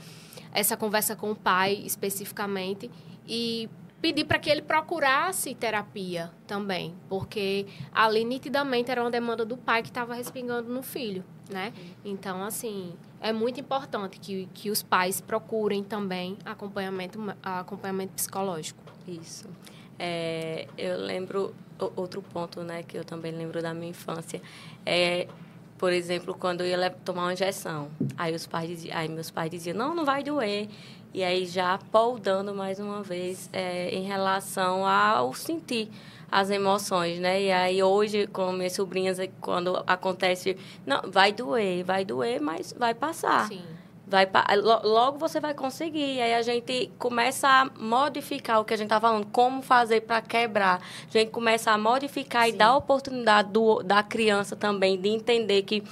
essa 0.52 0.76
conversa 0.76 1.16
com 1.16 1.30
o 1.30 1.36
pai 1.36 1.74
especificamente 1.84 2.90
e 3.26 3.68
pedi 4.00 4.24
para 4.24 4.38
que 4.38 4.50
ele 4.50 4.62
procurasse 4.62 5.54
terapia 5.54 6.30
também, 6.46 6.94
porque 7.08 7.66
ali 7.92 8.24
nitidamente 8.24 8.90
era 8.90 9.00
uma 9.00 9.10
demanda 9.10 9.44
do 9.44 9.56
pai 9.56 9.82
que 9.82 9.88
estava 9.88 10.14
respingando 10.14 10.72
no 10.72 10.82
filho, 10.82 11.24
né? 11.50 11.72
Então, 12.04 12.44
assim, 12.44 12.94
é 13.26 13.32
muito 13.32 13.58
importante 13.58 14.20
que, 14.20 14.48
que 14.54 14.70
os 14.70 14.84
pais 14.84 15.20
procurem 15.20 15.82
também 15.82 16.38
acompanhamento, 16.44 17.18
acompanhamento 17.42 18.12
psicológico. 18.12 18.80
Isso. 19.06 19.48
É, 19.98 20.68
eu 20.78 20.96
lembro 20.96 21.52
outro 21.96 22.22
ponto, 22.22 22.62
né, 22.62 22.84
que 22.84 22.96
eu 22.96 23.04
também 23.04 23.32
lembro 23.32 23.60
da 23.60 23.74
minha 23.74 23.90
infância, 23.90 24.40
é, 24.84 25.26
por 25.78 25.92
exemplo, 25.92 26.34
quando 26.34 26.62
eu 26.62 26.66
ia 26.66 26.90
tomar 26.90 27.24
uma 27.24 27.32
injeção, 27.32 27.88
aí 28.16 28.34
os 28.34 28.46
pais 28.46 28.68
diziam, 28.68 28.96
aí 28.96 29.08
meus 29.08 29.30
pais 29.30 29.50
diziam, 29.50 29.76
não, 29.76 29.94
não 29.94 30.04
vai 30.04 30.22
doer. 30.22 30.68
E 31.12 31.24
aí 31.24 31.46
já 31.46 31.78
poldando 31.90 32.54
mais 32.54 32.78
uma 32.78 33.02
vez 33.02 33.48
é, 33.52 33.88
em 33.90 34.02
relação 34.02 34.86
ao 34.86 35.32
sentir 35.32 35.88
as 36.30 36.50
emoções, 36.50 37.18
né? 37.18 37.42
E 37.42 37.52
aí 37.52 37.82
hoje, 37.82 38.26
com 38.26 38.52
minhas 38.52 38.74
sobrinhas, 38.74 39.18
quando 39.40 39.82
acontece, 39.86 40.56
não, 40.84 41.02
vai 41.10 41.32
doer, 41.32 41.84
vai 41.84 42.04
doer, 42.04 42.40
mas 42.40 42.74
vai 42.76 42.94
passar. 42.94 43.48
Sim. 43.48 43.62
Vai, 44.06 44.28
logo 44.84 45.18
você 45.18 45.40
vai 45.40 45.52
conseguir. 45.52 46.20
Aí 46.20 46.34
a 46.34 46.42
gente 46.42 46.92
começa 46.96 47.48
a 47.48 47.64
modificar 47.76 48.60
o 48.60 48.64
que 48.64 48.72
a 48.72 48.76
gente 48.76 48.86
está 48.86 49.00
falando, 49.00 49.26
como 49.26 49.62
fazer 49.62 50.02
para 50.02 50.22
quebrar. 50.22 50.80
A 51.08 51.10
gente 51.10 51.30
começa 51.30 51.72
a 51.72 51.78
modificar 51.78 52.44
Sim. 52.44 52.50
e 52.50 52.52
dar 52.52 52.68
a 52.68 52.76
oportunidade 52.76 53.50
do, 53.50 53.82
da 53.82 54.04
criança 54.04 54.54
também 54.54 54.96
de 55.00 55.08
entender 55.08 55.62
que 55.62 55.82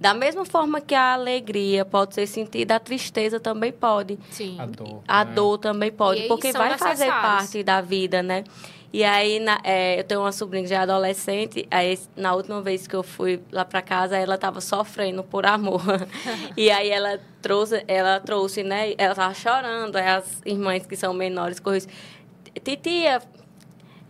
da 0.00 0.12
mesma 0.12 0.44
forma 0.44 0.80
que 0.80 0.94
a 0.94 1.14
alegria 1.14 1.84
pode 1.84 2.14
ser 2.14 2.26
sentida, 2.26 2.76
a 2.76 2.80
tristeza 2.80 3.40
também 3.40 3.72
pode. 3.72 4.18
Sim. 4.30 4.56
A 4.60 4.66
dor. 4.66 5.02
A 5.08 5.24
né? 5.24 5.32
dor 5.32 5.58
também 5.58 5.90
pode, 5.90 6.28
porque 6.28 6.52
vai 6.52 6.76
fazer 6.76 7.08
parte 7.08 7.62
da 7.62 7.80
vida, 7.80 8.22
né? 8.22 8.44
E 8.94 9.02
aí, 9.02 9.40
na, 9.40 9.60
é, 9.64 9.98
eu 9.98 10.04
tenho 10.04 10.20
uma 10.20 10.30
sobrinha 10.30 10.62
que 10.62 10.70
já 10.70 10.76
é 10.76 10.78
adolescente, 10.78 11.66
aí 11.68 11.98
na 12.14 12.32
última 12.32 12.62
vez 12.62 12.86
que 12.86 12.94
eu 12.94 13.02
fui 13.02 13.42
lá 13.50 13.64
para 13.64 13.82
casa, 13.82 14.16
ela 14.16 14.36
estava 14.36 14.60
sofrendo 14.60 15.24
por 15.24 15.44
amor. 15.44 15.82
e 16.56 16.70
aí 16.70 16.90
ela 16.90 17.18
trouxe, 17.42 17.82
ela 17.88 18.20
trouxe, 18.20 18.62
né? 18.62 18.94
Ela 18.96 19.10
estava 19.10 19.34
chorando, 19.34 19.96
aí 19.96 20.06
as 20.06 20.40
irmãs 20.46 20.86
que 20.86 20.94
são 20.94 21.12
menores 21.12 21.58
correram, 21.58 21.88
titia, 22.62 23.20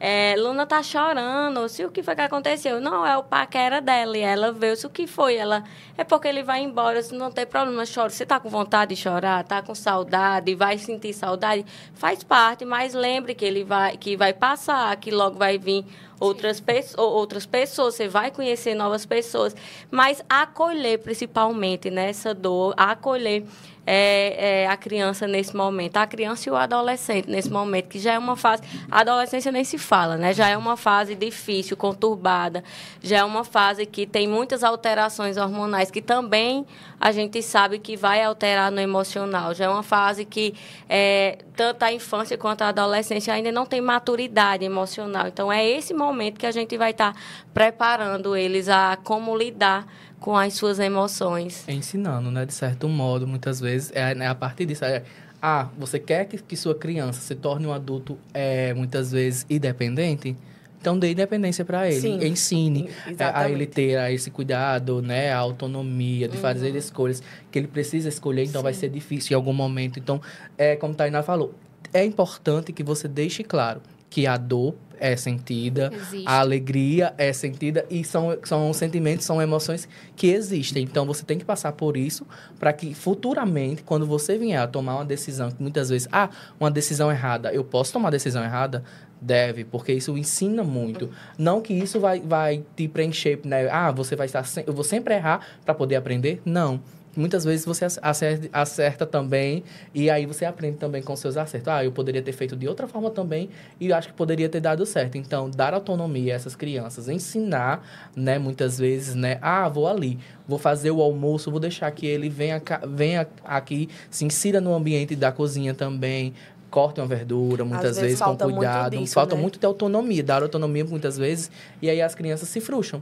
é, 0.06 0.34
Luna 0.36 0.66
tá 0.66 0.82
chorando, 0.82 1.66
se 1.66 1.82
o 1.82 1.90
que 1.90 2.02
foi 2.02 2.14
que 2.14 2.20
aconteceu? 2.20 2.78
Não, 2.78 3.06
é 3.06 3.16
o 3.16 3.22
paquera 3.22 3.80
dela. 3.80 4.18
E 4.18 4.20
ela 4.20 4.54
se 4.76 4.86
o 4.86 4.90
que 4.90 5.06
foi? 5.06 5.36
Ela, 5.36 5.64
é 5.96 6.04
porque 6.04 6.28
ele 6.28 6.42
vai 6.42 6.60
embora, 6.60 7.02
se 7.02 7.14
não 7.14 7.30
tem 7.30 7.46
problema, 7.46 7.84
chora. 7.86 8.10
Você 8.10 8.26
tá 8.26 8.38
com 8.38 8.50
vontade 8.50 8.94
de 8.94 9.00
chorar, 9.00 9.42
tá 9.44 9.62
com 9.62 9.74
saudade, 9.74 10.54
vai 10.54 10.76
sentir 10.76 11.14
saudade, 11.14 11.64
faz 11.94 12.22
parte, 12.22 12.66
mas 12.66 12.92
lembre 12.92 13.34
que 13.34 13.46
ele 13.46 13.64
vai, 13.64 13.96
que 13.96 14.14
vai 14.14 14.34
passar, 14.34 14.94
que 14.96 15.10
logo 15.10 15.38
vai 15.38 15.56
vir 15.56 15.86
outras, 16.20 16.60
pe 16.60 16.84
outras 16.96 17.46
pessoas, 17.46 17.94
você 17.94 18.08
vai 18.08 18.30
conhecer 18.30 18.74
novas 18.74 19.04
pessoas, 19.06 19.54
mas 19.90 20.22
acolher 20.28 20.98
principalmente 20.98 21.90
nessa 21.90 22.34
dor, 22.34 22.74
acolher 22.76 23.44
é, 23.86 24.62
é, 24.62 24.66
a 24.66 24.76
criança 24.76 25.26
nesse 25.26 25.54
momento, 25.54 25.96
a 25.96 26.06
criança 26.06 26.48
e 26.48 26.52
o 26.52 26.56
adolescente 26.56 27.28
nesse 27.28 27.50
momento, 27.50 27.88
que 27.88 27.98
já 27.98 28.14
é 28.14 28.18
uma 28.18 28.36
fase, 28.36 28.62
a 28.90 29.00
adolescência 29.00 29.52
nem 29.52 29.64
se 29.64 29.76
fala, 29.76 30.16
né? 30.16 30.32
Já 30.32 30.48
é 30.48 30.56
uma 30.56 30.76
fase 30.76 31.14
difícil, 31.14 31.76
conturbada, 31.76 32.64
já 33.02 33.18
é 33.18 33.24
uma 33.24 33.44
fase 33.44 33.84
que 33.84 34.06
tem 34.06 34.26
muitas 34.26 34.64
alterações 34.64 35.36
hormonais 35.36 35.90
que 35.90 36.00
também 36.00 36.66
a 36.98 37.12
gente 37.12 37.42
sabe 37.42 37.78
que 37.78 37.96
vai 37.96 38.22
alterar 38.22 38.70
no 38.70 38.80
emocional. 38.80 39.52
Já 39.52 39.66
é 39.66 39.68
uma 39.68 39.82
fase 39.82 40.24
que 40.24 40.54
é, 40.88 41.38
tanto 41.54 41.82
a 41.82 41.92
infância 41.92 42.38
quanto 42.38 42.62
a 42.62 42.68
adolescência 42.68 43.34
ainda 43.34 43.52
não 43.52 43.66
tem 43.66 43.80
maturidade 43.80 44.64
emocional. 44.64 45.26
Então 45.28 45.52
é 45.52 45.64
esse 45.68 45.92
momento 45.92 46.03
que 46.38 46.46
a 46.46 46.50
gente 46.50 46.76
vai 46.76 46.90
estar 46.90 47.12
tá 47.12 47.20
preparando 47.52 48.36
eles 48.36 48.68
a 48.68 48.98
como 49.02 49.36
lidar 49.36 49.86
com 50.20 50.36
as 50.36 50.54
suas 50.54 50.78
emoções. 50.78 51.68
Ensinando, 51.68 52.30
né? 52.30 52.46
De 52.46 52.54
certo 52.54 52.88
modo, 52.88 53.26
muitas 53.26 53.60
vezes, 53.60 53.92
é, 53.94 54.14
né, 54.14 54.26
a 54.26 54.34
partir 54.34 54.66
disso. 54.66 54.84
É, 54.84 55.02
ah, 55.40 55.68
você 55.76 55.98
quer 55.98 56.24
que, 56.24 56.38
que 56.38 56.56
sua 56.56 56.74
criança 56.74 57.20
se 57.20 57.34
torne 57.34 57.66
um 57.66 57.72
adulto, 57.72 58.18
é, 58.32 58.72
muitas 58.72 59.12
vezes, 59.12 59.44
independente? 59.50 60.34
Então, 60.80 60.98
dê 60.98 61.12
independência 61.12 61.64
para 61.64 61.86
ele. 61.90 62.00
Sim, 62.00 62.24
Ensine 62.24 62.88
a, 63.18 63.40
a 63.40 63.50
ele 63.50 63.66
ter 63.66 63.96
a 63.96 64.10
esse 64.10 64.30
cuidado, 64.30 65.02
né? 65.02 65.32
A 65.32 65.38
autonomia 65.38 66.28
de 66.28 66.36
uhum. 66.36 66.42
fazer 66.42 66.74
escolhas 66.74 67.22
que 67.50 67.58
ele 67.58 67.68
precisa 67.68 68.08
escolher, 68.08 68.44
então 68.44 68.60
Sim. 68.60 68.64
vai 68.64 68.72
ser 68.72 68.88
difícil 68.88 69.32
em 69.32 69.36
algum 69.36 69.52
momento. 69.52 69.98
Então, 69.98 70.20
é 70.56 70.76
como 70.76 70.94
Tainá 70.94 71.22
falou, 71.22 71.54
é 71.92 72.04
importante 72.04 72.72
que 72.72 72.82
você 72.82 73.06
deixe 73.08 73.44
claro 73.44 73.80
que 74.14 74.28
a 74.28 74.36
dor 74.36 74.76
é 75.00 75.16
sentida, 75.16 75.90
Existe. 75.92 76.22
a 76.24 76.38
alegria 76.38 77.12
é 77.18 77.32
sentida 77.32 77.84
e 77.90 78.04
são, 78.04 78.38
são 78.44 78.72
sentimentos, 78.72 79.26
são 79.26 79.42
emoções 79.42 79.88
que 80.14 80.28
existem. 80.28 80.84
Então 80.84 81.04
você 81.04 81.24
tem 81.24 81.36
que 81.36 81.44
passar 81.44 81.72
por 81.72 81.96
isso 81.96 82.24
para 82.56 82.72
que 82.72 82.94
futuramente, 82.94 83.82
quando 83.82 84.06
você 84.06 84.38
vier 84.38 84.62
a 84.62 84.68
tomar 84.68 84.94
uma 84.94 85.04
decisão, 85.04 85.50
que 85.50 85.60
muitas 85.60 85.88
vezes, 85.88 86.06
ah, 86.12 86.30
uma 86.60 86.70
decisão 86.70 87.10
errada, 87.10 87.52
eu 87.52 87.64
posso 87.64 87.92
tomar 87.92 88.10
decisão 88.10 88.44
errada? 88.44 88.84
Deve, 89.20 89.64
porque 89.64 89.92
isso 89.92 90.16
ensina 90.16 90.62
muito. 90.62 91.10
Não 91.36 91.60
que 91.60 91.74
isso 91.74 91.98
vai, 91.98 92.20
vai 92.20 92.62
te 92.76 92.86
preencher, 92.86 93.40
né? 93.44 93.68
Ah, 93.68 93.90
você 93.90 94.14
vai 94.14 94.26
estar. 94.26 94.44
Eu 94.64 94.72
vou 94.72 94.84
sempre 94.84 95.14
errar 95.14 95.40
para 95.64 95.74
poder 95.74 95.96
aprender? 95.96 96.40
Não 96.44 96.80
muitas 97.16 97.44
vezes 97.44 97.64
você 97.64 97.84
acerta, 97.84 98.48
acerta, 98.52 99.06
também 99.06 99.62
e 99.94 100.10
aí 100.10 100.26
você 100.26 100.44
aprende 100.44 100.78
também 100.78 101.02
com 101.02 101.14
seus 101.16 101.36
acertos. 101.36 101.68
Ah, 101.68 101.84
eu 101.84 101.92
poderia 101.92 102.22
ter 102.22 102.32
feito 102.32 102.56
de 102.56 102.68
outra 102.68 102.86
forma 102.86 103.10
também 103.10 103.50
e 103.80 103.92
acho 103.92 104.08
que 104.08 104.14
poderia 104.14 104.48
ter 104.48 104.60
dado 104.60 104.84
certo. 104.86 105.16
Então, 105.16 105.50
dar 105.50 105.74
autonomia 105.74 106.32
a 106.32 106.36
essas 106.36 106.56
crianças, 106.56 107.08
ensinar, 107.08 108.10
né, 108.16 108.38
muitas 108.38 108.78
vezes, 108.78 109.14
né, 109.14 109.38
ah, 109.40 109.68
vou 109.68 109.86
ali, 109.86 110.18
vou 110.46 110.58
fazer 110.58 110.90
o 110.90 111.00
almoço, 111.00 111.50
vou 111.50 111.60
deixar 111.60 111.90
que 111.90 112.06
ele 112.06 112.28
venha, 112.28 112.60
venha 112.88 113.26
aqui, 113.44 113.88
se 114.10 114.24
insira 114.24 114.60
no 114.60 114.74
ambiente 114.74 115.16
da 115.16 115.32
cozinha 115.32 115.74
também, 115.74 116.34
cortem 116.74 117.04
uma 117.04 117.06
verdura, 117.06 117.64
muitas 117.64 117.96
vezes, 117.96 118.18
vezes 118.18 118.20
com 118.20 118.36
cuidado. 118.36 118.94
Muito 118.94 119.04
disso, 119.04 119.14
falta 119.14 119.36
né? 119.36 119.40
muito 119.40 119.60
de 119.60 119.64
autonomia, 119.64 120.24
dar 120.24 120.42
autonomia 120.42 120.84
muitas 120.84 121.16
vezes, 121.16 121.48
e 121.80 121.88
aí 121.88 122.02
as 122.02 122.16
crianças 122.16 122.48
se 122.48 122.60
frustram. 122.60 123.00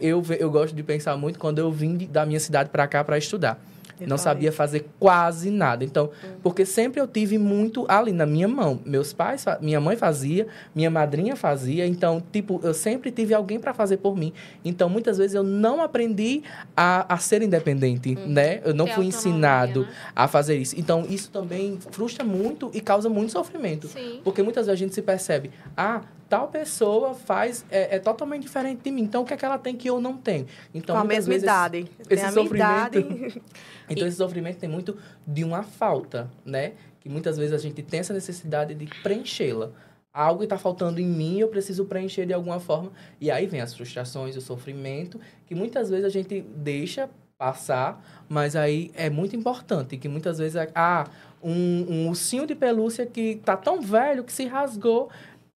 Eu, 0.00 0.24
eu 0.38 0.50
gosto 0.50 0.74
de 0.74 0.82
pensar 0.82 1.14
muito 1.14 1.38
quando 1.38 1.58
eu 1.58 1.70
vim 1.70 1.98
da 2.10 2.24
minha 2.24 2.40
cidade 2.40 2.70
para 2.70 2.86
cá 2.86 3.04
para 3.04 3.18
estudar. 3.18 3.60
Eu 4.00 4.08
não 4.08 4.18
sabia 4.18 4.50
fazer 4.52 4.86
quase 4.98 5.50
nada. 5.50 5.84
Então, 5.84 6.10
porque 6.42 6.64
sempre 6.66 7.00
eu 7.00 7.06
tive 7.06 7.38
muito 7.38 7.84
ali 7.88 8.12
na 8.12 8.26
minha 8.26 8.48
mão. 8.48 8.80
Meus 8.84 9.12
pais, 9.12 9.44
minha 9.60 9.80
mãe 9.80 9.96
fazia, 9.96 10.46
minha 10.74 10.90
madrinha 10.90 11.36
fazia. 11.36 11.86
Então, 11.86 12.22
tipo, 12.32 12.60
eu 12.62 12.74
sempre 12.74 13.10
tive 13.10 13.32
alguém 13.34 13.58
para 13.60 13.72
fazer 13.72 13.98
por 13.98 14.16
mim. 14.16 14.32
Então, 14.64 14.88
muitas 14.88 15.18
vezes 15.18 15.34
eu 15.34 15.42
não 15.44 15.82
aprendi 15.82 16.42
a, 16.76 17.14
a 17.14 17.18
ser 17.18 17.42
independente, 17.42 18.14
né? 18.14 18.60
Eu 18.64 18.74
não 18.74 18.86
Ter 18.86 18.94
fui 18.94 19.06
ensinado 19.06 19.82
né? 19.82 19.88
a 20.14 20.26
fazer 20.28 20.56
isso. 20.56 20.74
Então, 20.78 21.04
isso 21.08 21.30
também 21.30 21.78
frustra 21.90 22.24
muito 22.24 22.70
e 22.74 22.80
causa 22.80 23.08
muito 23.08 23.32
sofrimento. 23.32 23.88
Sim. 23.88 24.20
Porque 24.24 24.42
muitas 24.42 24.66
vezes 24.66 24.80
a 24.80 24.84
gente 24.84 24.94
se 24.94 25.02
percebe, 25.02 25.50
ah, 25.76 26.00
tal 26.28 26.48
pessoa 26.48 27.14
faz, 27.14 27.64
é, 27.70 27.96
é 27.96 27.98
totalmente 27.98 28.42
diferente 28.42 28.80
de 28.82 28.90
mim. 28.90 29.02
Então, 29.02 29.22
o 29.22 29.24
que 29.24 29.34
é 29.34 29.36
que 29.36 29.44
ela 29.44 29.58
tem 29.58 29.76
que 29.76 29.88
eu 29.88 30.00
não 30.00 30.16
tenho? 30.16 30.46
Então, 30.74 30.96
Com 30.96 31.02
a 31.02 31.04
mesma 31.04 31.28
vezes, 31.28 31.42
idade. 31.44 31.86
esse 32.00 32.08
Tem 32.08 32.18
a 32.18 32.32
minha 32.32 32.42
sofrimento- 32.42 32.98
idade. 32.98 33.42
Então, 33.88 34.06
esse 34.06 34.16
sofrimento 34.16 34.58
tem 34.58 34.68
muito 34.68 34.96
de 35.26 35.44
uma 35.44 35.62
falta, 35.62 36.30
né? 36.44 36.72
Que 37.00 37.08
muitas 37.08 37.36
vezes 37.36 37.52
a 37.52 37.58
gente 37.58 37.82
tem 37.82 38.00
essa 38.00 38.14
necessidade 38.14 38.74
de 38.74 38.86
preenchê-la. 39.02 39.70
Algo 40.12 40.44
está 40.44 40.56
faltando 40.56 41.00
em 41.00 41.06
mim, 41.06 41.40
eu 41.40 41.48
preciso 41.48 41.84
preencher 41.86 42.24
de 42.24 42.32
alguma 42.32 42.60
forma. 42.60 42.92
E 43.20 43.30
aí 43.30 43.46
vem 43.46 43.60
as 43.60 43.74
frustrações, 43.74 44.36
o 44.36 44.40
sofrimento, 44.40 45.20
que 45.46 45.54
muitas 45.54 45.90
vezes 45.90 46.04
a 46.04 46.08
gente 46.08 46.40
deixa 46.40 47.10
passar, 47.36 48.24
mas 48.28 48.54
aí 48.54 48.92
é 48.94 49.10
muito 49.10 49.34
importante, 49.34 49.96
que 49.96 50.08
muitas 50.08 50.38
vezes, 50.38 50.56
ah, 50.74 51.04
um, 51.42 51.86
um 51.90 52.08
ursinho 52.08 52.46
de 52.46 52.54
pelúcia 52.54 53.04
que 53.04 53.36
tá 53.44 53.56
tão 53.56 53.80
velho 53.80 54.24
que 54.24 54.32
se 54.32 54.46
rasgou, 54.46 55.10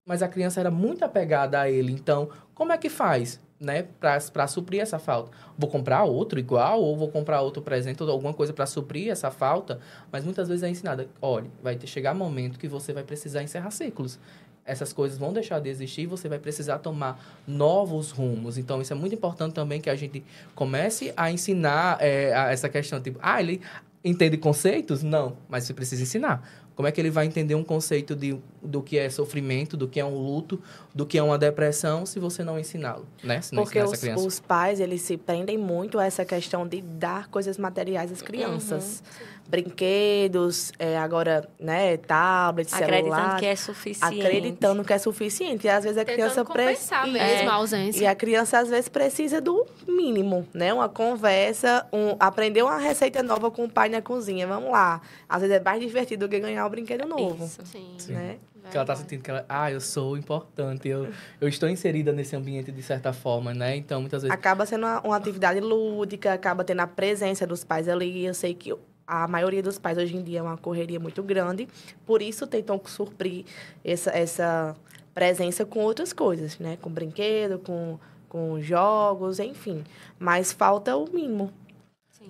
mas 0.05 0.23
a 0.23 0.29
criança 0.29 0.61
era 0.61 0.71
muito 0.71 1.05
apegada 1.05 1.61
a 1.61 1.71
ele. 1.71 1.93
Então, 1.93 2.29
como 2.55 2.73
é 2.73 2.79
que 2.79 2.89
faz, 2.89 3.41
né, 3.61 3.87
para 4.01 4.47
suprir 4.47 4.81
essa 4.81 4.99
falta? 4.99 5.31
Vou 5.57 5.69
comprar 5.69 6.05
outro 6.05 6.39
igual 6.39 6.81
ou 6.81 6.97
vou 6.97 7.09
comprar 7.09 7.41
outro 7.41 7.61
presente 7.63 8.03
ou 8.03 8.11
alguma 8.11 8.33
coisa 8.33 8.53
para 8.53 8.67
suprir 8.67 9.11
essa 9.11 9.31
falta? 9.31 9.81
Mas 10.13 10.25
muitas 10.25 10.49
vezes 10.49 10.63
é 10.63 10.69
ensinada, 10.69 11.09
olha, 11.21 11.51
vai 11.63 11.77
ter 11.77 11.87
chegar 11.87 12.15
momento 12.15 12.59
que 12.59 12.69
você 12.69 12.93
vai 12.93 13.03
precisar 13.03 13.43
encerrar 13.43 13.71
ciclos. 13.71 14.19
Essas 14.65 14.93
coisas 14.93 15.17
vão 15.19 15.33
deixar 15.33 15.61
de 15.61 15.71
existir 15.71 16.03
e 16.03 16.07
você 16.07 16.29
vai 16.29 16.39
precisar 16.39 16.79
tomar 16.79 17.19
novos 17.47 18.11
rumos. 18.11 18.59
Então, 18.59 18.83
isso 18.83 18.93
é 18.93 18.97
muito 18.97 19.15
importante 19.15 19.55
também 19.55 19.81
que 19.81 19.89
a 19.89 19.97
gente 19.97 20.23
comece 20.55 21.13
a 21.17 21.31
ensinar 21.33 21.97
é, 22.01 22.35
a- 22.35 22.53
essa 22.53 22.69
questão, 22.69 23.01
tipo, 23.01 23.19
ah, 23.23 23.41
ele 23.41 23.63
entende 24.05 24.37
conceitos? 24.37 25.03
Não, 25.03 25.39
mas 25.49 25.65
você 25.65 25.73
precisa 25.73 26.03
ensinar. 26.03 26.47
Como 26.79 26.87
é 26.87 26.93
que 26.93 27.01
ele 27.01 27.11
vai 27.11 27.27
entender 27.27 27.57
um 27.57 27.65
conceito 27.65 28.15
de, 28.15 28.39
do 28.63 28.81
que 28.81 28.97
é 28.97 29.11
sofrimento, 29.11 29.77
do 29.77 29.89
que 29.89 29.99
é 29.99 30.05
um 30.05 30.17
luto, 30.17 30.63
do 30.95 31.05
que 31.05 31.19
é 31.19 31.23
uma 31.25 31.37
depressão, 31.37 32.07
se 32.07 32.21
você 32.21 32.45
não 32.45 32.57
ensiná-lo, 32.57 33.05
né? 33.21 33.41
Se 33.41 33.53
não 33.53 33.65
Porque 33.65 33.81
ensinar 33.81 33.87
os, 33.87 33.93
essa 33.95 34.07
criança. 34.07 34.25
os 34.25 34.39
pais, 34.39 34.79
eles 34.79 35.03
se 35.03 35.17
prendem 35.17 35.59
muito 35.59 35.99
a 35.99 36.07
essa 36.07 36.25
questão 36.25 36.65
de 36.69 36.81
dar 36.81 37.27
coisas 37.31 37.59
materiais 37.59 38.13
às 38.13 38.23
crianças. 38.23 39.03
Brinquedos, 39.49 40.73
é, 40.79 40.99
agora, 40.99 41.49
né, 41.59 41.97
tablets, 41.97 42.73
Acreditando 42.75 43.15
celular. 43.15 43.39
que 43.39 43.47
é 43.47 43.57
suficiente. 43.57 44.21
Acreditando 44.21 44.85
que 44.85 44.93
é 44.93 44.99
suficiente. 44.99 45.67
E 45.67 45.71
às 45.71 45.85
vezes 45.85 45.99
a 45.99 46.05
criança 46.05 46.45
Tentando 46.45 46.47
compensar 46.49 47.03
precisa. 47.03 47.25
mesmo 47.25 47.49
É. 47.49 47.53
a 47.53 47.55
ausência. 47.55 48.03
E 48.03 48.07
a 48.07 48.15
criança, 48.15 48.59
às 48.59 48.69
vezes, 48.69 48.89
precisa 48.89 49.41
do 49.41 49.67
mínimo, 49.87 50.47
né? 50.53 50.73
Uma 50.73 50.89
conversa, 50.89 51.87
um, 51.93 52.17
aprender 52.21 52.63
uma 52.63 52.79
receita 52.79 53.23
nova 53.23 53.51
com 53.51 53.65
o 53.65 53.71
pai 53.71 53.89
na 53.89 54.03
cozinha. 54.03 54.47
Vamos 54.47 54.71
lá. 54.71 55.01
Às 55.29 55.43
vezes 55.43 55.57
é 55.57 55.61
mais 55.61 55.81
divertido 55.81 56.27
do 56.27 56.31
que 56.31 56.39
ganhar 56.41 56.67
um 56.67 56.71
brinquedo 56.71 57.07
novo. 57.07 57.45
Isso. 57.45 57.61
Sim. 57.65 57.97
Né? 58.13 58.37
Que 58.71 58.77
ela 58.77 58.85
tá 58.85 58.95
sentindo 58.95 59.23
que 59.23 59.31
ela, 59.31 59.47
ah, 59.49 59.73
eu 59.73 59.81
sou 59.81 60.15
importante, 60.15 60.87
eu, 60.87 61.09
eu 61.41 61.49
estou 61.49 61.71
inserida 61.71 62.13
nesse 62.13 62.37
ambiente 62.37 62.71
de 62.71 62.83
certa 62.83 63.15
forma, 63.15 63.55
né? 63.55 63.75
Então, 63.77 63.99
muitas 64.01 64.21
vezes. 64.23 64.35
Acaba 64.35 64.67
sendo 64.67 64.85
uma, 64.85 65.01
uma 65.01 65.17
atividade 65.17 65.59
lúdica, 65.59 66.35
acaba 66.35 66.63
tendo 66.63 66.81
a 66.81 66.87
presença 66.87 67.47
dos 67.47 67.65
pais 67.65 67.89
ali. 67.89 68.27
Eu 68.27 68.35
sei 68.35 68.53
que 68.53 68.75
a 69.09 69.27
maioria 69.27 69.63
dos 69.63 69.79
pais 69.79 69.97
hoje 69.97 70.15
em 70.15 70.23
dia 70.23 70.41
é 70.41 70.43
uma 70.43 70.59
correria 70.59 71.01
muito 71.01 71.23
grande, 71.23 71.67
por 72.05 72.21
isso 72.21 72.47
tentam 72.47 72.79
suprir 72.85 73.47
essa, 73.83 74.11
essa 74.11 74.77
presença 75.15 75.65
com 75.65 75.81
outras 75.81 76.13
coisas, 76.13 76.59
né? 76.59 76.77
Com 76.83 76.91
brinquedo, 76.91 77.59
com, 77.59 77.99
com 78.29 78.61
jogos, 78.61 79.41
enfim. 79.41 79.83
Mas 80.19 80.53
falta 80.53 80.95
o 80.95 81.11
mínimo. 81.11 81.51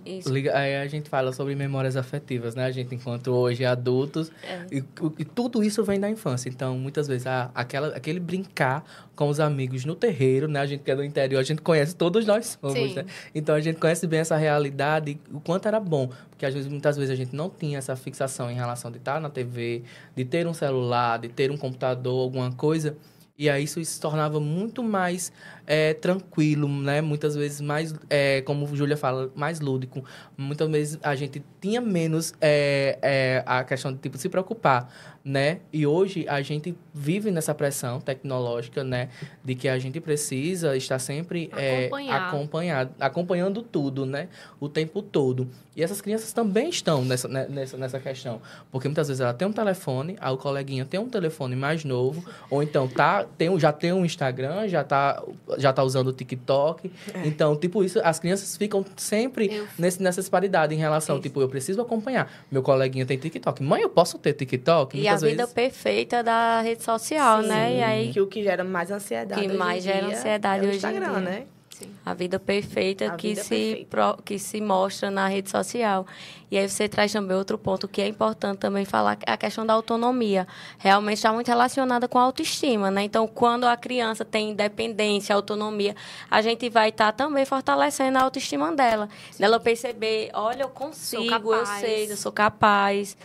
Isso. 0.05 0.33
Aí 0.33 0.77
a 0.77 0.87
gente 0.87 1.09
fala 1.09 1.33
sobre 1.33 1.55
memórias 1.55 1.97
afetivas, 1.97 2.55
né? 2.55 2.65
A 2.65 2.71
gente, 2.71 2.95
enquanto 2.95 3.29
hoje 3.31 3.65
adultos, 3.65 4.31
É. 4.43 4.67
e, 4.73 4.83
e 5.19 5.25
tudo 5.25 5.63
isso 5.63 5.85
vem 5.85 5.99
da 6.01 6.09
infância. 6.09 6.49
Então, 6.49 6.79
muitas 6.79 7.07
vezes, 7.09 7.27
ah, 7.27 7.51
aquela, 7.55 7.89
aquele 7.89 8.21
brincar 8.21 8.85
com 9.15 9.29
os 9.29 9.41
amigos 9.41 9.85
no 9.85 9.95
terreiro, 9.95 10.49
né? 10.49 10.61
A 10.61 10.67
gente 10.67 10.83
que 10.83 10.91
é 10.91 10.97
do 10.97 11.05
interior, 11.05 11.39
a 11.41 11.43
gente 11.43 11.61
conhece, 11.63 11.95
todos 11.95 12.25
nós 12.27 12.57
somos, 12.61 12.75
Sim. 12.91 12.95
né? 12.95 13.05
Então, 13.35 13.55
a 13.55 13.61
gente 13.61 13.79
conhece 13.79 14.07
bem 14.07 14.21
essa 14.21 14.37
realidade, 14.37 15.13
e 15.31 15.35
o 15.37 15.41
quanto 15.41 15.67
era 15.69 15.81
bom. 15.81 16.11
Porque, 16.31 16.47
às 16.47 16.55
vezes, 16.55 16.71
muitas 16.71 16.97
vezes, 16.97 17.11
a 17.11 17.17
gente 17.17 17.35
não 17.35 17.51
tinha 17.51 17.79
essa 17.79 17.95
fixação 17.97 18.51
em 18.51 18.55
relação 18.55 18.91
de 18.91 18.99
estar 18.99 19.21
na 19.21 19.29
TV, 19.29 19.83
de 20.17 20.25
ter 20.25 20.47
um 20.47 20.55
celular, 20.55 21.19
de 21.19 21.29
ter 21.29 21.51
um 21.51 21.57
computador, 21.57 22.21
alguma 22.23 22.53
coisa. 22.53 22.97
E 23.37 23.49
aí, 23.49 23.63
isso 23.65 23.85
se 23.85 24.01
tornava 24.01 24.41
muito 24.41 24.83
mais 24.83 25.33
é, 25.69 25.93
tranquilo, 25.93 26.67
né? 26.67 27.03
Muitas 27.03 27.37
vezes 27.37 27.61
mais, 27.61 27.95
é, 28.09 28.41
como 28.41 28.67
a 28.67 28.75
Júlia 28.75 28.97
fala, 28.97 29.31
mais 29.35 29.61
lúdico. 29.61 30.03
Muitas 30.35 30.67
vezes 30.71 30.99
a 31.03 31.15
gente 31.15 31.45
tinha 31.61 31.79
menos 31.79 32.33
é, 32.41 32.99
é, 33.03 33.43
a 33.45 33.63
questão 33.63 33.93
de, 33.93 33.99
tipo, 33.99 34.17
se 34.17 34.31
preocupar, 34.31 34.91
né? 35.23 35.61
E 35.71 35.87
hoje 35.87 36.25
a 36.27 36.41
gente 36.41 36.75
vive 36.95 37.31
nessa 37.31 37.55
pressão 37.55 38.01
tecnológica, 38.01 38.83
né? 38.83 39.11
De 39.45 39.55
que 39.55 39.69
a 39.69 39.79
gente 39.79 40.01
precisa 40.01 40.75
estar 40.75 40.99
sempre 40.99 41.51
é, 41.55 41.91
acompanhado, 42.11 42.95
acompanhando 42.99 43.61
tudo, 43.61 44.07
né? 44.07 44.29
O 44.59 44.71
tempo 44.71 45.03
todo. 45.03 45.51
E 45.77 45.83
essas 45.83 46.01
crianças 46.01 46.33
também 46.33 46.71
estão 46.71 47.05
nessa, 47.05 47.29
né, 47.29 47.47
nessa, 47.49 47.77
nessa 47.77 48.01
questão. 48.01 48.41
Porque 48.69 48.89
muitas 48.89 49.07
vezes 49.07 49.21
ela 49.21 49.33
tem 49.33 49.47
um 49.47 49.53
telefone, 49.53 50.17
o 50.21 50.37
coleguinha 50.37 50.85
tem 50.85 50.99
um 50.99 51.09
telefone 51.09 51.55
mais 51.55 51.85
novo, 51.85 52.25
ou 52.51 52.63
então 52.63 52.89
tá, 52.89 53.25
tem, 53.37 53.57
já 53.61 53.71
tem 53.71 53.93
um 53.93 54.05
Instagram, 54.05 54.67
já 54.67 54.83
tá, 54.83 55.23
já 55.59 55.73
tá 55.73 55.83
usando 55.83 56.09
o 56.09 56.13
TikTok. 56.13 56.91
Então, 57.25 57.57
tipo, 57.57 57.83
isso, 57.85 58.01
as 58.03 58.19
crianças 58.19 58.57
ficam 58.57 58.85
sempre 58.97 59.47
Eu- 59.55 59.67
nesse, 59.79 60.03
nessa 60.03 60.21
disparidade 60.21 60.75
em 60.75 60.79
relação, 60.79 61.17
Isso. 61.17 61.23
tipo, 61.23 61.41
eu 61.41 61.49
preciso 61.49 61.81
acompanhar. 61.83 62.31
Meu 62.51 62.63
coleguinha 62.63 63.05
tem 63.05 63.19
TikTok. 63.19 63.63
Mãe, 63.63 63.83
eu 63.83 63.89
posso 63.91 64.19
ter 64.19 64.33
TikTok? 64.33 64.97
E 64.97 65.07
a 65.07 65.13
Muitas 65.13 65.23
vida 65.31 65.43
vezes... 65.43 65.53
perfeita 65.55 66.23
da 66.23 66.61
rede 66.61 66.83
social, 66.83 67.43
né? 67.43 67.77
E 67.77 67.83
aí, 67.83 68.13
Que 68.13 68.21
o 68.21 68.27
que 68.27 68.43
gera 68.43 68.65
mais 68.65 68.91
ansiedade. 68.91 69.41
Que 69.41 69.49
mais 69.49 69.83
gera 69.85 70.07
ansiedade 70.07 70.65
é 70.65 70.67
o 70.67 70.71
hoje 70.71 70.75
em 70.75 70.77
Instagram, 70.77 71.11
dia. 71.11 71.21
né? 71.21 71.43
Sim. 71.79 71.91
a 72.05 72.13
vida 72.15 72.39
perfeita 72.41 73.07
A 73.07 73.17
que 73.17 73.29
vida 73.29 73.43
se 73.43 73.49
perfeita. 73.51 73.91
pro- 73.91 74.23
que 74.25 74.39
se 74.39 74.61
mostra 74.61 75.11
na 75.11 75.29
rede 75.29 75.49
social. 75.51 76.07
E 76.51 76.57
aí 76.59 76.69
você 76.69 76.89
traz 76.89 77.13
também 77.13 77.37
outro 77.37 77.57
ponto 77.59 77.87
que 77.87 78.01
é 78.01 78.09
importante 78.09 78.59
também 78.59 78.85
falar, 78.85 79.19
é 79.27 79.33
a 79.33 79.37
questão 79.37 79.65
da 79.67 79.75
autonomia. 79.75 80.47
Realmente 80.79 81.19
está 81.19 81.33
muito 81.33 81.47
relacionada 81.49 82.09
com 82.09 82.19
a 82.19 82.23
autoestima, 82.23 82.91
né? 82.91 83.03
Então, 83.03 83.27
quando 83.29 83.65
a 83.65 83.77
criança 83.77 84.25
tem 84.25 84.51
independência, 84.51 85.35
autonomia, 85.37 85.95
a 86.31 86.41
gente 86.43 86.69
vai 86.71 86.89
estar 86.89 87.13
também 87.13 87.45
fortalecendo 87.45 88.19
a 88.19 88.23
autoestima 88.23 88.75
dela. 88.75 89.09
Dela 89.39 89.61
perceber, 89.61 90.31
olha, 90.33 90.63
eu 90.63 90.69
consigo, 90.71 91.55
eu 91.55 91.67
sei, 91.67 92.11
eu 92.11 92.17
sou 92.17 92.33
capaz. 92.33 93.17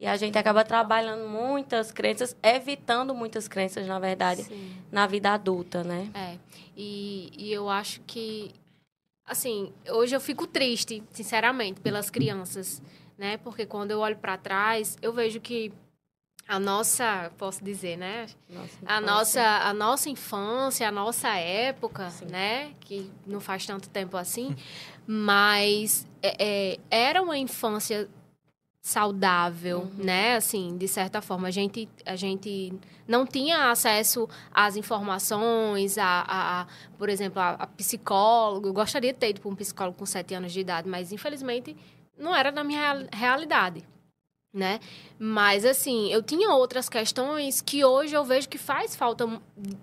E 0.00 0.06
a 0.06 0.16
gente 0.16 0.38
acaba 0.38 0.64
trabalhando 0.64 1.28
muitas 1.28 1.90
crenças, 1.90 2.36
evitando 2.40 3.14
muitas 3.14 3.48
crenças, 3.48 3.86
na 3.86 3.98
verdade, 3.98 4.44
Sim. 4.44 4.76
na 4.92 5.06
vida 5.08 5.32
adulta, 5.32 5.82
né? 5.82 6.08
É. 6.14 6.38
E, 6.76 7.32
e 7.36 7.52
eu 7.52 7.68
acho 7.68 8.00
que, 8.06 8.54
assim, 9.24 9.72
hoje 9.88 10.14
eu 10.14 10.20
fico 10.20 10.46
triste, 10.46 11.02
sinceramente, 11.10 11.80
pelas 11.80 12.10
crianças, 12.10 12.80
né? 13.18 13.38
Porque 13.38 13.66
quando 13.66 13.90
eu 13.90 13.98
olho 13.98 14.16
para 14.16 14.38
trás, 14.38 14.96
eu 15.02 15.12
vejo 15.12 15.40
que 15.40 15.72
a 16.46 16.60
nossa, 16.60 17.30
posso 17.36 17.62
dizer, 17.62 17.98
né? 17.98 18.26
A 18.86 19.00
nossa, 19.00 19.42
a 19.42 19.74
nossa 19.74 20.08
infância, 20.08 20.88
a 20.88 20.92
nossa 20.92 21.28
época, 21.34 22.08
né? 22.30 22.72
Que 22.80 23.10
não 23.26 23.40
faz 23.40 23.66
tanto 23.66 23.88
tempo 23.90 24.16
assim, 24.16 24.56
mas 25.06 26.06
é, 26.22 26.36
é, 26.38 26.78
era 26.88 27.20
uma 27.20 27.36
infância 27.36 28.08
saudável, 28.80 29.90
né? 29.96 30.36
Assim, 30.36 30.76
de 30.76 30.88
certa 30.88 31.20
forma, 31.20 31.48
a 31.48 31.50
gente, 31.50 31.88
a 32.06 32.16
gente 32.16 32.72
não 33.06 33.26
tinha 33.26 33.70
acesso 33.70 34.28
às 34.52 34.76
informações, 34.76 35.98
a, 35.98 36.04
a, 36.26 36.60
a, 36.62 36.66
por 36.96 37.08
exemplo, 37.08 37.40
a, 37.40 37.50
a 37.50 37.66
psicólogo. 37.66 38.68
Eu 38.68 38.72
gostaria 38.72 39.12
de 39.12 39.18
ter 39.18 39.30
ido 39.30 39.40
para 39.40 39.50
um 39.50 39.56
psicólogo 39.56 39.98
com 39.98 40.06
sete 40.06 40.34
anos 40.34 40.52
de 40.52 40.60
idade, 40.60 40.88
mas 40.88 41.12
infelizmente 41.12 41.76
não 42.16 42.34
era 42.34 42.50
da 42.50 42.64
minha 42.64 42.80
real- 42.80 43.06
realidade, 43.12 43.84
né? 44.54 44.80
Mas 45.18 45.64
assim, 45.64 46.10
eu 46.10 46.22
tinha 46.22 46.50
outras 46.50 46.88
questões 46.88 47.60
que 47.60 47.84
hoje 47.84 48.14
eu 48.14 48.24
vejo 48.24 48.48
que 48.48 48.58
faz 48.58 48.96
falta 48.96 49.26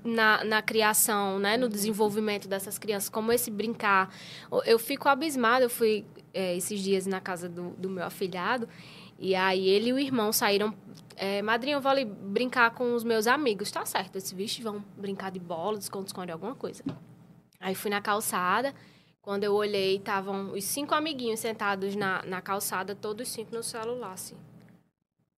na, 0.03 0.43
na 0.43 0.61
criação, 0.61 1.37
né? 1.39 1.57
No 1.57 1.69
desenvolvimento 1.69 2.47
dessas 2.47 2.77
crianças, 2.79 3.09
como 3.09 3.31
esse 3.31 3.51
brincar. 3.51 4.13
Eu- 4.51 4.63
Eu 4.65 4.79
fico 4.79 5.07
abismada, 5.07 5.63
eu 5.65 5.69
fui 5.69 6.05
é, 6.36 6.55
esses 6.55 6.79
dias 6.81 7.07
na 7.07 7.19
casa 7.19 7.49
do, 7.49 7.71
do 7.71 7.89
meu 7.89 8.03
afilhado, 8.05 8.67
e 9.17 9.33
aí 9.33 9.67
ele 9.67 9.89
e 9.89 9.93
o 9.93 9.97
irmão 9.97 10.33
saíram 10.33 10.75
é, 11.15 11.41
madrinha, 11.41 11.77
eu 11.77 11.81
vou 11.81 11.89
ali 11.89 12.03
brincar 12.03 12.71
com 12.71 12.93
os 12.93 13.03
meus 13.03 13.25
amigos. 13.25 13.71
Tá 13.71 13.86
certo, 13.86 14.17
esse 14.17 14.36
bicho 14.36 14.61
vão 14.61 14.83
brincar 14.97 15.31
de 15.31 15.39
bola, 15.39 15.79
esconde-esconde 15.79 16.31
alguma 16.31 16.53
coisa. 16.53 16.83
Aí 17.59 17.73
fui 17.73 17.89
na 17.89 18.01
calçada, 18.01 18.75
quando 19.21 19.45
eu 19.45 19.53
olhei, 19.53 19.95
estavam 19.95 20.51
os 20.51 20.63
cinco 20.65 20.93
amiguinhos 20.93 21.39
sentados 21.39 21.95
na, 21.95 22.21
na 22.23 22.41
calçada, 22.41 22.93
todos 22.93 23.29
cinco 23.29 23.55
no 23.55 23.63
celular, 23.63 24.13
assim. 24.13 24.36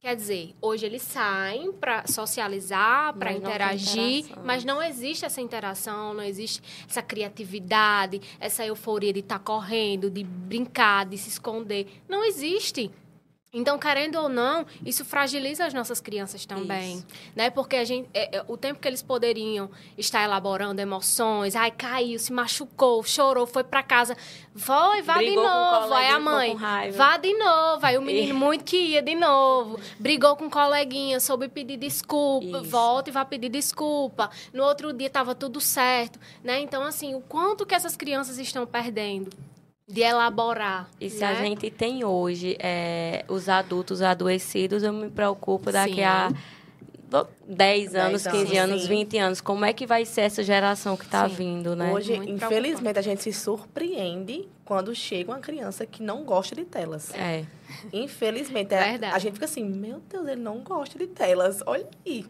Quer 0.08 0.16
dizer, 0.16 0.56
hoje 0.62 0.86
eles 0.86 1.02
saem 1.02 1.70
para 1.70 2.08
socializar, 2.08 3.14
para 3.18 3.34
interagir, 3.34 4.28
mas 4.42 4.64
não 4.64 4.82
existe 4.82 5.26
essa 5.26 5.42
interação, 5.42 6.14
não 6.14 6.24
existe 6.24 6.64
essa 6.90 7.02
criatividade, 7.02 8.22
essa 8.40 8.66
euforia 8.66 9.12
de 9.12 9.20
estar 9.20 9.38
tá 9.38 9.44
correndo, 9.44 10.10
de 10.10 10.24
brincar, 10.24 11.06
de 11.06 11.18
se 11.18 11.28
esconder. 11.28 11.88
Não 12.08 12.24
existe. 12.24 12.90
Então, 13.58 13.80
querendo 13.80 14.18
ou 14.18 14.30
não, 14.30 14.68
isso 14.86 15.04
fragiliza 15.04 15.66
as 15.66 15.74
nossas 15.74 16.00
crianças 16.00 16.46
também, 16.46 16.98
isso. 16.98 17.08
né? 17.36 17.50
Porque 17.50 17.76
a 17.76 17.84
gente, 17.84 18.08
é, 18.14 18.38
é, 18.38 18.46
o 18.48 18.56
tempo 18.56 18.80
que 18.80 18.88
eles 18.88 19.02
poderiam 19.02 19.68
estar 19.98 20.24
elaborando 20.24 20.80
emoções, 20.80 21.56
ai, 21.56 21.72
caiu, 21.72 22.20
se 22.20 22.32
machucou, 22.32 23.04
chorou, 23.04 23.48
foi 23.48 23.64
para 23.64 23.82
casa, 23.82 24.16
foi, 24.54 25.02
vá 25.02 25.16
brigou 25.16 25.44
de 25.44 25.50
novo, 25.50 25.94
aí 25.96 26.08
a 26.08 26.20
mãe, 26.20 26.56
vá 26.92 27.18
de 27.18 27.34
novo, 27.34 27.84
aí 27.84 27.98
o 27.98 28.02
menino 28.02 28.30
e... 28.30 28.34
muito 28.34 28.64
que 28.64 28.78
ia 28.78 29.02
de 29.02 29.16
novo, 29.16 29.80
brigou 29.98 30.36
com 30.36 30.46
o 30.46 30.52
coleguinha, 30.52 31.20
soube 31.20 31.48
pedir 31.48 31.78
desculpa, 31.78 32.60
isso. 32.60 32.64
volta 32.66 33.10
e 33.10 33.14
vá 33.14 33.26
pedir 33.26 33.50
desculpa. 33.50 34.30
No 34.54 34.64
outro 34.64 34.94
dia 34.94 35.08
estava 35.08 35.34
tudo 35.34 35.60
certo, 35.60 36.20
né? 36.44 36.60
Então, 36.60 36.84
assim, 36.84 37.16
o 37.16 37.22
quanto 37.22 37.66
que 37.66 37.74
essas 37.74 37.98
crianças 37.98 38.38
estão 38.38 38.68
perdendo? 38.68 39.32
De 39.88 40.02
elaborar. 40.02 40.90
E 41.00 41.10
se 41.10 41.22
né? 41.22 41.28
a 41.28 41.36
gente 41.36 41.70
tem 41.72 42.04
hoje 42.04 42.58
é, 42.60 43.24
os 43.28 43.48
adultos 43.48 44.02
adoecidos, 44.02 44.84
eu 44.84 44.92
me 44.92 45.10
preocupo 45.10 45.72
daqui 45.72 45.96
sim. 45.96 46.04
a 46.04 46.30
10 47.48 47.96
anos, 47.96 48.24
10 48.24 48.36
15 48.36 48.58
anos, 48.58 48.82
sim. 48.82 48.88
20 48.90 49.18
anos. 49.18 49.42
Como 49.42 49.64
é 49.64 49.72
que 49.72 49.86
vai 49.86 50.04
ser 50.04 50.22
essa 50.22 50.44
geração 50.44 50.98
que 50.98 51.06
está 51.06 51.26
vindo, 51.26 51.74
né? 51.74 51.94
Hoje, 51.94 52.18
Muito 52.18 52.32
infelizmente, 52.32 53.00
a 53.00 53.02
gente 53.02 53.24
se 53.24 53.32
surpreende 53.32 54.48
quando 54.66 54.94
chega 54.94 55.32
uma 55.32 55.40
criança 55.40 55.86
que 55.86 56.04
não 56.04 56.26
gosta 56.26 56.54
de 56.54 56.66
telas. 56.66 57.14
É. 57.14 57.46
Infelizmente, 57.94 58.74
é, 58.74 59.00
a 59.06 59.20
gente 59.20 59.36
fica 59.36 59.46
assim, 59.46 59.64
meu 59.64 60.02
Deus, 60.10 60.28
ele 60.28 60.42
não 60.42 60.60
gosta 60.60 61.00
de 61.00 61.08
telas. 61.08 61.64
Olha 61.66 61.88
aí. 62.06 62.26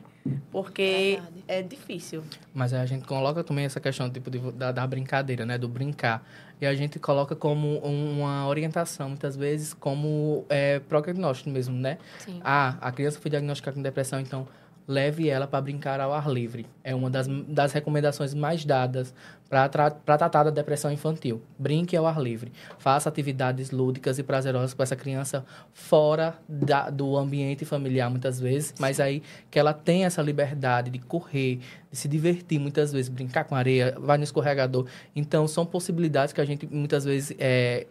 Porque 0.52 1.20
Verdade. 1.20 1.44
é 1.48 1.62
difícil. 1.62 2.24
Mas 2.54 2.74
a 2.74 2.86
gente 2.86 3.06
coloca 3.06 3.44
também 3.44 3.66
essa 3.66 3.80
questão 3.80 4.10
tipo, 4.10 4.32
de, 4.32 4.40
da, 4.52 4.72
da 4.72 4.88
brincadeira, 4.88 5.46
né? 5.46 5.58
Do 5.58 5.68
brincar. 5.68 6.26
E 6.60 6.66
a 6.66 6.74
gente 6.74 6.98
coloca 7.00 7.36
como 7.36 7.78
uma 7.80 8.48
orientação, 8.48 9.10
muitas 9.10 9.36
vezes, 9.36 9.74
como 9.74 10.46
é, 10.50 10.80
diagnóstico 10.90 11.50
mesmo, 11.50 11.76
né? 11.76 11.98
Sim. 12.20 12.40
Ah, 12.44 12.78
a 12.82 12.92
criança 12.92 13.20
foi 13.20 13.30
diagnosticada 13.30 13.76
com 13.76 13.82
depressão, 13.82 14.20
então 14.20 14.48
leve 14.88 15.28
ela 15.30 15.46
para 15.46 15.62
brincar 15.62 16.00
ao 16.00 16.14
ar 16.14 16.30
livre. 16.30 16.66
É 16.84 16.96
uma 16.96 17.10
das, 17.10 17.28
das 17.28 17.74
recomendações 17.74 18.34
mais 18.34 18.64
dadas 18.64 19.14
para 19.50 19.68
tra 19.68 19.90
tratar 19.90 20.44
da 20.44 20.50
depressão 20.50 20.92
infantil. 20.92 21.42
Brinque 21.60 21.96
ao 21.96 22.08
ar 22.08 22.22
livre. 22.22 22.52
Faça 22.78 23.10
atividades 23.10 23.72
lúdicas 23.72 24.18
e 24.18 24.24
prazerosas 24.24 24.74
com 24.74 24.82
essa 24.82 24.96
criança 24.96 25.46
fora 25.74 26.36
da, 26.48 26.90
do 26.90 27.18
ambiente 27.18 27.66
familiar, 27.66 28.10
muitas 28.10 28.40
vezes, 28.40 28.74
mas 28.80 29.00
aí 29.00 29.22
que 29.52 29.60
ela 29.60 29.74
tenha 29.74 30.08
essa 30.08 30.22
liberdade 30.22 30.90
de 30.90 31.00
correr, 31.00 31.60
de 31.92 31.98
se 31.98 32.08
divertir, 32.08 32.60
muitas 32.60 32.94
vezes, 32.94 33.10
brincar 33.10 33.44
com 33.44 33.56
areia, 33.56 33.96
vai 34.00 34.18
no 34.18 34.24
escorregador. 34.24 34.86
Então, 35.16 35.48
são 35.48 35.66
possibilidades 35.66 36.34
que 36.34 36.40
a 36.40 36.46
gente, 36.46 36.66
muitas 36.68 37.04
vezes, 37.04 37.36
é, 37.40 37.88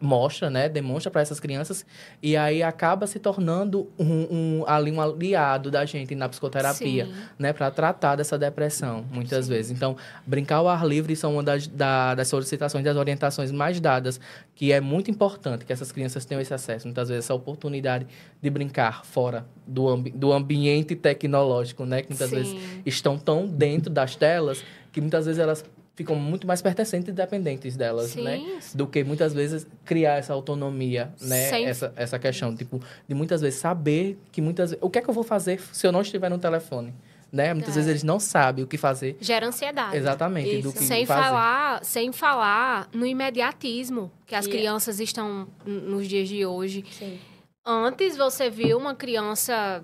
mostra, 0.00 0.50
né, 0.50 0.68
demonstra 0.68 1.08
para 1.08 1.20
essas 1.20 1.38
crianças 1.38 1.86
e 2.20 2.36
aí 2.36 2.64
acaba 2.64 3.06
se 3.06 3.20
tornando 3.20 3.88
um, 3.96 4.04
um, 4.04 4.64
ali 4.66 4.90
um 4.90 5.00
aliado 5.00 5.70
da 5.70 5.84
gente 5.84 6.16
na 6.16 6.28
psicoterapia, 6.28 7.06
Sim. 7.06 7.12
né, 7.38 7.52
para 7.52 7.70
tratar 7.70 8.16
dessa 8.16 8.36
depressão 8.36 9.04
muitas 9.12 9.46
Sim. 9.46 9.52
vezes. 9.52 9.70
Então, 9.70 9.96
brincar 10.26 10.56
ao 10.56 10.68
ar 10.68 10.84
livre 10.84 11.14
são 11.14 11.34
uma 11.34 11.44
das, 11.44 11.68
da, 11.68 12.16
das 12.16 12.26
solicitações, 12.26 12.84
das 12.84 12.96
orientações 12.96 13.52
mais 13.52 13.80
dadas, 13.80 14.20
que 14.52 14.72
é 14.72 14.80
muito 14.80 15.12
importante 15.12 15.64
que 15.64 15.72
essas 15.72 15.92
crianças 15.92 16.24
tenham 16.24 16.40
esse 16.40 16.52
acesso, 16.52 16.88
muitas 16.88 17.08
vezes 17.08 17.26
essa 17.26 17.34
oportunidade 17.34 18.04
de 18.42 18.50
brincar 18.50 19.04
fora 19.04 19.46
do, 19.64 19.88
ambi 19.88 20.10
do 20.10 20.32
ambiente 20.32 20.96
tecnológico, 20.96 21.84
né, 21.84 22.02
que 22.02 22.08
muitas 22.08 22.30
Sim. 22.30 22.36
vezes 22.36 22.56
estão 22.84 23.16
tão 23.16 23.46
dentro 23.46 23.90
das 23.90 24.16
telas 24.16 24.64
que 24.90 25.00
muitas 25.00 25.26
vezes 25.26 25.38
elas 25.38 25.64
ficam 25.98 26.14
muito 26.14 26.46
mais 26.46 26.62
pertencentes 26.62 27.08
e 27.08 27.12
dependentes 27.12 27.76
delas, 27.76 28.10
Sim. 28.10 28.22
né? 28.22 28.60
Do 28.72 28.86
que 28.86 29.02
muitas 29.02 29.34
vezes 29.34 29.66
criar 29.84 30.14
essa 30.14 30.32
autonomia, 30.32 31.12
né? 31.20 31.48
Sem... 31.48 31.66
Essa, 31.66 31.92
essa 31.96 32.18
questão, 32.20 32.54
tipo, 32.54 32.80
de 33.08 33.16
muitas 33.16 33.40
vezes 33.40 33.58
saber 33.58 34.16
que 34.30 34.40
muitas 34.40 34.70
vezes... 34.70 34.84
O 34.84 34.88
que 34.88 35.00
é 35.00 35.02
que 35.02 35.10
eu 35.10 35.14
vou 35.14 35.24
fazer 35.24 35.60
se 35.72 35.84
eu 35.84 35.90
não 35.90 36.00
estiver 36.00 36.30
no 36.30 36.38
telefone? 36.38 36.94
Né? 37.32 37.52
Muitas 37.52 37.72
é. 37.72 37.74
vezes 37.74 37.90
eles 37.90 38.02
não 38.04 38.20
sabem 38.20 38.64
o 38.64 38.68
que 38.68 38.78
fazer. 38.78 39.16
Gera 39.20 39.48
ansiedade. 39.48 39.96
Exatamente, 39.96 40.60
Isso. 40.60 40.68
do 40.68 40.72
que 40.72 40.84
sem 40.84 41.04
fazer. 41.04 41.20
Falar, 41.20 41.84
sem 41.84 42.12
falar 42.12 42.88
no 42.92 43.04
imediatismo 43.04 44.08
que 44.24 44.36
as 44.36 44.46
crianças 44.46 45.00
estão 45.00 45.48
nos 45.66 46.06
dias 46.06 46.28
de 46.28 46.46
hoje. 46.46 46.84
Sim. 46.92 47.18
Antes 47.66 48.16
você 48.16 48.48
viu 48.48 48.78
uma 48.78 48.94
criança 48.94 49.82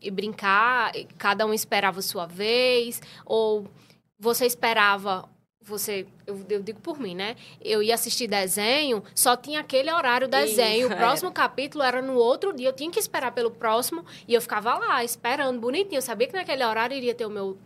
e 0.00 0.10
brincar, 0.10 0.90
cada 1.18 1.44
um 1.44 1.52
esperava 1.52 2.00
sua 2.00 2.24
vez, 2.24 3.02
ou 3.26 3.66
você 4.18 4.46
esperava 4.46 5.28
você, 5.64 6.06
eu, 6.26 6.44
eu, 6.48 6.62
digo 6.62 6.80
por 6.80 7.00
mim, 7.00 7.14
né? 7.14 7.36
Eu 7.60 7.82
ia 7.82 7.94
assistir 7.94 8.26
desenho, 8.26 9.02
só 9.14 9.36
tinha 9.36 9.60
aquele 9.60 9.90
horário 9.90 10.28
desenho. 10.28 10.86
Isso, 10.86 10.94
o 10.94 10.96
próximo 10.98 11.28
era. 11.28 11.34
capítulo 11.34 11.82
era 11.82 12.02
no 12.02 12.14
outro 12.14 12.52
dia, 12.52 12.68
eu 12.68 12.72
tinha 12.72 12.90
que 12.90 13.00
esperar 13.00 13.32
pelo 13.32 13.50
próximo 13.50 14.04
e 14.28 14.34
eu 14.34 14.40
ficava 14.40 14.74
lá 14.74 15.02
esperando, 15.02 15.58
bonitinho. 15.58 15.98
Eu 15.98 16.02
sabia 16.02 16.26
que 16.26 16.34
naquele 16.34 16.64
horário 16.64 16.96
iria 16.96 17.14
ter 17.14 17.24
o 17.24 17.30
meu, 17.30 17.58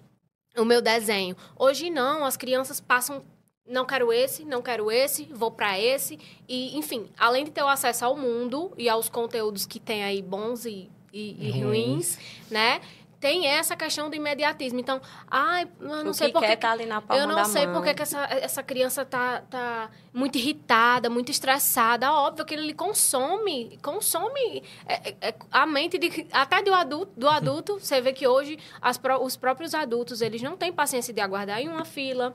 o 0.56 0.64
meu 0.64 0.80
desenho. 0.80 1.36
Hoje 1.56 1.90
não, 1.90 2.24
as 2.24 2.36
crianças 2.36 2.80
passam 2.80 3.24
não 3.68 3.84
quero 3.84 4.10
esse, 4.12 4.44
não 4.44 4.62
quero 4.62 4.90
esse, 4.90 5.24
vou 5.24 5.50
para 5.50 5.78
esse. 5.78 6.18
E, 6.48 6.76
enfim, 6.78 7.06
além 7.18 7.44
de 7.44 7.50
ter 7.50 7.62
o 7.62 7.68
acesso 7.68 8.04
ao 8.04 8.16
mundo 8.16 8.72
e 8.78 8.88
aos 8.88 9.08
conteúdos 9.08 9.66
que 9.66 9.78
tem 9.78 10.02
aí 10.04 10.22
bons 10.22 10.64
e, 10.64 10.90
e, 11.12 11.48
e 11.48 11.60
ruins, 11.60 12.18
né? 12.50 12.80
Tem 13.20 13.46
essa 13.46 13.76
questão 13.76 14.08
do 14.08 14.16
imediatismo. 14.16 14.78
Então, 14.78 15.00
ai, 15.30 15.68
eu 15.80 16.04
não 16.04 16.10
o 16.10 16.14
sei 16.14 16.32
porque 16.32 16.56
tá 16.56 16.72
ali 16.72 16.86
na 16.86 17.00
palma 17.00 17.22
eu 17.22 17.26
não 17.26 17.44
sei 17.44 17.66
porque 17.66 17.94
que 17.94 18.02
essa, 18.02 18.24
essa 18.30 18.62
criança 18.62 19.04
tá, 19.04 19.42
tá 19.50 19.90
muito 20.12 20.38
irritada, 20.38 21.10
muito 21.10 21.30
estressada. 21.30 22.12
Óbvio 22.12 22.44
que 22.44 22.54
ele 22.54 22.74
consome, 22.74 23.78
consome 23.82 24.62
é, 24.86 25.10
é, 25.10 25.16
é 25.28 25.34
a 25.50 25.66
mente 25.66 25.98
de, 25.98 26.26
até 26.32 26.62
do 26.62 26.72
adulto, 26.72 27.12
do 27.16 27.28
adulto. 27.28 27.78
Você 27.80 28.00
vê 28.00 28.12
que 28.12 28.26
hoje 28.26 28.58
as, 28.80 29.00
os 29.20 29.36
próprios 29.36 29.74
adultos 29.74 30.20
eles 30.20 30.42
não 30.42 30.56
têm 30.56 30.72
paciência 30.72 31.12
de 31.12 31.20
aguardar 31.20 31.60
em 31.60 31.68
uma 31.68 31.84
fila 31.84 32.34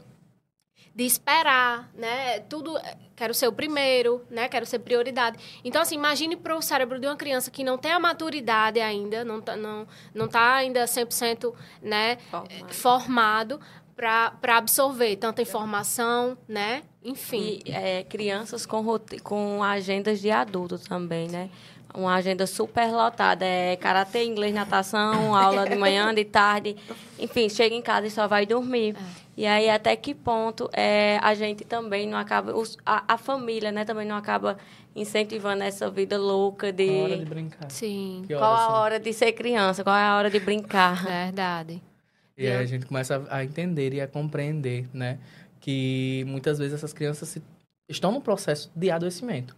de 0.95 1.03
esperar, 1.03 1.89
né? 1.95 2.39
Tudo, 2.41 2.79
quero 3.15 3.33
ser 3.33 3.47
o 3.47 3.51
primeiro, 3.51 4.21
né? 4.29 4.47
Quero 4.47 4.65
ser 4.65 4.79
prioridade. 4.79 5.37
Então, 5.63 5.81
assim, 5.81 5.95
imagine 5.95 6.35
para 6.35 6.55
o 6.55 6.61
cérebro 6.61 6.99
de 6.99 7.07
uma 7.07 7.15
criança 7.15 7.49
que 7.49 7.63
não 7.63 7.77
tem 7.77 7.91
a 7.91 7.99
maturidade 7.99 8.79
ainda, 8.79 9.23
não 9.23 9.41
tá, 9.41 9.55
não, 9.55 9.87
não 10.13 10.27
tá 10.27 10.55
ainda 10.55 10.85
100% 10.85 11.53
né, 11.81 12.17
formado, 12.69 12.73
formado 12.73 13.59
para 13.95 14.57
absorver 14.57 15.15
tanta 15.15 15.41
informação, 15.41 16.37
né? 16.47 16.83
Enfim. 17.03 17.59
E 17.65 17.71
é, 17.71 18.03
crianças 18.03 18.65
com, 18.65 18.83
com 19.23 19.63
agendas 19.63 20.19
de 20.19 20.31
adulto 20.31 20.77
também, 20.77 21.27
né? 21.27 21.49
uma 21.93 22.15
agenda 22.15 22.47
super 22.47 22.91
lotada. 22.91 23.45
É 23.45 23.75
karatê, 23.75 24.23
inglês, 24.25 24.53
natação, 24.53 25.35
aula 25.35 25.67
de 25.67 25.75
manhã, 25.75 26.13
de 26.13 26.25
tarde. 26.25 26.75
Enfim, 27.19 27.47
chega 27.49 27.75
em 27.75 27.81
casa 27.81 28.07
e 28.07 28.11
só 28.11 28.27
vai 28.27 28.45
dormir. 28.45 28.95
É. 28.97 29.22
E 29.35 29.45
aí, 29.45 29.69
até 29.69 29.95
que 29.95 30.13
ponto 30.13 30.69
é, 30.73 31.17
a 31.21 31.33
gente 31.33 31.63
também 31.63 32.07
não 32.07 32.17
acaba... 32.17 32.55
Os, 32.55 32.77
a, 32.85 33.13
a 33.13 33.17
família, 33.17 33.71
né, 33.71 33.83
também 33.83 34.07
não 34.07 34.15
acaba 34.15 34.57
incentivando 34.95 35.63
essa 35.63 35.89
vida 35.89 36.17
louca 36.17 36.71
de... 36.71 36.89
A 36.89 37.03
hora 37.03 37.17
de 37.17 37.25
brincar. 37.25 37.71
Sim. 37.71 38.23
Qual 38.27 38.43
a 38.43 38.79
hora 38.79 38.99
de 38.99 39.11
ser 39.11 39.31
criança? 39.31 39.83
Qual 39.83 39.95
é 39.95 40.03
a 40.03 40.15
hora 40.15 40.29
de 40.29 40.39
brincar? 40.39 41.01
Verdade. 41.05 41.81
E 42.37 42.47
aí 42.47 42.57
a 42.57 42.65
gente 42.65 42.85
começa 42.85 43.23
a 43.29 43.43
entender 43.43 43.93
e 43.93 44.01
a 44.01 44.07
compreender, 44.07 44.87
né? 44.93 45.19
Que 45.59 46.23
muitas 46.27 46.57
vezes 46.57 46.73
essas 46.73 46.93
crianças 46.93 47.29
se, 47.29 47.43
estão 47.87 48.11
no 48.11 48.21
processo 48.21 48.71
de 48.75 48.89
adoecimento. 48.91 49.55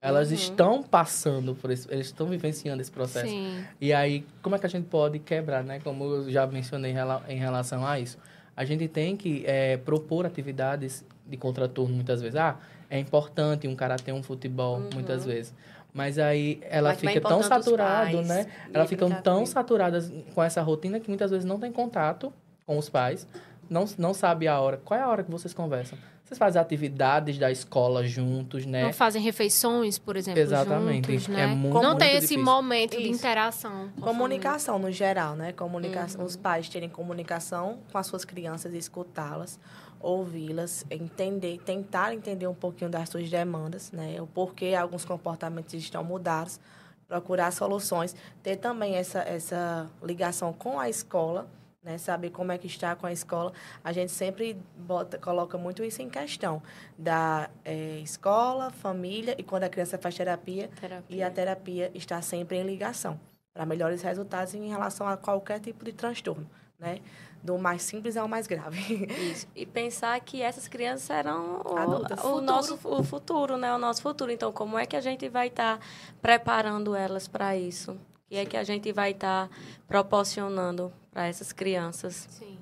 Elas 0.00 0.28
uhum. 0.28 0.34
estão 0.34 0.82
passando 0.82 1.56
por 1.56 1.72
isso, 1.72 1.88
eles 1.90 2.06
estão 2.06 2.26
vivenciando 2.26 2.80
esse 2.80 2.90
processo. 2.90 3.28
Sim. 3.28 3.64
E 3.80 3.92
aí, 3.92 4.24
como 4.40 4.54
é 4.54 4.58
que 4.58 4.66
a 4.66 4.68
gente 4.68 4.86
pode 4.86 5.18
quebrar, 5.18 5.64
né? 5.64 5.80
Como 5.80 6.04
eu 6.04 6.30
já 6.30 6.46
mencionei 6.46 6.94
em 7.28 7.38
relação 7.38 7.84
a 7.84 7.98
isso. 7.98 8.16
A 8.58 8.64
gente 8.64 8.88
tem 8.88 9.16
que 9.16 9.44
é, 9.46 9.76
propor 9.76 10.26
atividades 10.26 11.06
de 11.24 11.36
contraturno 11.36 11.94
muitas 11.94 12.20
vezes. 12.20 12.34
Ah, 12.34 12.56
é 12.90 12.98
importante 12.98 13.68
um 13.68 13.76
cara 13.76 13.94
ter 13.94 14.10
um 14.10 14.20
futebol 14.20 14.78
uhum. 14.78 14.90
muitas 14.94 15.24
vezes. 15.24 15.54
Mas 15.94 16.18
aí 16.18 16.58
ela 16.62 16.88
Mas 16.88 16.98
fica 16.98 17.20
tão 17.20 17.40
saturada, 17.40 18.20
né? 18.22 18.48
Elas 18.74 18.88
ficam 18.88 19.12
tão 19.22 19.46
saturadas 19.46 20.12
com 20.34 20.42
essa 20.42 20.60
rotina 20.60 20.98
que 20.98 21.06
muitas 21.06 21.30
vezes 21.30 21.44
não 21.44 21.60
tem 21.60 21.70
contato 21.70 22.32
com 22.66 22.76
os 22.76 22.88
pais, 22.88 23.28
não, 23.70 23.84
não 23.96 24.12
sabe 24.12 24.48
a 24.48 24.58
hora. 24.60 24.76
Qual 24.84 24.98
é 24.98 25.04
a 25.04 25.08
hora 25.08 25.22
que 25.22 25.30
vocês 25.30 25.54
conversam? 25.54 25.96
Vocês 26.28 26.36
fazem 26.38 26.60
atividades 26.60 27.38
da 27.38 27.50
escola 27.50 28.06
juntos, 28.06 28.66
né? 28.66 28.82
Não 28.82 28.92
fazem 28.92 29.22
refeições, 29.22 29.98
por 29.98 30.14
exemplo, 30.14 30.38
Exatamente. 30.38 31.10
juntos, 31.10 31.26
né? 31.28 31.44
É 31.44 31.46
muito, 31.46 31.72
não 31.72 31.82
muito 31.92 31.98
tem 32.00 32.10
esse 32.10 32.20
difícil. 32.28 32.44
momento 32.44 32.90
de 32.98 33.02
Isso. 33.04 33.12
interação. 33.14 33.88
com 33.98 34.04
a 34.04 34.08
Comunicação 34.08 34.78
no 34.78 34.92
geral, 34.92 35.34
né? 35.34 35.52
Comunicação, 35.52 36.22
os 36.22 36.36
pais 36.36 36.68
terem 36.68 36.90
comunicação 36.90 37.78
com 37.90 37.96
as 37.96 38.06
suas 38.06 38.26
crianças, 38.26 38.74
escutá-las, 38.74 39.58
ouvi-las, 39.98 40.84
entender, 40.90 41.60
tentar 41.64 42.12
entender 42.12 42.46
um 42.46 42.54
pouquinho 42.54 42.90
das 42.90 43.08
suas 43.08 43.30
demandas, 43.30 43.90
né? 43.90 44.20
O 44.20 44.26
porquê 44.26 44.74
alguns 44.74 45.06
comportamentos 45.06 45.72
estão 45.72 46.04
mudados, 46.04 46.60
procurar 47.08 47.50
soluções, 47.52 48.14
ter 48.42 48.56
também 48.56 48.96
essa 48.96 49.20
essa 49.20 49.86
ligação 50.02 50.52
com 50.52 50.78
a 50.78 50.90
escola, 50.90 51.48
né? 51.82 51.98
Saber 51.98 52.30
como 52.30 52.52
é 52.52 52.58
que 52.58 52.66
está 52.66 52.94
com 52.96 53.06
a 53.06 53.12
escola. 53.12 53.52
A 53.82 53.92
gente 53.92 54.12
sempre 54.12 54.56
bota, 54.76 55.18
coloca 55.18 55.56
muito 55.56 55.82
isso 55.84 56.02
em 56.02 56.08
questão 56.08 56.62
da 56.96 57.48
eh, 57.64 58.00
escola, 58.02 58.70
família 58.70 59.34
e 59.38 59.42
quando 59.42 59.64
a 59.64 59.68
criança 59.68 59.96
faz 59.98 60.14
terapia, 60.14 60.68
Terapia. 60.80 61.16
e 61.16 61.22
a 61.22 61.30
terapia 61.30 61.90
está 61.94 62.20
sempre 62.22 62.58
em 62.58 62.64
ligação 62.64 63.18
para 63.54 63.64
melhores 63.66 64.02
resultados 64.02 64.54
em 64.54 64.68
relação 64.68 65.06
a 65.08 65.16
qualquer 65.16 65.60
tipo 65.60 65.84
de 65.84 65.92
transtorno, 65.92 66.48
né? 66.78 67.00
Do 67.42 67.56
mais 67.56 67.82
simples 67.82 68.16
ao 68.16 68.26
mais 68.26 68.46
grave. 68.48 69.06
Isso. 69.30 69.46
E 69.54 69.64
pensar 69.64 70.18
que 70.20 70.42
essas 70.42 70.66
crianças 70.66 71.02
serão 71.02 71.62
o, 71.64 71.76
Adultas. 71.76 72.18
o 72.18 72.22
Futuro. 72.22 72.40
nosso 72.42 72.78
o 72.84 73.02
futuro, 73.04 73.56
né? 73.56 73.72
O 73.74 73.78
nosso 73.78 74.02
futuro. 74.02 74.32
Então, 74.32 74.52
como 74.52 74.76
é 74.76 74.84
que 74.84 74.96
a 74.96 75.00
gente 75.00 75.28
vai 75.28 75.46
estar 75.46 75.78
preparando 76.20 76.96
elas 76.96 77.28
para 77.28 77.56
isso? 77.56 77.92
O 77.92 77.98
que 78.28 78.36
é 78.36 78.44
que 78.44 78.56
a 78.56 78.64
gente 78.64 78.92
vai 78.92 79.12
estar 79.12 79.48
proporcionando 79.86 80.92
para 81.18 81.26
essas 81.26 81.52
crianças? 81.52 82.28
Sim. 82.30 82.56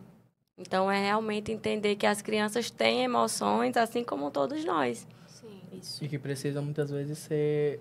Então, 0.57 0.91
é 0.91 0.99
realmente 0.99 1.53
entender 1.53 1.95
que 1.97 2.07
as 2.07 2.23
crianças 2.23 2.71
têm 2.71 3.05
emoções, 3.05 3.77
assim 3.77 4.03
como 4.03 4.31
todos 4.31 4.65
nós. 4.65 5.07
Sim. 5.29 5.61
Isso. 5.71 6.03
E 6.03 6.09
que 6.09 6.19
precisam 6.19 6.65
muitas 6.65 6.91
vezes 6.91 7.19
ser 7.19 7.81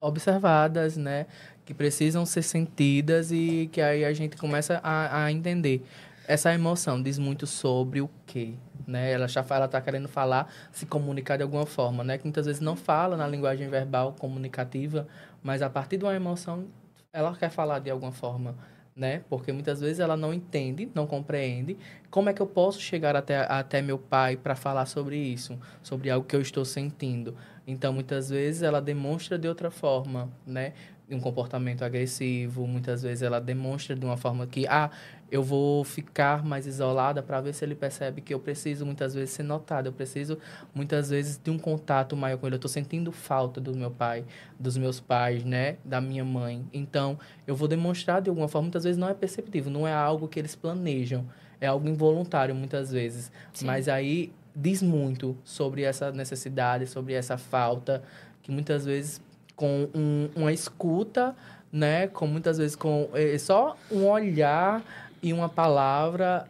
observadas, 0.00 0.96
né? 0.96 1.26
Que 1.66 1.74
precisam 1.74 2.24
ser 2.24 2.40
sentidas 2.40 3.30
e 3.30 3.68
que 3.70 3.82
aí 3.82 4.02
a 4.02 4.14
gente 4.14 4.38
começa 4.38 4.80
a, 4.82 5.24
a 5.24 5.30
entender. 5.30 5.84
Essa 6.26 6.54
emoção 6.54 7.02
diz 7.02 7.18
muito 7.18 7.46
sobre 7.46 8.00
o 8.00 8.08
quê, 8.24 8.54
né? 8.86 9.12
Ela 9.12 9.28
já 9.28 9.42
fala, 9.42 9.68
tá 9.68 9.78
querendo 9.78 10.08
falar, 10.08 10.50
se 10.72 10.86
comunicar 10.86 11.36
de 11.36 11.42
alguma 11.42 11.66
forma, 11.66 12.02
né? 12.02 12.16
Que 12.16 12.24
muitas 12.24 12.46
vezes 12.46 12.62
não 12.62 12.76
fala 12.76 13.14
na 13.14 13.28
linguagem 13.28 13.68
verbal 13.68 14.14
comunicativa, 14.18 15.06
mas 15.42 15.60
a 15.60 15.68
partir 15.68 15.98
de 15.98 16.04
uma 16.06 16.14
emoção 16.14 16.66
ela 17.12 17.36
quer 17.36 17.50
falar 17.50 17.78
de 17.78 17.90
alguma 17.90 18.10
forma, 18.10 18.56
né? 18.96 19.24
Porque 19.28 19.52
muitas 19.52 19.80
vezes 19.80 19.98
ela 20.00 20.16
não 20.16 20.32
entende, 20.32 20.88
não 20.94 21.06
compreende. 21.06 21.76
Como 22.10 22.28
é 22.28 22.32
que 22.32 22.40
eu 22.40 22.46
posso 22.46 22.80
chegar 22.80 23.16
até, 23.16 23.38
até 23.38 23.82
meu 23.82 23.98
pai 23.98 24.36
para 24.36 24.54
falar 24.54 24.86
sobre 24.86 25.16
isso, 25.16 25.58
sobre 25.82 26.10
algo 26.10 26.26
que 26.26 26.36
eu 26.36 26.40
estou 26.40 26.64
sentindo? 26.64 27.36
Então, 27.66 27.92
muitas 27.92 28.28
vezes 28.28 28.62
ela 28.62 28.80
demonstra 28.80 29.38
de 29.38 29.48
outra 29.48 29.70
forma, 29.70 30.30
né? 30.46 30.72
Um 31.10 31.20
comportamento 31.20 31.82
agressivo, 31.82 32.66
muitas 32.66 33.02
vezes 33.02 33.22
ela 33.22 33.38
demonstra 33.38 33.94
de 33.94 34.04
uma 34.04 34.16
forma 34.16 34.46
que, 34.46 34.66
ah, 34.66 34.90
eu 35.30 35.42
vou 35.42 35.84
ficar 35.84 36.44
mais 36.44 36.66
isolada 36.66 37.22
para 37.22 37.40
ver 37.40 37.52
se 37.52 37.64
ele 37.64 37.74
percebe 37.74 38.20
que 38.20 38.32
eu 38.32 38.38
preciso 38.38 38.86
muitas 38.86 39.14
vezes 39.14 39.34
ser 39.34 39.42
notada, 39.42 39.88
eu 39.88 39.92
preciso 39.92 40.38
muitas 40.74 41.10
vezes 41.10 41.36
de 41.42 41.50
um 41.50 41.58
contato 41.58 42.16
maior 42.16 42.38
com 42.38 42.46
ele. 42.46 42.54
Eu 42.54 42.56
estou 42.56 42.70
sentindo 42.70 43.12
falta 43.12 43.60
do 43.60 43.74
meu 43.74 43.90
pai, 43.90 44.24
dos 44.58 44.76
meus 44.76 45.00
pais, 45.00 45.44
né, 45.44 45.76
da 45.84 46.00
minha 46.00 46.24
mãe. 46.24 46.64
Então, 46.72 47.18
eu 47.46 47.54
vou 47.56 47.68
demonstrar 47.68 48.22
de 48.22 48.30
alguma 48.30 48.48
forma, 48.48 48.66
muitas 48.66 48.84
vezes 48.84 48.96
não 48.96 49.08
é 49.08 49.14
perceptível, 49.14 49.70
não 49.70 49.86
é 49.86 49.92
algo 49.92 50.28
que 50.28 50.38
eles 50.38 50.54
planejam, 50.54 51.26
é 51.60 51.66
algo 51.66 51.88
involuntário 51.88 52.54
muitas 52.54 52.90
vezes. 52.90 53.30
Sim. 53.52 53.66
Mas 53.66 53.88
aí 53.88 54.32
diz 54.54 54.82
muito 54.82 55.36
sobre 55.44 55.82
essa 55.82 56.10
necessidade, 56.12 56.86
sobre 56.86 57.14
essa 57.14 57.36
falta, 57.36 58.02
que 58.42 58.50
muitas 58.50 58.84
vezes 58.84 59.20
com 59.56 59.88
um, 59.94 60.28
uma 60.36 60.52
escuta, 60.52 61.34
né, 61.72 62.06
com 62.08 62.26
muitas 62.26 62.58
vezes 62.58 62.76
com 62.76 63.08
eh, 63.14 63.36
só 63.38 63.76
um 63.90 64.06
olhar 64.06 64.82
e 65.22 65.32
uma 65.32 65.48
palavra 65.48 66.46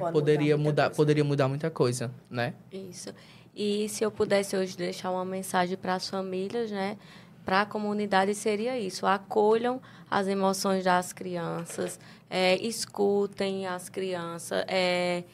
mudar 0.00 0.12
poderia 0.12 0.56
mudar 0.56 0.82
coisa. 0.84 0.96
poderia 0.96 1.24
mudar 1.24 1.48
muita 1.48 1.70
coisa, 1.70 2.10
né? 2.30 2.54
Isso. 2.72 3.12
E 3.54 3.88
se 3.88 4.04
eu 4.04 4.10
pudesse 4.10 4.56
hoje 4.56 4.76
deixar 4.76 5.10
uma 5.10 5.24
mensagem 5.24 5.76
para 5.76 5.94
as 5.94 6.08
famílias, 6.08 6.70
né? 6.70 6.96
Para 7.44 7.62
a 7.62 7.66
comunidade 7.66 8.34
seria 8.34 8.78
isso: 8.78 9.04
acolham 9.06 9.80
as 10.10 10.28
emoções 10.28 10.84
das 10.84 11.12
crianças, 11.12 11.98
é, 12.30 12.56
escutem 12.56 13.66
as 13.66 13.88
crianças, 13.88 14.64
é, 14.68 15.24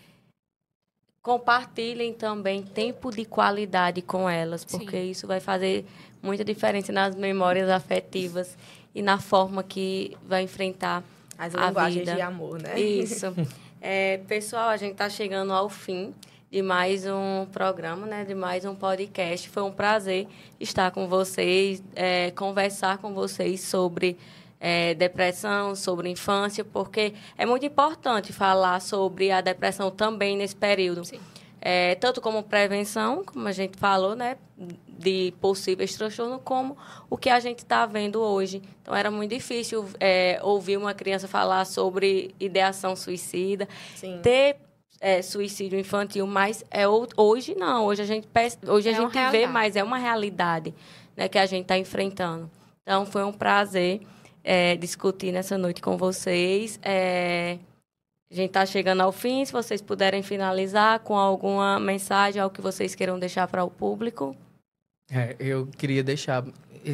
compartilhem 1.29 2.15
também 2.15 2.63
tempo 2.63 3.11
de 3.11 3.23
qualidade 3.27 4.01
com 4.01 4.27
elas, 4.31 4.65
porque 4.65 4.97
Sim. 4.97 5.11
isso 5.11 5.27
vai 5.27 5.41
fazer 5.41 5.85
muita 6.23 6.43
diferença 6.43 6.91
nas 6.91 7.15
memórias 7.15 7.69
afetivas 7.69 8.57
e 8.95 9.03
na 9.03 9.19
forma 9.19 9.63
que 9.63 10.17
vai 10.27 10.43
enfrentar 10.43 11.05
As 11.37 11.55
a 11.55 11.67
linguagens 11.67 11.99
vida. 11.99 12.15
de 12.15 12.23
amor, 12.23 12.63
né? 12.63 12.81
Isso. 12.81 13.27
É, 13.81 14.19
pessoal, 14.27 14.71
a 14.71 14.77
gente 14.77 14.91
está 14.91 15.09
chegando 15.09 15.53
ao 15.53 15.69
fim 15.69 16.13
de 16.51 16.61
mais 16.63 17.07
um 17.07 17.47
programa, 17.53 18.09
né? 18.09 18.25
De 18.25 18.35
mais 18.35 18.65
um 18.65 18.75
podcast. 18.75 19.49
Foi 19.49 19.63
um 19.63 19.71
prazer 19.71 20.27
estar 20.59 20.91
com 20.91 21.07
vocês, 21.07 21.81
é, 21.95 22.33
conversar 22.33 22.99
com 22.99 23.15
vocês 23.15 23.61
sobre 23.61 24.17
é, 24.61 24.95
depressão, 24.95 25.75
sobre 25.75 26.09
infância, 26.09 26.65
porque 26.65 27.15
é 27.37 27.47
muito 27.47 27.65
importante 27.65 28.33
falar 28.33 28.81
sobre 28.81 29.31
a 29.31 29.41
depressão 29.41 29.91
também 29.91 30.37
nesse 30.37 30.57
período. 30.57 31.03
É, 31.61 31.97
tanto 31.97 32.21
como 32.21 32.43
prevenção, 32.43 33.25
como 33.25 33.49
a 33.49 33.53
gente 33.53 33.77
falou, 33.77 34.15
né, 34.15 34.37
de 34.87 35.35
possíveis 35.41 35.95
transtornos, 35.95 36.41
como 36.45 36.77
o 37.11 37.17
que 37.17 37.31
a 37.31 37.41
gente 37.41 37.59
está 37.59 37.85
vendo 37.85 38.21
hoje. 38.21 38.63
Então, 38.83 38.95
era 38.95 39.11
muito 39.11 39.31
difícil 39.31 39.85
é, 39.99 40.39
ouvir 40.43 40.77
uma 40.77 40.95
criança 40.95 41.27
falar 41.27 41.65
sobre 41.65 42.35
ideação 42.39 42.95
suicida, 42.95 43.69
Sim. 43.97 44.21
ter 44.23 44.57
é, 45.01 45.23
suicídio 45.23 45.79
infantil, 45.79 46.27
mas 46.27 46.65
é, 46.71 46.87
hoje 46.89 47.55
não. 47.57 47.87
Hoje 47.87 48.03
a 48.03 48.07
gente, 48.07 48.29
hoje 48.67 48.89
a 48.89 48.93
É 48.93 48.95
gente 48.95 49.31
vê, 49.31 49.47
mas 49.47 49.77
é 49.77 49.83
uma 49.83 49.99
realidade 49.99 50.75
né, 51.17 51.29
que 51.29 51.39
a 51.39 51.47
gente 51.47 51.63
está 51.63 51.79
enfrentando. 51.79 52.51
Então, 52.83 53.05
foi 53.05 53.25
um 53.25 53.33
prazer 53.33 54.01
é, 54.43 54.77
discutir 54.77 55.33
nessa 55.33 55.59
noite 55.59 55.81
com 55.81 55.97
vocês. 55.97 56.79
É, 56.83 57.59
a 58.31 58.35
gente 58.35 58.49
está 58.49 58.67
chegando 58.67 59.01
ao 59.01 59.13
fim. 59.13 59.45
Se 59.45 59.53
vocês 59.53 59.81
puderem 59.81 60.23
finalizar 60.23 61.01
com 61.01 61.17
alguma 61.17 61.81
mensagem, 61.81 62.41
algo 62.41 62.55
que 62.55 62.61
vocês 62.61 62.95
queiram 62.95 63.19
deixar 63.19 63.49
para 63.49 63.65
o 63.65 63.71
público. 63.71 64.37
É, 65.11 65.35
eu 65.39 65.67
queria 65.67 66.03
deixar 66.03 66.45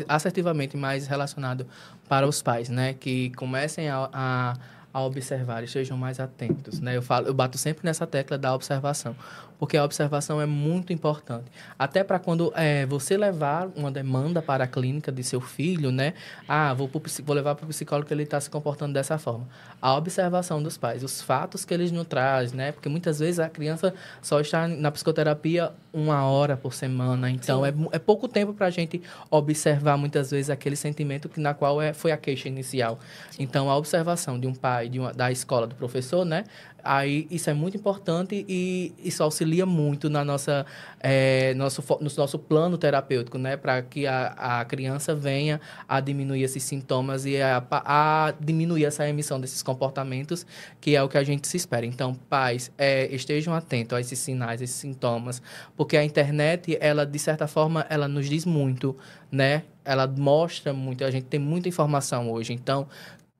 assertivamente 0.09 0.77
mais 0.77 1.07
relacionado 1.07 1.67
para 2.09 2.27
os 2.27 2.43
pais, 2.43 2.69
né? 2.69 2.95
Que 2.95 3.31
comecem 3.31 3.89
a, 3.89 4.09
a, 4.13 4.55
a 4.93 5.03
observar 5.03 5.65
estejam 5.65 5.97
mais 5.97 6.21
atentos, 6.21 6.81
né? 6.81 6.97
Eu, 6.97 7.03
falo, 7.03 7.27
eu 7.27 7.35
bato 7.35 7.59
sempre 7.59 7.85
nessa 7.85 8.07
tecla 8.07 8.39
da 8.39 8.55
observação, 8.55 9.17
porque 9.65 9.79
a 9.79 9.85
observação 9.85 10.43
é 10.43 10.45
muito 10.45 10.93
importante. 10.93 11.47
Até 11.79 12.05
para 12.05 12.19
quando 12.19 12.53
é, 12.55 12.85
você 12.85 13.17
levar 13.17 13.67
uma 13.75 13.91
demanda 13.91 14.43
para 14.43 14.65
a 14.65 14.67
clínica 14.67 15.11
de 15.11 15.25
seu 15.25 15.41
filho, 15.41 15.91
né? 15.91 16.13
Ah, 16.47 16.75
vou, 16.75 16.87
pro 16.87 17.01
vou 17.25 17.35
levar 17.35 17.55
para 17.55 17.65
o 17.65 17.69
psicólogo 17.69 18.07
que 18.07 18.13
ele 18.13 18.25
está 18.25 18.39
se 18.39 18.51
comportando 18.51 18.93
dessa 18.93 19.17
forma. 19.17 19.49
A 19.81 19.97
observação 19.97 20.63
dos 20.63 20.77
pais, 20.77 21.03
os 21.03 21.23
fatos 21.23 21.65
que 21.65 21.73
eles 21.73 21.91
nos 21.91 22.07
trazem, 22.07 22.59
né? 22.59 22.73
Porque 22.73 22.91
muitas 22.91 23.21
vezes 23.21 23.41
a 23.41 23.49
criança 23.49 23.95
só 24.21 24.39
está 24.39 24.69
na 24.69 24.91
psicoterapia 24.91 25.73
uma 25.95 26.27
hora 26.27 26.59
por 26.59 26.75
semana, 26.75 27.31
então 27.31 27.65
é, 27.65 27.73
é 27.93 27.99
pouco 27.99 28.29
tempo 28.29 28.53
para 28.53 28.67
a 28.67 28.71
gente 28.71 29.01
observar 29.31 29.97
muitas 29.97 30.31
vezes 30.31 30.51
aquele 30.51 30.77
sentimento 30.77 31.29
que 31.29 31.41
na 31.41 31.55
qual 31.55 31.81
é, 31.81 31.95
foi 31.95 32.13
a 32.13 32.19
queixa 32.19 32.49
inicial. 32.49 32.99
Então 33.39 33.71
a 33.71 33.77
observação 33.79 34.39
de 34.39 34.47
um 34.47 34.55
pai, 34.55 34.91
de 34.91 35.01
uma, 35.01 35.13
da 35.13 35.33
escola, 35.33 35.67
do 35.67 35.75
professor, 35.75 36.25
né? 36.27 36.45
Aí 36.85 37.27
isso 37.31 37.49
é 37.49 37.55
muito 37.55 37.77
importante 37.79 38.45
e 38.47 38.93
isso 38.99 39.23
auxilia 39.23 39.65
muito 39.65 40.11
na 40.11 40.23
nossa, 40.23 40.67
é, 41.01 41.55
nosso, 41.55 41.83
no 41.99 42.11
nosso 42.15 42.39
plano 42.39 42.77
terapêutico, 42.77 43.39
né? 43.39 43.57
Para 43.57 43.81
que 43.81 44.07
a, 44.07 44.61
a 44.61 44.65
criança 44.67 45.15
venha 45.15 45.61
a 45.89 45.99
diminuir 45.99 46.43
esses 46.43 46.63
sintomas 46.63 47.25
e 47.25 47.41
a, 47.41 47.65
a 47.71 48.35
diminuir 48.39 48.85
essa 48.85 49.09
emissão 49.09 49.41
desses 49.41 49.63
comportamentos, 49.63 50.47
que 50.79 50.95
é 50.95 51.03
o 51.03 51.09
que 51.09 51.17
a 51.17 51.25
gente 51.25 51.49
se 51.49 51.57
espera. 51.57 51.87
Então, 51.87 52.15
pais, 52.15 52.71
é, 52.77 53.07
estejam 53.15 53.55
atentos 53.55 53.97
a 53.97 54.01
esses 54.01 54.19
sinais, 54.19 54.61
esses 54.61 54.77
sintomas, 54.77 55.41
porque 55.75 55.97
a 55.97 56.05
internet, 56.05 56.77
ela, 56.81 57.07
de 57.07 57.19
certa 57.19 57.47
forma, 57.47 57.87
ela 57.89 58.07
nos 58.07 58.29
diz 58.29 58.45
muito, 58.45 58.95
né? 59.33 59.63
Ela 59.85 60.07
mostra 60.07 60.73
muito, 60.73 61.05
a 61.05 61.11
gente 61.11 61.25
tem 61.25 61.41
muita 61.41 61.69
informação 61.69 62.31
hoje. 62.31 62.53
Então, 62.53 62.87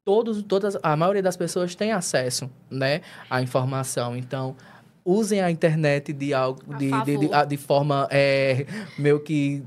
todos, 0.05 0.43
todas, 0.43 0.77
a 0.83 0.97
maioria 0.97 1.23
das 1.23 1.37
pessoas 1.37 1.75
tem 1.75 1.93
acesso, 1.93 2.51
né, 2.71 3.01
à 3.29 3.41
informação. 3.41 4.17
Então, 4.17 4.57
usem 5.05 5.41
a 5.41 5.51
internet 5.51 6.13
de 6.13 6.33
algo 6.33 6.61
de, 6.77 6.91
de, 7.05 7.19
de, 7.19 7.47
de 7.49 7.57
forma 7.57 8.09
é, 8.11 8.67
meio 8.99 9.21
que 9.21 9.63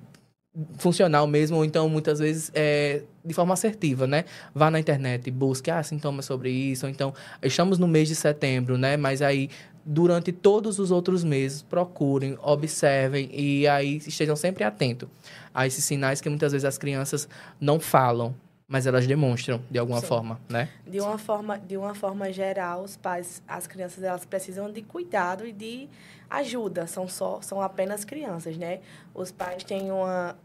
funcional 0.77 1.27
mesmo, 1.27 1.57
ou 1.57 1.65
então 1.65 1.87
muitas 1.87 2.17
vezes 2.19 2.51
é, 2.55 3.03
de 3.23 3.33
forma 3.33 3.53
assertiva, 3.53 4.07
né? 4.07 4.25
Vá 4.55 4.71
na 4.71 4.79
internet, 4.79 5.29
busque 5.29 5.69
ah, 5.69 5.83
sintomas 5.83 6.25
sobre 6.25 6.49
isso, 6.49 6.87
ou 6.87 6.91
então 6.91 7.13
estamos 7.43 7.77
no 7.77 7.87
mês 7.87 8.07
de 8.07 8.15
setembro, 8.15 8.75
né? 8.75 8.97
Mas 8.97 9.21
aí 9.21 9.49
durante 9.87 10.33
todos 10.33 10.79
os 10.79 10.91
outros 10.91 11.23
meses, 11.23 11.61
procurem, 11.61 12.37
observem 12.41 13.29
e 13.31 13.65
aí 13.67 13.97
estejam 14.05 14.35
sempre 14.35 14.65
atentos 14.65 15.07
a 15.53 15.65
esses 15.65 15.83
sinais 15.85 16.19
que 16.19 16.27
muitas 16.27 16.51
vezes 16.51 16.65
as 16.65 16.77
crianças 16.77 17.29
não 17.59 17.79
falam, 17.79 18.35
mas 18.67 18.85
elas 18.85 19.07
demonstram 19.07 19.61
de 19.71 19.79
alguma 19.79 20.01
Sim. 20.01 20.07
forma, 20.07 20.41
né? 20.49 20.67
De 20.85 20.99
uma 20.99 21.17
forma, 21.17 21.57
de 21.57 21.77
uma 21.77 21.95
forma 21.95 22.31
geral, 22.33 22.83
os 22.83 22.97
pais, 22.97 23.41
as 23.47 23.65
crianças, 23.65 24.03
elas 24.03 24.25
precisam 24.25 24.69
de 24.69 24.81
cuidado 24.81 25.47
e 25.47 25.53
de 25.53 25.87
ajuda. 26.29 26.85
São 26.85 27.07
só, 27.07 27.39
são 27.41 27.61
apenas 27.61 28.03
crianças, 28.03 28.57
né? 28.57 28.81
Os 29.13 29.31
pais 29.31 29.63
têm 29.63 29.89
uma, 29.89 30.35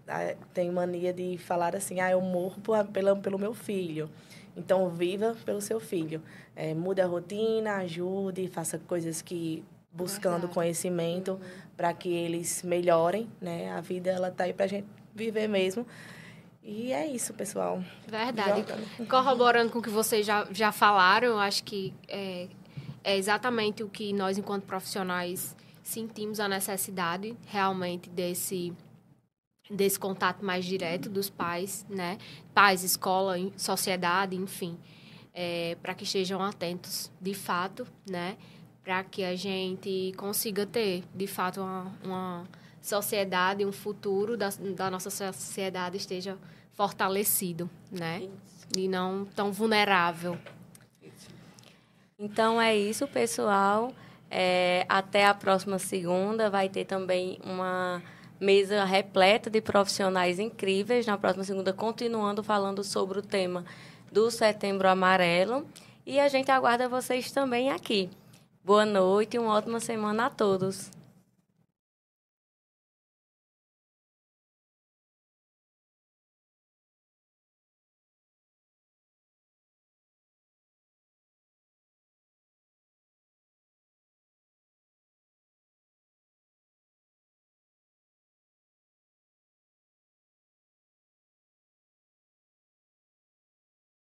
têm 0.54 0.70
mania 0.70 1.12
de 1.12 1.36
falar 1.36 1.74
assim, 1.74 1.98
ah, 1.98 2.12
eu 2.12 2.20
morro 2.20 2.60
por, 2.60 2.84
pelo, 2.86 3.16
pelo 3.16 3.38
meu 3.38 3.54
filho. 3.54 4.08
Então, 4.56 4.88
viva 4.90 5.34
pelo 5.44 5.60
seu 5.60 5.80
filho. 5.80 6.22
É, 6.54 6.74
mude 6.74 7.00
a 7.00 7.06
rotina, 7.06 7.76
ajude, 7.78 8.46
faça 8.46 8.78
coisas 8.78 9.20
que 9.20 9.64
buscando 9.90 10.32
Verdade. 10.32 10.54
conhecimento 10.54 11.32
uhum. 11.32 11.38
para 11.76 11.92
que 11.92 12.08
eles 12.08 12.62
melhorem, 12.62 13.28
né? 13.40 13.72
A 13.72 13.80
vida 13.80 14.10
ela 14.10 14.30
tá 14.30 14.44
aí 14.44 14.52
para 14.52 14.68
gente 14.68 14.86
viver 15.14 15.48
mesmo. 15.48 15.84
E 16.64 16.92
é 16.92 17.06
isso, 17.06 17.34
pessoal. 17.34 17.82
Verdade. 18.06 18.64
Corroborando 19.08 19.72
com 19.72 19.80
o 19.80 19.82
que 19.82 19.90
vocês 19.90 20.24
já, 20.24 20.46
já 20.52 20.70
falaram, 20.70 21.28
eu 21.28 21.38
acho 21.38 21.64
que 21.64 21.92
é, 22.06 22.48
é 23.02 23.16
exatamente 23.16 23.82
o 23.82 23.88
que 23.88 24.12
nós, 24.12 24.38
enquanto 24.38 24.62
profissionais, 24.64 25.56
sentimos 25.82 26.38
a 26.38 26.48
necessidade 26.48 27.36
realmente 27.46 28.08
desse 28.08 28.72
desse 29.70 29.98
contato 29.98 30.44
mais 30.44 30.64
direto 30.64 31.08
dos 31.08 31.30
pais, 31.30 31.86
né? 31.88 32.18
Pais, 32.52 32.84
escola, 32.84 33.36
sociedade, 33.56 34.36
enfim, 34.36 34.78
é, 35.32 35.76
para 35.80 35.94
que 35.94 36.04
estejam 36.04 36.42
atentos, 36.42 37.10
de 37.20 37.32
fato, 37.32 37.86
né? 38.08 38.36
Para 38.84 39.02
que 39.02 39.24
a 39.24 39.34
gente 39.34 40.12
consiga 40.16 40.66
ter, 40.66 41.04
de 41.14 41.26
fato, 41.26 41.60
uma, 41.60 41.92
uma 42.04 42.48
sociedade, 42.82 43.64
um 43.64 43.72
futuro 43.72 44.36
da, 44.36 44.50
da 44.76 44.90
nossa 44.90 45.08
sociedade 45.08 45.96
esteja 45.96 46.36
fortalecido, 46.74 47.70
né? 47.90 48.22
Isso. 48.22 48.66
E 48.76 48.88
não 48.88 49.24
tão 49.24 49.52
vulnerável. 49.52 50.36
Então 52.18 52.60
é 52.60 52.76
isso, 52.76 53.06
pessoal. 53.06 53.92
É, 54.30 54.86
até 54.88 55.26
a 55.26 55.34
próxima 55.34 55.78
segunda 55.78 56.48
vai 56.48 56.68
ter 56.68 56.84
também 56.84 57.38
uma 57.44 58.02
mesa 58.40 58.84
repleta 58.84 59.50
de 59.50 59.60
profissionais 59.60 60.38
incríveis. 60.38 61.06
Na 61.06 61.18
próxima 61.18 61.44
segunda, 61.44 61.72
continuando 61.72 62.42
falando 62.42 62.82
sobre 62.82 63.18
o 63.18 63.22
tema 63.22 63.64
do 64.10 64.30
Setembro 64.30 64.88
Amarelo. 64.88 65.66
E 66.06 66.18
a 66.18 66.28
gente 66.28 66.50
aguarda 66.50 66.88
vocês 66.88 67.30
também 67.30 67.70
aqui. 67.70 68.10
Boa 68.64 68.86
noite 68.86 69.36
e 69.36 69.40
uma 69.40 69.54
ótima 69.54 69.80
semana 69.80 70.26
a 70.26 70.30
todos. 70.30 71.01